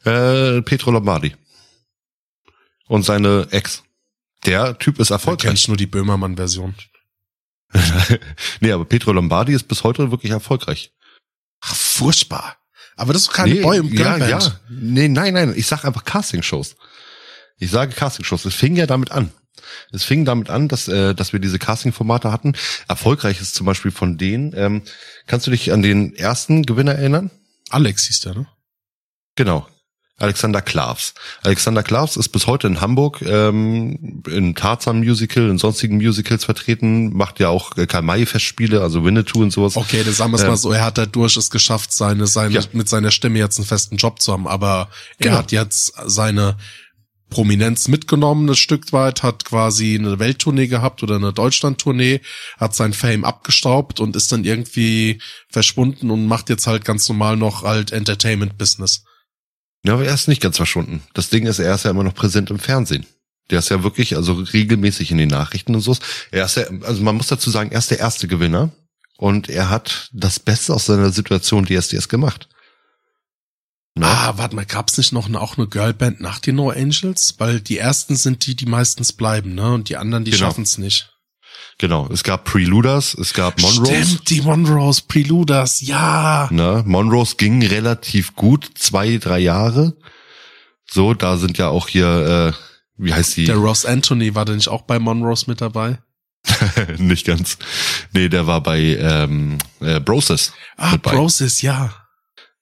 [0.04, 1.34] äh, Petro Lombardi.
[2.86, 3.82] Und seine Ex.
[4.46, 5.48] Der Typ ist erfolgreich.
[5.50, 6.74] kennst nur die Böhmermann-Version.
[8.60, 10.92] nee, aber Petro Lombardi ist bis heute wirklich erfolgreich.
[11.60, 12.56] Ach, furchtbar.
[13.00, 14.44] Aber das ist keine nee, Boy- und ja, Girlband.
[14.44, 14.60] ja.
[14.68, 16.76] Nee, nein, nein, ich sag einfach Castingshows.
[17.56, 18.44] Ich sage Castingshows.
[18.44, 19.32] Es fing ja damit an.
[19.90, 22.52] Es fing damit an, dass, äh, dass wir diese Casting-Formate hatten.
[22.88, 24.52] Erfolgreich ist zum Beispiel von denen.
[24.54, 24.82] Ähm,
[25.26, 27.30] kannst du dich an den ersten Gewinner erinnern?
[27.70, 28.46] Alex hieß der, ne?
[29.34, 29.66] Genau.
[30.20, 31.14] Alexander Klavs.
[31.42, 37.16] Alexander Klavs ist bis heute in Hamburg ähm, in Tarzan Musical, in sonstigen Musicals vertreten,
[37.16, 39.76] macht ja auch äh, Karl-May-Festspiele, also Winnetou und sowas.
[39.76, 42.54] Okay, das sagen wir es Ähm, mal so, er hat dadurch es geschafft, seine, seine,
[42.54, 42.62] Ja.
[42.72, 45.38] mit seiner Stimme jetzt einen festen Job zu haben, aber er Genau.
[45.38, 46.56] hat jetzt seine
[47.30, 52.20] Prominenz mitgenommen, ein Stück weit, hat quasi eine Welttournee gehabt oder eine Deutschlandtournee,
[52.58, 57.36] hat sein Fame abgestaubt und ist dann irgendwie verschwunden und macht jetzt halt ganz normal
[57.36, 59.04] noch halt Entertainment-Business.
[59.84, 61.02] Ja, aber er ist nicht ganz verschwunden.
[61.14, 63.06] Das Ding ist, er ist ja immer noch präsent im Fernsehen.
[63.50, 65.96] Der ist ja wirklich, also regelmäßig in den Nachrichten und so.
[66.30, 68.70] Er ist ja, also man muss dazu sagen, er ist der erste Gewinner
[69.16, 72.48] und er hat das Beste aus seiner Situation DSDS gemacht.
[73.96, 77.34] Na, Ah, warte mal, gab's nicht noch eine, auch eine Girlband nach den No Angels?
[77.38, 79.72] Weil die ersten sind die, die meistens bleiben, ne?
[79.72, 80.46] Und die anderen, die Genau.
[80.46, 81.10] schaffen's nicht.
[81.78, 82.08] Genau.
[82.12, 83.94] Es gab Preluders, es gab Monrose.
[83.94, 86.48] Stimmt, die Monrose, Preluders, ja.
[86.50, 86.82] Ne?
[86.86, 89.96] Monrose ging relativ gut, zwei, drei Jahre.
[90.90, 93.44] So, da sind ja auch hier, äh, wie heißt die?
[93.44, 95.98] Der Ross Anthony war der nicht auch bei Monrose mit dabei?
[96.98, 97.58] nicht ganz.
[98.12, 100.52] Nee, der war bei ähm, äh, Broses.
[100.76, 100.96] Ah.
[100.96, 101.92] Broses, ja.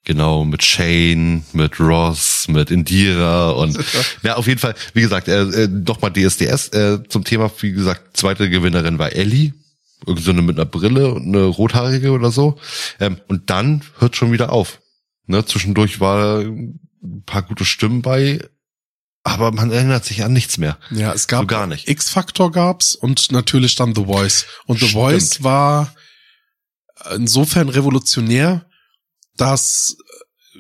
[0.05, 3.79] Genau, mit Shane, mit Ross, mit Indira und
[4.23, 8.17] ja, auf jeden Fall, wie gesagt, äh, äh, nochmal DSDS äh, zum Thema, wie gesagt,
[8.17, 9.53] zweite Gewinnerin war Ellie,
[10.07, 12.59] irgend so eine mit einer Brille und eine rothaarige oder so.
[13.01, 14.81] Ähm, und dann hört schon wieder auf.
[15.27, 16.81] Ne, zwischendurch war ein
[17.27, 18.41] paar gute Stimmen bei,
[19.25, 20.79] aber man erinnert sich an nichts mehr.
[20.91, 21.87] Ja, es gab So gar nicht.
[21.87, 24.47] X-Factor gab's und natürlich dann The Voice.
[24.65, 25.03] Und The Stimmt.
[25.05, 25.95] Voice war
[27.15, 28.65] insofern revolutionär,
[29.41, 29.97] dass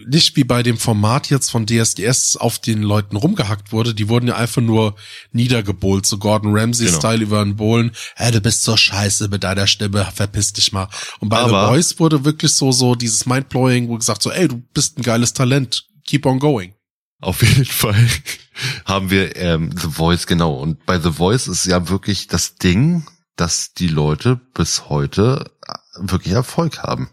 [0.06, 4.28] nicht wie bei dem Format jetzt von DSDS auf den Leuten rumgehackt wurde, die wurden
[4.28, 4.94] ja einfach nur
[5.32, 10.06] niedergebohlt, so Gordon Ramsay-Style über den Bohlen, hey, du bist so scheiße mit deiner Stimme,
[10.14, 10.88] verpiss dich mal.
[11.18, 14.46] Und bei Aber- The Voice wurde wirklich so, so dieses Mindblowing, wo gesagt so, ey,
[14.46, 16.74] du bist ein geiles Talent, keep on going.
[17.20, 17.96] Auf jeden Fall
[18.84, 20.54] haben wir ähm, The Voice, genau.
[20.54, 23.04] Und bei The Voice ist ja wirklich das Ding,
[23.34, 27.10] dass die Leute bis heute äh, wirklich Erfolg haben.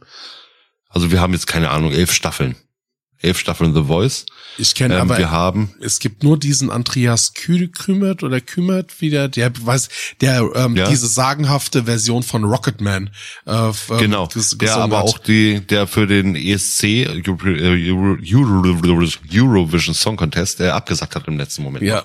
[0.95, 2.55] Also wir haben jetzt keine Ahnung, elf Staffeln.
[3.21, 4.25] Elf Staffeln The Voice.
[4.57, 9.01] Ich kenne Ähm, aber wir haben, es gibt nur diesen Andreas Kü Kümert oder Kümert
[9.01, 9.89] wieder, der weiß,
[10.21, 10.87] der ähm, Ja.
[10.89, 13.09] diese sagenhafte Version von Rocketman.
[13.45, 14.29] Äh, ähm, genau,
[14.61, 15.05] der aber hat.
[15.05, 21.27] auch die, der für den ESC, Euro, Euro, Euro, Eurovision Song Contest, der abgesagt hat
[21.27, 21.83] im letzten Moment.
[21.83, 22.03] Ja.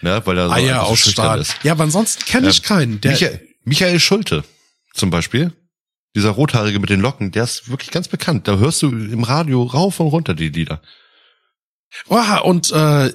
[0.00, 1.56] Ne, weil er so Eier einfach so ist.
[1.62, 3.00] Ja, aber ansonsten kenne ich Ähm, keinen.
[3.02, 4.42] Der, Michael, Michael Schulte
[4.94, 5.52] zum Beispiel,
[6.14, 8.46] dieser Rothaarige mit den Locken, der ist wirklich ganz bekannt.
[8.48, 10.82] Da hörst du im Radio rauf und runter die Lieder.
[12.08, 13.12] oh, und äh,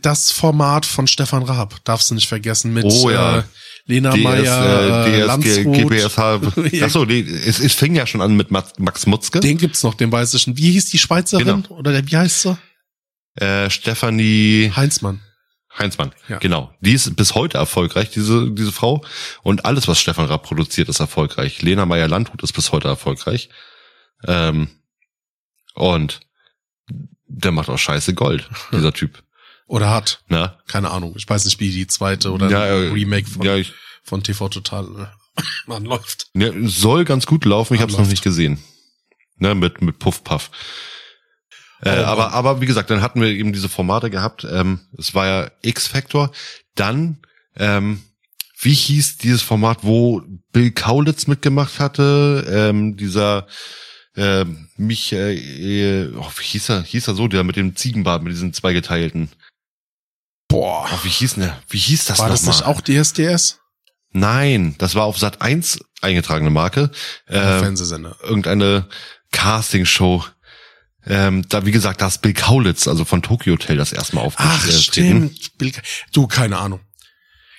[0.00, 3.38] das Format von Stefan Raab, darfst du nicht vergessen, mit Oh, ja.
[3.38, 3.42] äh,
[3.86, 5.62] Lena DS, Meyer, äh, DS.
[5.64, 6.82] GBSH.
[6.82, 9.40] Achso, nee, es, es fing ja schon an mit Max, Mutzke.
[9.40, 10.58] Den gibt's noch, den weiß ich nicht.
[10.58, 11.62] Wie hieß die Schweizerin?
[11.62, 11.68] Genau.
[11.78, 12.58] Oder der, wie heißt sie?
[13.36, 15.20] Äh, Stefanie Heinzmann.
[15.78, 16.12] Heinzmann.
[16.28, 16.38] Ja.
[16.38, 16.72] Genau.
[16.80, 19.04] Die ist bis heute erfolgreich, diese, diese Frau.
[19.42, 21.62] Und alles, was Stefan Raab produziert, ist erfolgreich.
[21.62, 23.48] Lena Meyer-Landrut ist bis heute erfolgreich.
[24.26, 24.68] Ähm,
[25.74, 26.20] und
[27.28, 29.22] der macht auch scheiße Gold, dieser Typ.
[29.66, 30.22] Oder hat.
[30.28, 30.58] Na?
[30.68, 31.14] Keine Ahnung.
[31.16, 33.72] Ich weiß nicht, wie die zweite oder Ja, äh, Remake von, Ja, ich,
[34.04, 35.10] von TV Total
[35.66, 36.28] äh, anläuft.
[36.34, 38.62] ja, soll ganz gut laufen, ich habe es noch nicht gesehen.
[39.38, 40.50] Ne, mit, mit Puff Puff.
[41.82, 44.46] Äh, Oh, aber, aber wie gesagt, dann hatten wir eben diese Formate gehabt.
[44.50, 46.30] Ähm, es war ja X-Factor.
[46.74, 47.18] Dann,
[47.56, 48.02] ähm,
[48.60, 50.22] wie hieß dieses Format, wo
[50.52, 52.46] Bill Kaulitz mitgemacht hatte?
[52.48, 53.46] Ähm, dieser
[54.16, 56.82] ähm, Michael, oh, wie hieß er?
[56.82, 59.28] Hieß er so, der mit dem Ziegenbart, mit diesen zweigeteilten.
[60.48, 60.88] Boah.
[60.90, 61.58] Oh, wie hieß denn der?
[61.68, 62.56] Wie hieß das War das nochmal?
[62.56, 63.58] nicht auch DSDS?
[64.12, 66.90] Nein, das war auf Sat 1 eingetragene Marke.
[67.28, 68.16] Äh, Äh, Fernsehsender.
[68.22, 68.86] irgendeine
[69.32, 70.24] Castingshow.
[71.06, 74.22] Ähm, da, wie gesagt, da ist Bill Kaulitz, also von Tokyo Hotel, das erste Mal
[74.36, 74.82] Ach, aufgetreten.
[74.82, 75.58] stimmt.
[75.58, 75.72] Bill-
[76.12, 76.80] Du, keine Ahnung.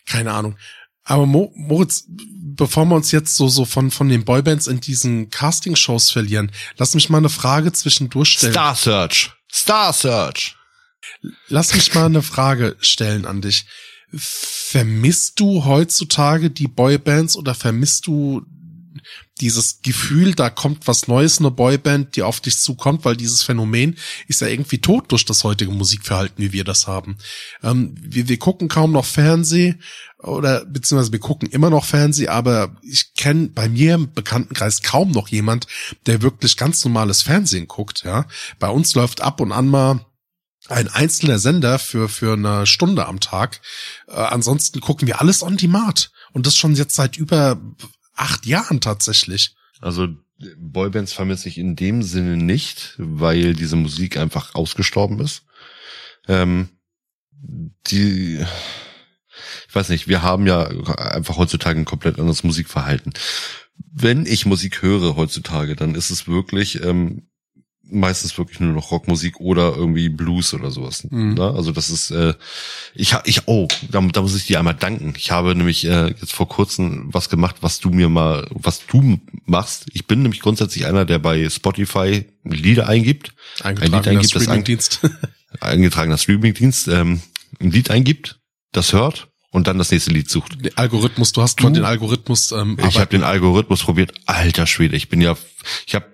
[0.05, 0.57] Keine Ahnung.
[1.03, 5.29] Aber Mo Moritz, bevor wir uns jetzt so, so von, von den Boybands in diesen
[5.29, 8.51] Castingshows verlieren, lass mich mal eine Frage zwischendurch stellen.
[8.51, 9.31] Star Search.
[9.51, 10.55] Star Search.
[11.47, 13.65] Lass mich mal eine Frage stellen an dich.
[14.13, 18.45] Vermisst du heutzutage die Boybands oder vermisst du
[19.39, 23.97] dieses Gefühl, da kommt was Neues, eine Boyband, die auf dich zukommt, weil dieses Phänomen
[24.27, 27.17] ist ja irgendwie tot durch das heutige Musikverhalten, wie wir das haben.
[27.63, 29.75] Ähm, wir, wir gucken kaum noch Fernseh
[30.19, 35.11] oder beziehungsweise wir gucken immer noch Fernseh, aber ich kenne bei mir im Bekanntenkreis kaum
[35.11, 35.67] noch jemand,
[36.05, 38.03] der wirklich ganz normales Fernsehen guckt.
[38.03, 38.25] Ja,
[38.59, 40.05] bei uns läuft ab und an mal
[40.69, 43.61] ein einzelner Sender für für eine Stunde am Tag.
[44.07, 47.61] Äh, ansonsten gucken wir alles on demand und das schon jetzt seit über
[48.17, 49.55] acht Jahren tatsächlich.
[49.79, 50.07] Also
[50.57, 55.43] Boybands vermisse ich in dem Sinne nicht, weil diese Musik einfach ausgestorben ist.
[56.27, 56.69] Ähm,
[57.87, 58.43] die,
[59.67, 60.67] ich weiß nicht, wir haben ja
[60.97, 63.13] einfach heutzutage ein komplett anderes Musikverhalten.
[63.91, 67.29] Wenn ich Musik höre heutzutage, dann ist es wirklich ähm,
[67.89, 71.07] meistens wirklich nur noch Rockmusik oder irgendwie Blues oder sowas.
[71.09, 71.35] Mhm.
[71.35, 71.43] Ne?
[71.43, 72.33] Also das ist, äh,
[72.93, 75.13] ich habe, ich, oh, da, da muss ich dir einmal danken.
[75.17, 79.19] Ich habe nämlich äh, jetzt vor kurzem was gemacht, was du mir mal, was du
[79.45, 79.85] machst.
[79.93, 84.41] Ich bin nämlich grundsätzlich einer, der bei Spotify Lieder eingibt, ein Lied Eingetragener eingibt, das
[84.41, 84.99] ein, Streamingdienst.
[85.59, 87.21] eingetragener Streamingdienst, ähm,
[87.59, 88.39] ein Lied eingibt,
[88.71, 90.63] das hört und dann das nächste Lied sucht.
[90.63, 94.13] Der Algorithmus, du hast mal den Algorithmus ähm, Ich habe den Algorithmus probiert.
[94.25, 95.35] Alter Schwede, ich bin ja,
[95.85, 96.05] ich habe,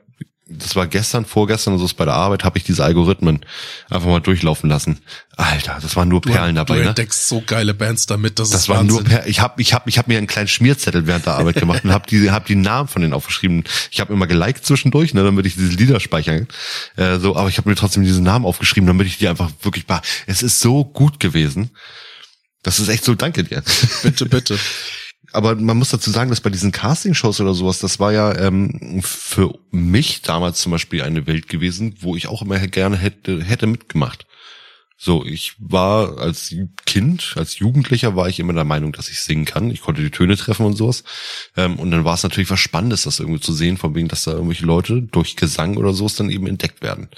[0.45, 3.45] das war gestern, vorgestern, so ist bei der Arbeit, habe ich diese Algorithmen
[3.89, 4.99] einfach mal durchlaufen lassen.
[5.37, 6.79] Alter, das waren nur du, Perlen du dabei.
[6.79, 6.89] Ne?
[6.89, 8.95] entdeckst so geile Bands damit, das, Das ist war Wahnsinn.
[8.95, 11.55] nur per, ich habe ich hab, ich hab mir einen kleinen Schmierzettel während der Arbeit
[11.55, 13.63] gemacht und habe die hab die Namen von denen aufgeschrieben.
[13.89, 16.47] Ich habe immer geliked zwischendurch, ne, damit ich diese Lieder speichern.
[16.97, 19.87] Äh, so, aber ich habe mir trotzdem diese Namen aufgeschrieben, damit ich die einfach wirklich
[19.87, 20.01] bar.
[20.27, 21.71] Es ist so gut gewesen.
[22.63, 23.63] Das ist echt so, danke dir.
[24.03, 24.59] bitte, bitte.
[25.31, 29.01] Aber man muss dazu sagen, dass bei diesen Castingshows oder sowas, das war ja ähm,
[29.01, 33.65] für mich damals zum Beispiel eine Welt gewesen, wo ich auch immer gerne hätte, hätte
[33.67, 34.27] mitgemacht.
[35.05, 36.55] So, ich war als
[36.85, 39.69] Kind, als Jugendlicher war ich immer der Meinung, dass ich singen kann.
[39.69, 41.03] Ich konnte die Töne treffen und sowas.
[41.57, 44.23] Ähm, und dann war es natürlich was Spannendes, das irgendwie zu sehen, von wegen, dass
[44.23, 47.09] da irgendwelche Leute durch Gesang oder sowas dann eben entdeckt werden.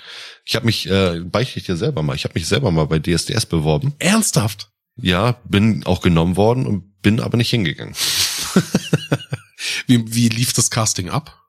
[0.45, 2.97] Ich habe mich, äh, beichte ich dir selber mal, ich habe mich selber mal bei
[2.97, 3.93] DSDS beworben.
[3.99, 4.71] Ernsthaft?
[4.97, 7.93] Ja, bin auch genommen worden und bin aber nicht hingegangen.
[9.87, 11.39] Wie, wie lief das Casting ab?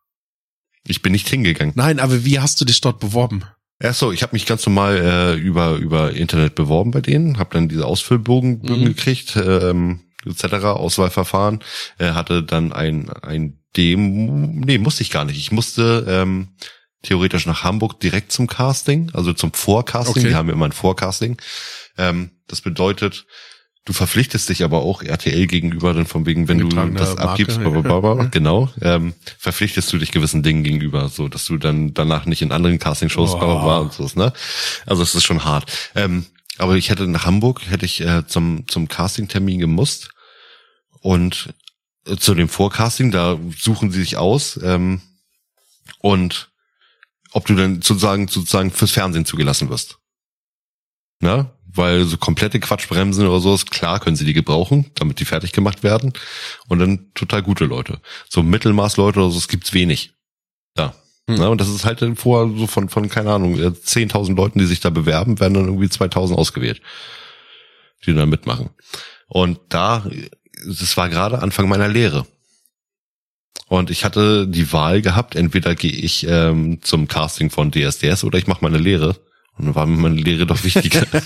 [0.86, 1.72] Ich bin nicht hingegangen.
[1.76, 3.44] Nein, aber wie hast du dich dort beworben?
[3.82, 7.54] Ach so, ich habe mich ganz normal äh, über über Internet beworben bei denen, habe
[7.54, 8.84] dann diese Ausfüllbogen Mhm.
[8.84, 10.44] gekriegt, ähm, etc.
[10.66, 11.60] Auswahlverfahren,
[11.98, 15.38] äh, hatte dann ein ein Demo, nee musste ich gar nicht.
[15.38, 16.48] Ich musste ähm,
[17.02, 20.22] theoretisch nach Hamburg direkt zum Casting, also zum Vorcasting.
[20.22, 20.28] Okay.
[20.28, 21.38] Die haben immer ein Vorcasting.
[21.98, 23.26] Ähm, das bedeutet,
[23.86, 27.58] du verpflichtest dich aber auch RTL gegenüber, dann von wegen, wenn du das Marke, abgibst,
[27.58, 27.68] ja.
[27.68, 32.42] blablabla, genau, ähm, verpflichtest du dich gewissen Dingen gegenüber, so dass du dann danach nicht
[32.42, 33.40] in anderen Castingshows Oh.
[33.40, 34.32] war und so, ne?
[34.86, 35.70] Also es ist schon hart.
[35.94, 36.26] Ähm,
[36.58, 40.10] aber ich hätte nach Hamburg, hätte ich äh, zum, zum Castingtermin gemusst
[41.00, 41.54] und
[42.06, 45.00] äh, zu dem Vorcasting, da suchen sie sich aus ähm,
[46.00, 46.50] und
[47.32, 49.98] ob du dann sozusagen sozusagen fürs Fernsehen zugelassen wirst.
[51.20, 55.52] Na, weil so komplette Quatschbremsen oder sowas, klar können sie die gebrauchen, damit die fertig
[55.52, 56.12] gemacht werden.
[56.68, 58.00] Und dann total gute Leute.
[58.28, 60.12] So Mittelmaßleute oder so, es gibt's wenig.
[60.76, 60.94] Ja.
[61.28, 61.36] Hm.
[61.38, 64.58] Na, und das ist halt dann vorher so von, von, keine Ahnung, äh, 10.000 Leuten,
[64.58, 66.80] die sich da bewerben, werden dann irgendwie 2.000 ausgewählt,
[68.06, 68.70] die dann mitmachen.
[69.28, 70.08] Und da,
[70.64, 72.26] das war gerade Anfang meiner Lehre.
[73.68, 78.38] Und ich hatte die Wahl gehabt, entweder gehe ich ähm, zum Casting von DSDS oder
[78.38, 79.16] ich mache meine Lehre.
[79.58, 81.06] Und dann war mir meine Lehre doch wichtiger.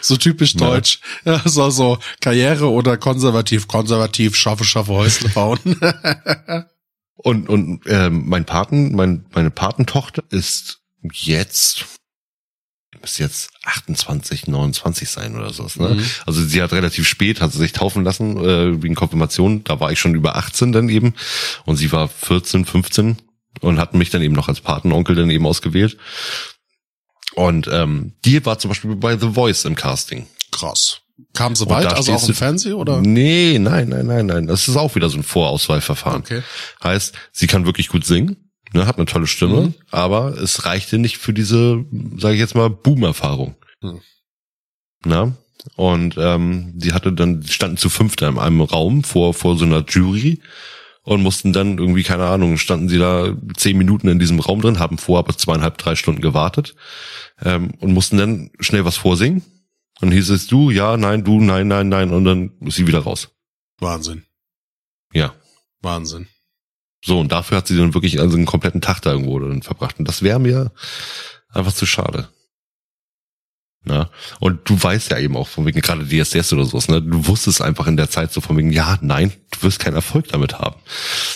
[0.00, 1.00] So typisch deutsch.
[1.24, 5.58] Ja, so, so Karriere oder konservativ, konservativ, schaffe, schaffe, Häusle bauen.
[7.16, 10.80] und und ähm, mein Paten, mein, meine Patentochter ist
[11.12, 11.84] jetzt
[13.02, 15.68] müsste jetzt 28, 29 sein oder so.
[15.76, 15.94] Ne?
[15.94, 16.04] Mhm.
[16.24, 19.64] Also sie hat relativ spät, hat sie sich taufen lassen äh, wegen Konfirmation.
[19.64, 21.14] Da war ich schon über 18 dann eben
[21.64, 23.16] und sie war 14, 15
[23.60, 25.98] und hat mich dann eben noch als Patenonkel dann eben ausgewählt.
[27.34, 30.26] Und ähm, die war zum Beispiel bei The Voice im Casting.
[30.50, 30.98] Krass.
[31.34, 33.00] Kam so Und weit, also auch im Fernsehen, oder?
[33.00, 34.46] Nee, nein, nein, nein, nein.
[34.46, 36.22] Das ist auch wieder so ein Vorauswahlverfahren.
[36.22, 36.42] Okay.
[36.82, 38.36] Heißt, sie kann wirklich gut singen,
[38.72, 39.74] ne, hat eine tolle Stimme, Mhm.
[39.90, 41.84] aber es reichte nicht für diese,
[42.18, 43.56] sage ich jetzt mal, Boom-Erfahrung.
[43.80, 44.00] Mhm.
[45.04, 45.32] Na?
[45.76, 49.64] Und ähm, die hatte dann, die standen zu fünft in einem Raum vor, vor so
[49.64, 50.40] einer Jury
[51.04, 54.78] und mussten dann irgendwie, keine Ahnung, standen sie da zehn Minuten in diesem Raum drin,
[54.78, 56.74] haben vorher aber zweieinhalb, drei Stunden gewartet
[57.42, 59.42] ähm, und mussten dann schnell was vorsingen.
[60.00, 63.00] Und hieß es du, ja, nein, du, nein, nein, nein, und dann ist sie wieder
[63.00, 63.28] raus.
[63.78, 64.24] Wahnsinn.
[65.12, 65.34] Ja.
[65.80, 66.26] Wahnsinn.
[67.04, 69.98] So, und dafür hat sie dann wirklich also einen kompletten Tag da irgendwo dann verbracht.
[69.98, 70.72] Und das wäre mir
[71.48, 72.28] einfach zu schade.
[73.84, 77.02] Na, und du weißt ja eben auch von wegen gerade DSDS oder sowas, ne?
[77.02, 80.28] Du wusstest einfach in der Zeit so von wegen, ja, nein, du wirst keinen Erfolg
[80.28, 80.76] damit haben.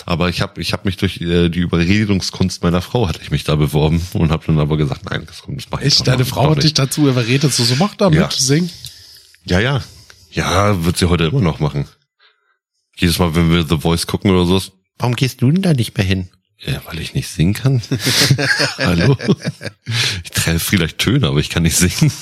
[0.04, 3.42] Aber ich habe ich hab mich durch äh, die Überredungskunst meiner Frau hatte ich mich
[3.42, 6.06] da beworben und habe dann aber gesagt, nein, das, das mach ich Echt?
[6.06, 8.30] Deine Frau hat dich dazu überredet, so, so mach da mit, Ja.
[8.30, 8.70] sing.
[9.44, 9.82] Ja, ja.
[10.30, 11.86] Ja, wird sie heute immer noch machen.
[12.96, 15.96] Jedes Mal, wenn wir The Voice gucken oder sowas, warum gehst du denn da nicht
[15.96, 16.28] mehr hin?
[16.58, 17.82] Ja, weil ich nicht singen kann.
[18.78, 19.16] Hallo?
[20.24, 22.12] Ich treffe vielleicht Töne, aber ich kann nicht singen.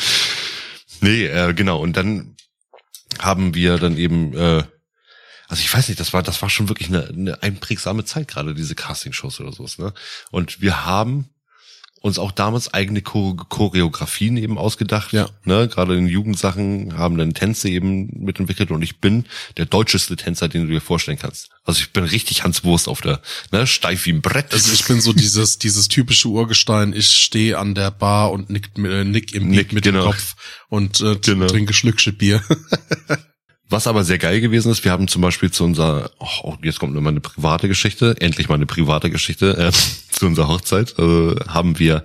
[1.00, 1.80] nee, äh, genau.
[1.80, 2.36] Und dann
[3.18, 4.64] haben wir dann eben, äh,
[5.48, 8.54] also ich weiß nicht, das war, das war schon wirklich eine, eine einprägsame Zeit, gerade
[8.54, 9.94] diese Castingshows oder sowas, ne?
[10.30, 11.30] Und wir haben
[12.04, 15.14] uns auch damals eigene Chore Choreografien eben ausgedacht.
[15.14, 15.30] Ja.
[15.44, 19.24] Ne, gerade in Jugendsachen haben dann Tänze eben mitentwickelt und ich bin
[19.56, 21.48] der deutscheste Tänzer, den du dir vorstellen kannst.
[21.64, 23.22] Also ich bin richtig Hans Wurst auf der,
[23.52, 24.52] ne, steif wie ein Brett.
[24.52, 28.76] Also ich bin so dieses, dieses typische Urgestein, ich stehe an der Bar und nick,
[28.76, 30.02] äh, nick im Nick, mit genau.
[30.02, 30.36] dem Kopf
[30.68, 31.46] und äh, Genau.
[31.46, 32.42] trinke Schlückche Bier.
[33.70, 36.94] Was aber sehr geil gewesen ist, wir haben zum Beispiel zu unserer, oh, jetzt kommt
[36.94, 39.72] nochmal eine private Geschichte, endlich mal eine private Geschichte, äh,
[40.10, 42.04] zu unserer Hochzeit, äh, haben wir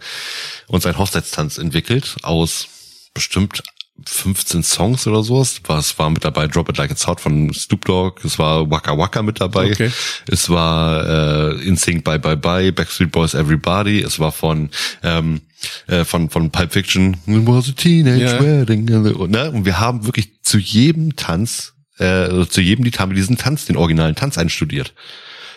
[0.68, 2.68] uns einen Hochzeitstanz entwickelt aus
[3.14, 3.64] bestimmt
[4.06, 5.62] 15 Songs oder sowas.
[5.66, 6.48] Was war mit dabei?
[6.48, 8.22] Drop It Like It's Hot von Snoop Dogg.
[8.24, 9.72] Es war Waka Waka mit dabei.
[9.72, 9.92] Okay.
[10.28, 14.02] Es war äh, In Sync Bye Bye Bye, Backstreet Boys Everybody.
[14.02, 14.70] Es war von
[15.04, 15.42] ähm,
[15.88, 17.14] äh, von von Pulp Fiction.
[17.28, 18.40] It was a teenage Ja.
[18.42, 18.90] wedding.
[19.16, 19.52] Und, ne?
[19.52, 23.38] und wir haben wirklich zu jedem Tanz, äh, also zu jedem Lied haben wir diesen
[23.38, 24.94] Tanz, den originalen Tanz einstudiert.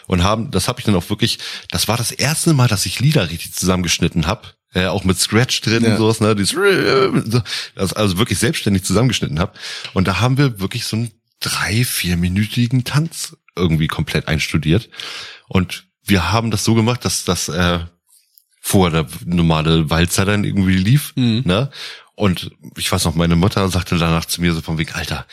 [0.09, 1.39] Und haben, das habe ich dann auch wirklich,
[1.71, 4.49] das war das erste Mal, dass ich Lieder richtig zusammengeschnitten habe.
[4.75, 5.91] Äh, auch mit Scratch drin Ja.
[5.93, 6.35] und sowas, ne?
[6.35, 6.57] Dieses,
[7.75, 9.53] das also wirklich selbstständig zusammengeschnitten habe.
[9.93, 14.89] Und da haben wir wirklich so einen drei, vierminütigen Tanz irgendwie komplett einstudiert.
[15.49, 17.81] Und wir haben das so gemacht, dass das äh,
[18.61, 21.43] vor der normale Walzer dann irgendwie lief, Mhm.
[21.45, 21.71] ne?
[22.15, 25.27] Und ich weiß noch, meine Mutter sagte danach zu mir so vom Weg, Alter,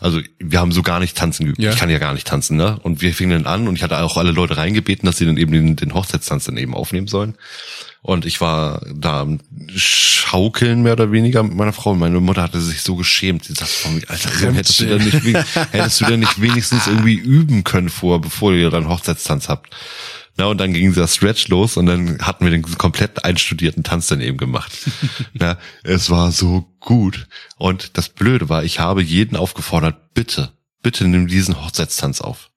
[0.00, 1.58] also wir haben so gar nicht tanzen geübt.
[1.58, 1.70] Ja.
[1.70, 2.78] Ich kann ja gar nicht tanzen, ne?
[2.82, 5.38] Und wir fingen dann an und ich hatte auch alle Leute reingebeten, dass sie dann
[5.38, 7.36] eben den, den Hochzeitstanz dann eben aufnehmen sollen.
[8.02, 9.40] Und ich war da am
[9.74, 11.92] Schaukeln mehr oder weniger mit meiner Frau.
[11.92, 13.44] Und meine Mutter hatte sich so geschämt.
[13.44, 15.24] Sie sagte von mir, Alter, hättest du denn nicht,
[15.72, 19.74] hättest du denn nicht wenigstens irgendwie üben können vor, bevor ihr dann Hochzeitstanz habt?
[20.38, 24.06] Na, und dann ging der Stretch los und dann hatten wir den komplett einstudierten Tanz
[24.08, 24.72] dann eben gemacht.
[25.32, 27.26] Na, es war so gut.
[27.56, 30.52] Und das Blöde war, ich habe jeden aufgefordert, bitte,
[30.82, 32.50] bitte nimm diesen Hochzeitstanz auf.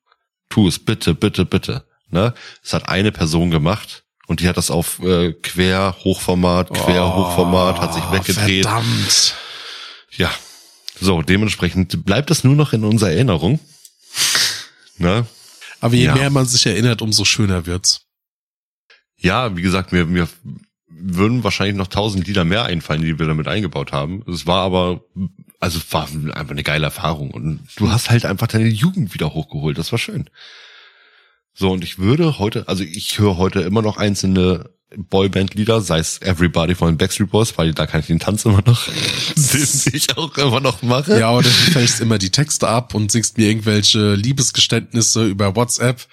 [0.50, 1.86] Tu es, bitte, bitte, bitte.
[2.10, 2.34] Ne?
[2.64, 7.80] Es hat eine Person gemacht und die hat das auf äh, quer Hochformat, quer Hochformat,
[7.80, 8.66] hat sich weggedreht.
[8.66, 9.36] Oh, Verdammt.
[10.18, 10.32] Ja.
[11.00, 13.60] So, dementsprechend bleibt es nur noch in unserer Erinnerung.
[15.02, 15.26] Ne?
[15.82, 16.16] Aber je Ja.
[16.16, 18.06] mehr man sich erinnert, umso schöner wird's.
[19.18, 20.28] Ja, wie gesagt, mir, mir
[20.88, 24.24] würden wahrscheinlich noch tausend Lieder mehr einfallen, die wir damit eingebaut haben.
[24.32, 25.02] Es war aber,
[25.60, 27.32] also war einfach eine geile Erfahrung.
[27.32, 29.78] Und du hast halt einfach deine Jugend wieder hochgeholt.
[29.78, 30.30] Das war schön.
[31.54, 36.22] So, und ich würde heute, also ich höre heute immer noch einzelne Boyband-Lieder, sei es
[36.22, 38.86] Everybody von Backstreet Boys, weil da kann ich den Tanz immer noch,
[39.36, 41.20] den ich auch immer noch mache.
[41.20, 46.08] Ja, oder du fällst immer die Texte ab und singst mir irgendwelche Liebesgeständnisse über WhatsApp.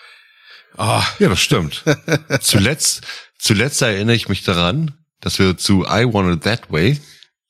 [0.77, 1.85] Ah, Ja, das stimmt.
[2.41, 3.03] zuletzt,
[3.39, 7.01] zuletzt erinnere ich mich daran, dass wir zu I Want It That Way,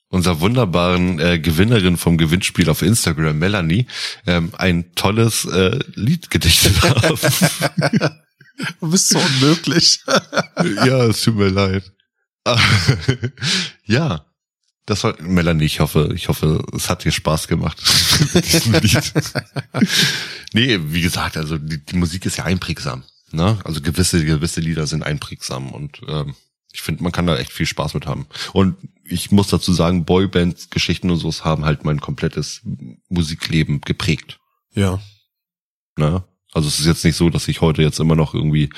[0.09, 3.86] unserer wunderbaren äh, Gewinnerin vom Gewinnspiel auf Instagram, Melanie,
[4.28, 8.20] ähm, ein tolles äh, Lied gedichtet haben.
[8.81, 10.01] Du bist so unmöglich.
[10.87, 11.93] ja, es tut mir leid.
[13.85, 14.24] ja,
[14.87, 15.65] das war Melanie.
[15.65, 17.83] Ich hoffe, ich hoffe, es hat dir Spaß gemacht
[18.35, 19.12] mit diesem Lied.
[20.53, 23.03] nee, wie gesagt, also die, die Musik ist ja einprägsam.
[23.33, 23.59] Ne?
[23.65, 26.37] Also gewisse gewisse Lieder sind einprägsam und ähm,
[26.73, 28.27] ich finde, man kann da echt viel Spaß mit haben.
[28.53, 32.61] Und ich muss dazu sagen, Boybands, Geschichten und sowas haben halt mein komplettes
[33.09, 34.39] Musikleben geprägt.
[34.74, 35.01] Ja.
[35.97, 36.23] Ne?
[36.57, 38.70] Also es ist jetzt nicht so, dass ich heute jetzt immer noch irgendwie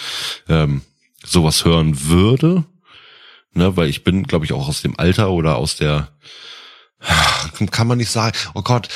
[0.48, 0.82] ähm,
[1.24, 2.64] sowas hören würde,
[3.54, 3.76] ne?
[3.76, 6.08] weil ich bin, glaube ich, auch aus dem Alter oder aus der
[7.70, 8.88] kann man nicht sagen, oh Gott,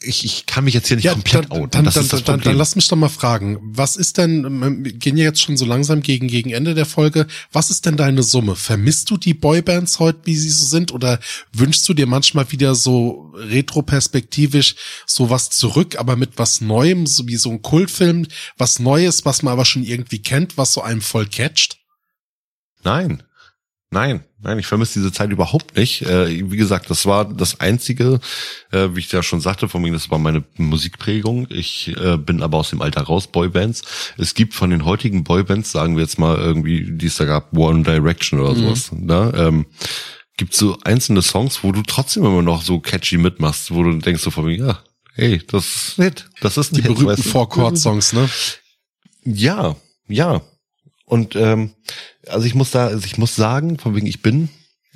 [0.00, 1.70] ich, ich kann mich jetzt hier nicht komplett dann, outen.
[1.70, 2.56] dann, dann, dann, dann, Problem.
[2.56, 6.00] lass mich doch mal fragen, was ist denn, wir gehen ja jetzt schon so langsam
[6.00, 8.56] gegen, gegen Ende der Folge, was ist denn deine Summe?
[8.56, 11.20] Vermisst du die Boybands heute, wie sie so sind, oder
[11.52, 14.76] wünschst du dir manchmal wieder so retroperspektivisch
[15.06, 18.26] sowas zurück, aber mit was Neuem, so wie so ein Kultfilm,
[18.56, 21.78] was Neues, was man aber schon irgendwie kennt, was so einem voll catcht?
[22.82, 23.22] Nein.
[23.96, 26.02] Nein, nein, ich vermisse diese Zeit überhaupt nicht.
[26.02, 28.20] Äh, wie gesagt, das war das Einzige,
[28.70, 31.46] äh, wie ich ja schon sagte, von mir, das war meine Musikprägung.
[31.48, 33.80] Ich äh, bin aber aus dem Alter raus, Boybands.
[34.18, 37.56] Es gibt von den heutigen Boybands, sagen wir jetzt mal irgendwie, die es da gab,
[37.56, 39.32] One Direction oder sowas, ne?
[39.34, 39.64] ähm,
[40.36, 44.22] gibt so einzelne Songs, wo du trotzdem immer noch so catchy mitmachst, wo du denkst
[44.22, 44.78] so von mir, ja,
[45.14, 47.22] hey, das ist nett, das ist Die berühmten?
[47.22, 48.28] Four-Chord-Songs, ne?
[49.24, 49.74] Ja,
[50.06, 50.42] ja.
[51.06, 51.70] Und ähm,
[52.26, 54.48] also ich muss da, also ich muss sagen, von wegen ich bin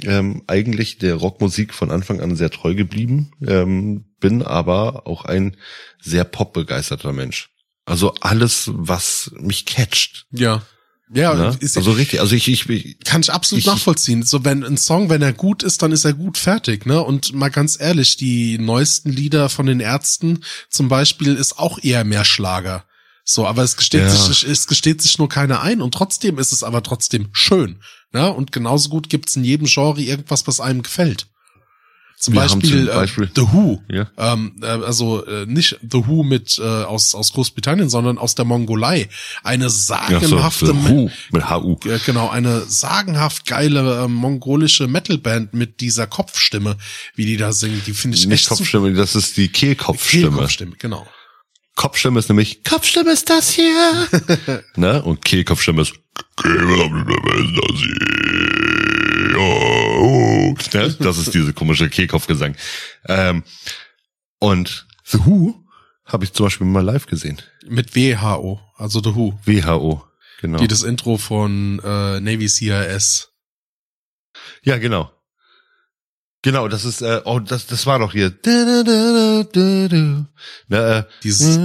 [0.03, 5.57] ähm, eigentlich der Rockmusik von Anfang an sehr treu geblieben, ähm, bin aber auch ein
[6.03, 7.51] sehr popbegeisterter Mensch.
[7.87, 10.27] Also alles, was mich catcht.
[10.33, 10.63] Ja.
[11.13, 11.57] Ja, Ne?
[11.59, 14.23] ist, Also richtig, also ich, ich, ich Kann ich absolut Ich- nachvollziehen.
[14.23, 17.03] So, wenn ein Song, wenn er gut ist, dann ist er gut fertig, ne?
[17.03, 22.05] Und mal ganz ehrlich, die neuesten Lieder von den Ärzten zum Beispiel ist auch eher
[22.05, 22.85] mehr Schlager.
[23.33, 24.09] So, aber es gesteht Ja.
[24.11, 27.81] sich, es gesteht sich nur keiner ein und trotzdem ist es aber trotzdem schön.
[28.13, 28.29] Ne?
[28.33, 31.29] Und genauso gut gibt's in jedem Genre irgendwas, was einem gefällt.
[32.19, 33.81] Zum Wir Beispiel, zum Beispiel- Äh, The Who.
[33.89, 34.11] Ja.
[34.19, 38.45] Ähm, äh, also äh, nicht The Who mit äh, aus aus Großbritannien, sondern aus der
[38.45, 39.09] Mongolei.
[39.45, 41.77] Eine Ja, so, sagenhafte, Me- Hu, mit HU.
[41.85, 46.77] äh, genau eine sagenhaft geile äh, mongolische Metalband mit dieser Kopfstimme,
[47.15, 47.81] wie die da singen.
[47.87, 50.31] Die finde ich Nicht echt Kopfstimme, das ist die Kehlkopfstimme.
[50.31, 51.07] Kehlkopfstimme, genau.
[51.77, 54.09] Kopfstimme ist nämlich Kopfstimme ist das hier.
[54.77, 55.03] ne?
[55.03, 55.95] Und Kehlkopfstimme ist
[56.37, 59.39] Kehlkopfstimme ist das hier.
[59.39, 60.55] Oh.
[60.75, 60.97] Ne?
[61.01, 62.57] Das ist diese komische Kehlkopfgesang.
[63.07, 63.45] Ähm,
[64.39, 65.65] und The Who
[66.05, 67.41] habe ich zum Beispiel mal live gesehen.
[67.67, 69.39] Mit WHO, also The Who.
[69.45, 70.05] WHO.
[70.41, 70.59] Genau.
[70.59, 73.29] Die das Intro von äh, Navy CIS.
[74.63, 75.11] Ja, genau.
[76.43, 78.33] Genau, das ist, äh, oh, das, das war doch hier.
[80.69, 81.59] Na, äh, Dieses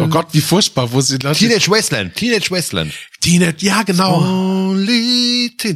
[0.00, 2.94] Oh Gott, wie furchtbar, wo sie Leute Teenage Wasteland, Teenage Wasteland.
[3.20, 4.74] Teenage, ja genau.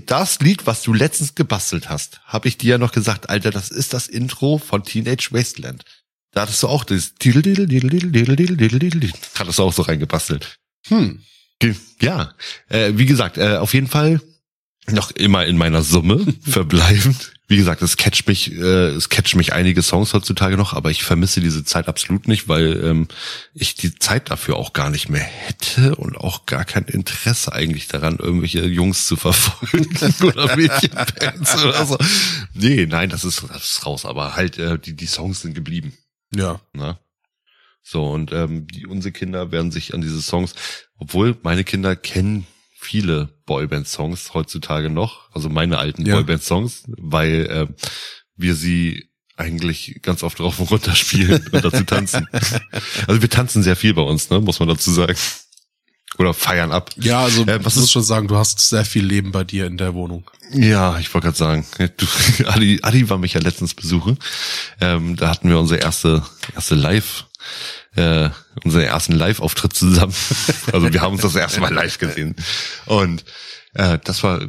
[0.07, 3.69] Das Lied, was du letztens gebastelt hast, habe ich dir ja noch gesagt, Alter, das
[3.69, 5.85] ist das Intro von Teenage Wasteland.
[6.33, 7.13] Da hattest du auch das
[9.39, 10.57] hattest du auch so reingebastelt.
[10.89, 11.21] Hm.
[12.01, 12.35] Ja,
[12.69, 14.21] äh, wie gesagt, äh, auf jeden Fall
[14.91, 17.33] noch immer in meiner Summe verbleibend.
[17.47, 21.03] Wie gesagt, es catcht mich, äh, es catcht mich einige Songs heutzutage noch, aber ich
[21.03, 23.09] vermisse diese Zeit absolut nicht, weil ähm,
[23.53, 27.87] ich die Zeit dafür auch gar nicht mehr hätte und auch gar kein Interesse eigentlich
[27.87, 31.99] daran, irgendwelche Jungs zu verfolgen oder Mädchenbands oder so.
[32.55, 35.93] Nee, nein, das ist, das ist raus, aber halt äh, die, die Songs sind geblieben.
[36.35, 36.61] Ja.
[36.73, 36.99] Ne?
[37.83, 40.55] So, und ähm, die, unsere Kinder werden sich an diese Songs,
[40.97, 42.47] obwohl meine Kinder kennen
[42.85, 46.17] viele Boyband-Songs heutzutage noch, also meine alten Ja.
[46.17, 47.67] Boyband-Songs, weil äh,
[48.37, 52.29] wir sie eigentlich ganz oft drauf und runter spielen und dazu tanzen.
[53.09, 55.15] Also wir tanzen sehr viel bei uns, ne, muss man dazu sagen.
[56.19, 56.91] Oder feiern ab.
[56.97, 59.67] Ja, also Äh, was muss ist- schon sagen, du hast sehr viel Leben bei dir
[59.67, 60.31] in der Wohnung.
[60.53, 61.67] Ja, ich wollte gerade sagen,
[61.97, 62.07] du,
[62.47, 64.19] Adi, Adi war mich ja letztens besuchen.
[64.81, 66.23] Ähm, da hatten wir unsere erste,
[66.55, 67.25] erste Live,
[67.97, 68.31] äh,
[68.65, 70.15] unseren ersten Live-Auftritt zusammen.
[70.73, 72.35] Also wir haben uns das erste Mal live gesehen.
[72.87, 73.25] Und
[73.75, 74.41] äh, das war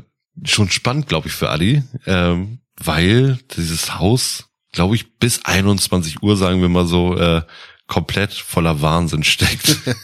[0.44, 6.38] schon spannend, glaube ich, für Adi, ähm, weil dieses Haus, glaube ich, bis 21 Uhr,
[6.38, 7.42] sagen wir mal so, äh,
[7.88, 9.78] komplett voller Wahnsinn steckt.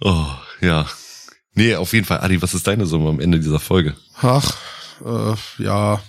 [0.00, 0.26] oh,
[0.60, 0.86] ja.
[1.52, 3.94] Nee, auf jeden Fall, Adi, was ist deine Summe am Ende dieser Folge?
[4.20, 4.56] Ach,
[5.04, 6.00] äh, ja,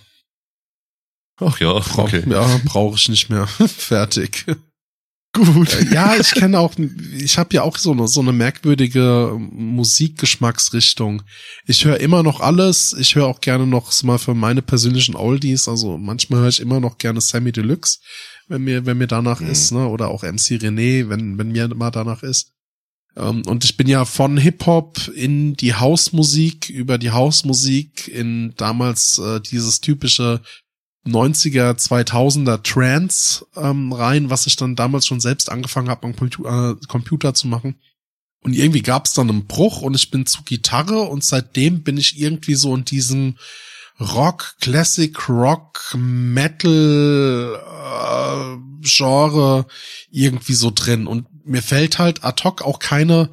[1.40, 2.24] Ach ja, brauch, okay.
[2.30, 3.48] ja, brauche ich nicht mehr.
[3.68, 4.46] Fertig.
[5.34, 5.76] Gut.
[5.76, 6.74] Äh, ja, ich kenne auch,
[7.18, 11.22] ich habe ja auch so eine, so eine merkwürdige Musikgeschmacksrichtung.
[11.66, 12.96] Ich höre immer noch alles.
[13.00, 15.68] Ich höre auch gerne noch mal für meine persönlichen Oldies.
[15.68, 18.00] Also manchmal höre ich immer noch gerne Sammy Deluxe,
[18.48, 19.52] wenn mir, wenn mir danach Mhm.
[19.52, 19.88] ist, ne?
[19.88, 22.52] Oder auch MC René, wenn, wenn mir mal danach ist.
[23.16, 29.20] Ähm, und ich bin ja von Hip-Hop in die Hausmusik, über die Hausmusik in damals
[29.20, 30.42] äh, dieses typische
[31.10, 36.46] 90er, 2000er Trance ähm, rein, was ich dann damals schon selbst angefangen habe, am Compu
[36.46, 37.76] äh, Computer zu machen.
[38.42, 41.98] Und irgendwie gab es dann einen Bruch und ich bin zu Gitarre und seitdem bin
[41.98, 43.36] ich irgendwie so in diesem
[44.00, 49.66] Rock, Classic Rock, Metal äh, Genre
[50.10, 51.06] irgendwie so drin.
[51.06, 53.30] Und mir fällt halt ad hoc auch keine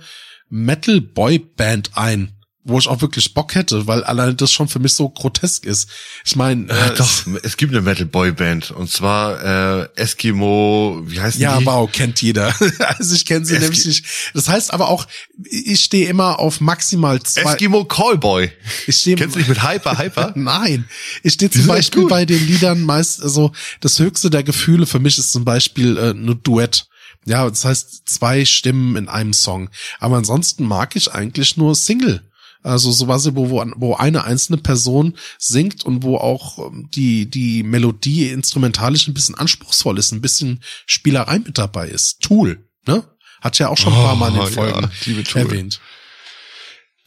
[0.49, 2.36] Metal Boy Band ein,
[2.69, 5.89] wo ich auch wirklich Bock hätte, weil allein das schon für mich so grotesk ist.
[6.25, 7.09] Ich meine, Äh, doch,
[7.45, 11.67] es gibt eine Metal Boy Band und zwar äh, Eskimo, wie heißt Ja, die?
[11.67, 12.53] wow, kennt jeder.
[12.99, 14.05] also ich kenne sie Es nämlich nicht.
[14.35, 15.07] Das heißt aber auch,
[15.49, 17.53] ich stehe immer auf maximal zwei.
[17.53, 18.51] Eskimo Callboy.
[18.89, 20.33] ich stehe Kennst du dich mit Hyper Hyper?
[20.37, 20.89] Nein,
[21.23, 25.19] ich stehe zum Beispiel bei den Liedern meist, also das höchste der Gefühle für mich
[25.19, 26.89] ist zum Beispiel äh, eine Duett.
[27.27, 29.69] Ja, das heißt zwei Stimmen in einem Song.
[29.99, 32.23] Aber ansonsten mag ich eigentlich nur Single.
[32.67, 37.63] Also sowas, wo, wo, wo eine einzelne Person singt und wo auch ähm, die, die
[37.63, 42.23] Melodie instrumentalisch ein bisschen anspruchsvoll ist, ein bisschen Spielerei mit dabei ist.
[42.23, 43.05] Tool, ne?
[43.41, 45.81] Hat ja auch schon ein paar Mal in Oh, den Folgen ja, erwähnt.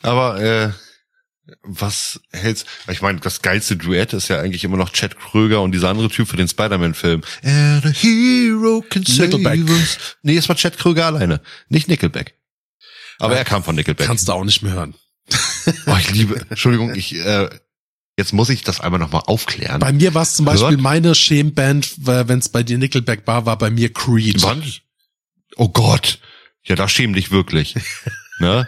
[0.02, 0.72] Aber äh,
[1.64, 2.66] was hältst?
[2.88, 6.08] Ich meine, das geilste Duett ist ja eigentlich immer noch Chad Kröger und dieser andere
[6.10, 7.22] Typ für den Spider-Man-Film.
[7.44, 9.68] And a hero can save Nickelback.
[9.70, 9.98] us.
[10.22, 12.36] Nee, es war Chad Kröger alleine, nicht Nickelback.
[13.18, 14.08] Aber Ja, er kam von Nickelback.
[14.08, 14.96] Kannst du auch nicht mehr hören.
[15.86, 16.46] Oh, ich liebe.
[16.50, 17.50] Entschuldigung, ich äh,
[18.18, 19.80] jetzt muss ich das einmal nochmal aufklären.
[19.80, 20.82] Bei mir war es zum Beispiel Hört?
[20.82, 24.42] meine Schemband, wenn es bei dir Nickelback war, war bei mir Creed.
[24.44, 24.64] Wann?
[25.56, 26.20] Oh Gott.
[26.64, 27.76] Ja, da schäm dich wirklich.
[28.40, 28.68] ne?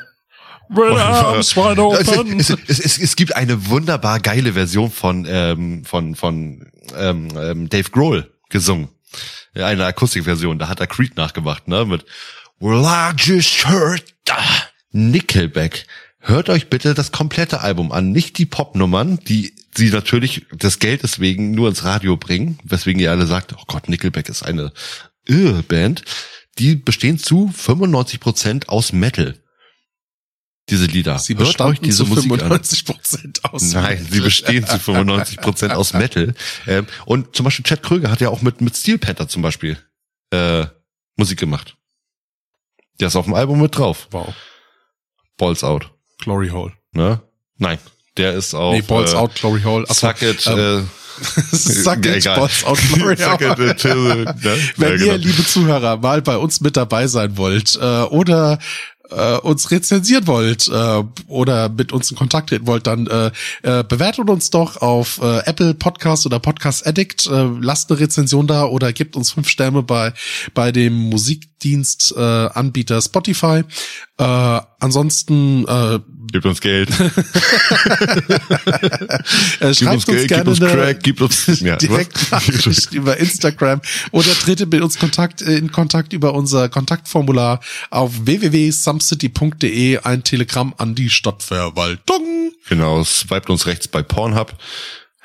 [0.70, 2.40] With arms wide Es, open.
[2.40, 7.70] es, es, es, es gibt eine wunderbar geile Version von ähm, von von ähm, ähm,
[7.70, 8.88] Dave Grohl gesungen.
[9.54, 12.06] Eine Akustikversion, da hat er Creed nachgemacht, ne, mit
[12.62, 14.14] Well, I just heard
[14.92, 15.86] Nickelback.
[16.24, 21.20] Hört euch bitte das komplette Album an, nicht die Popnummern, die sie natürlich des Geldes
[21.20, 24.72] wegen nur ins Radio bringen, weswegen ihr alle sagt, oh Gott, Nickelback ist eine
[25.26, 26.04] irre Band.
[26.60, 29.36] Die bestehen zu 95 Prozent aus Metal.
[30.70, 31.18] Diese Lieder.
[31.18, 32.40] Sie Hört euch diese zu Musik an.
[32.40, 33.74] 95 Prozent aus.
[33.74, 36.36] Nein, sie bestehen zu 95 Prozent aus Metal.
[36.68, 39.78] Ähm, und zum Beispiel Chad Kröger hat ja auch mit, mit Steel Panther zum Beispiel
[40.30, 40.68] äh,
[41.18, 41.78] Musik gemacht.
[43.00, 44.08] Der ist auf dem Album mit drauf.
[44.12, 44.36] Wow.
[45.38, 45.92] Balls Out.
[46.22, 46.72] Glory Hole.
[46.94, 47.22] Ne?
[47.58, 47.78] Nein,
[48.18, 49.86] der ist auf nee, Balls äh, Out, Glory Hole.
[49.88, 52.40] Ach Suck it, ähm, äh, Suck it, egal.
[52.40, 53.70] Balls Out, Glory it Hole.
[53.70, 54.36] until, ne?
[54.78, 55.16] Wenn ja, ihr, genau.
[55.16, 58.60] liebe Zuhörer, mal bei uns mit dabei sein wollt äh, oder
[59.12, 63.32] äh, uns rezensieren wollt äh, oder mit uns in Kontakt treten wollt, dann äh,
[63.64, 68.48] äh, bewertet uns doch auf äh, Apple Podcast oder Podcast Addict, äh, lasst eine Rezension
[68.48, 70.14] da oder gebt uns fünf Sterne bei
[70.54, 73.64] bei dem Musikdienst äh, Anbieter Spotify.
[74.18, 76.00] Äh, ansonsten äh,
[76.32, 76.90] Gebt uns Geld.
[77.00, 77.04] äh,
[79.60, 82.32] Gib schreibt uns Geld, gib gerne uns eine Crack, gib uns ja, direkt?
[82.32, 83.82] Nachricht über Instagram
[84.12, 87.60] oder tretet mit uns Kontakt äh, in Kontakt über unser Kontaktformular
[87.90, 92.54] auf www.sumcity.de ein Telegramm an die Stadtverwaltung.
[92.70, 94.56] Genau, swiped uns rechts bei Pornhub.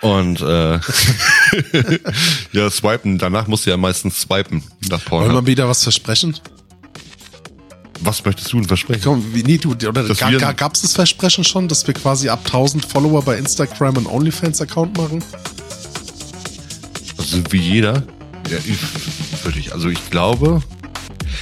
[0.00, 0.74] Und äh,
[2.52, 5.46] ja, swipen, danach musst du ja meistens swipen nach Wollen wir Pornhub.
[5.46, 6.36] wieder was versprechen?
[8.00, 9.02] Was möchtest du denn versprechen?
[9.04, 12.28] Komm, nee, du, oder Dass ga, wir- ga, gab's das Versprechen schon, dass wir quasi
[12.28, 15.22] ab 1000 Follower bei Instagram einen OnlyFans-Account machen?
[17.18, 18.02] Also wie jeder.
[18.50, 18.58] Ja,
[19.56, 20.62] ich, also ich glaube.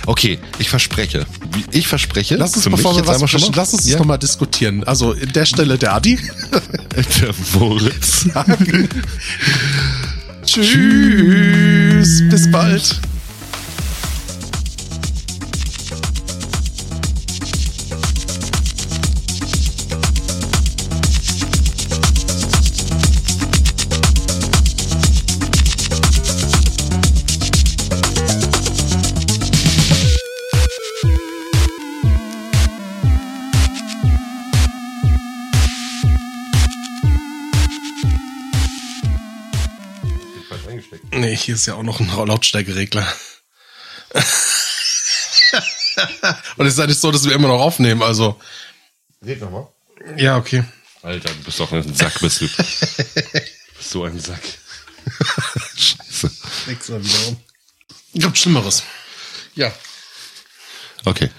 [0.06, 1.26] Okay, ich verspreche.
[1.70, 2.36] Ich verspreche.
[2.36, 4.84] Lass uns, bevor wir was mal- lass uns ja, das nochmal diskutieren.
[4.84, 6.18] Also in der Stelle der Adi.
[7.20, 8.28] Der Moritz.
[10.46, 13.00] Tschüss, bis bald.
[41.44, 43.06] Hier ist ja auch noch ein Lautstärkeregler.
[46.56, 48.40] Und es ist ja nicht so, dass wir immer noch aufnehmen, also.
[49.24, 49.68] Red nochmal.
[50.16, 50.64] Ja, okay.
[51.02, 52.48] Alter, du bist doch ein Sack, bist du.
[52.48, 54.40] bist so ein Sack.
[55.76, 56.30] Scheiße.
[56.66, 57.36] Nix mal wiederum.
[58.14, 58.82] Ich hab Schlimmeres.
[59.54, 59.72] Ja.
[61.04, 61.30] Okay.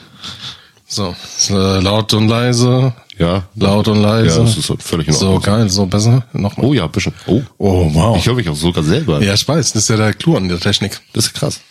[0.87, 1.15] So,
[1.49, 3.43] äh, laut und leise, Ja.
[3.55, 4.37] laut und leise.
[4.37, 5.41] Ja, das ist so völlig in so Ordnung.
[5.41, 6.25] geil, so besser.
[6.33, 6.65] Nochmal.
[6.65, 7.13] Oh ja, ein bisschen.
[7.27, 7.41] Oh.
[7.57, 8.17] Oh, wow.
[8.17, 9.21] Ich höre mich auch sogar selber.
[9.21, 10.99] Ja, ich weiß, das ist ja der Clou an der Technik.
[11.13, 11.61] Das ist krass.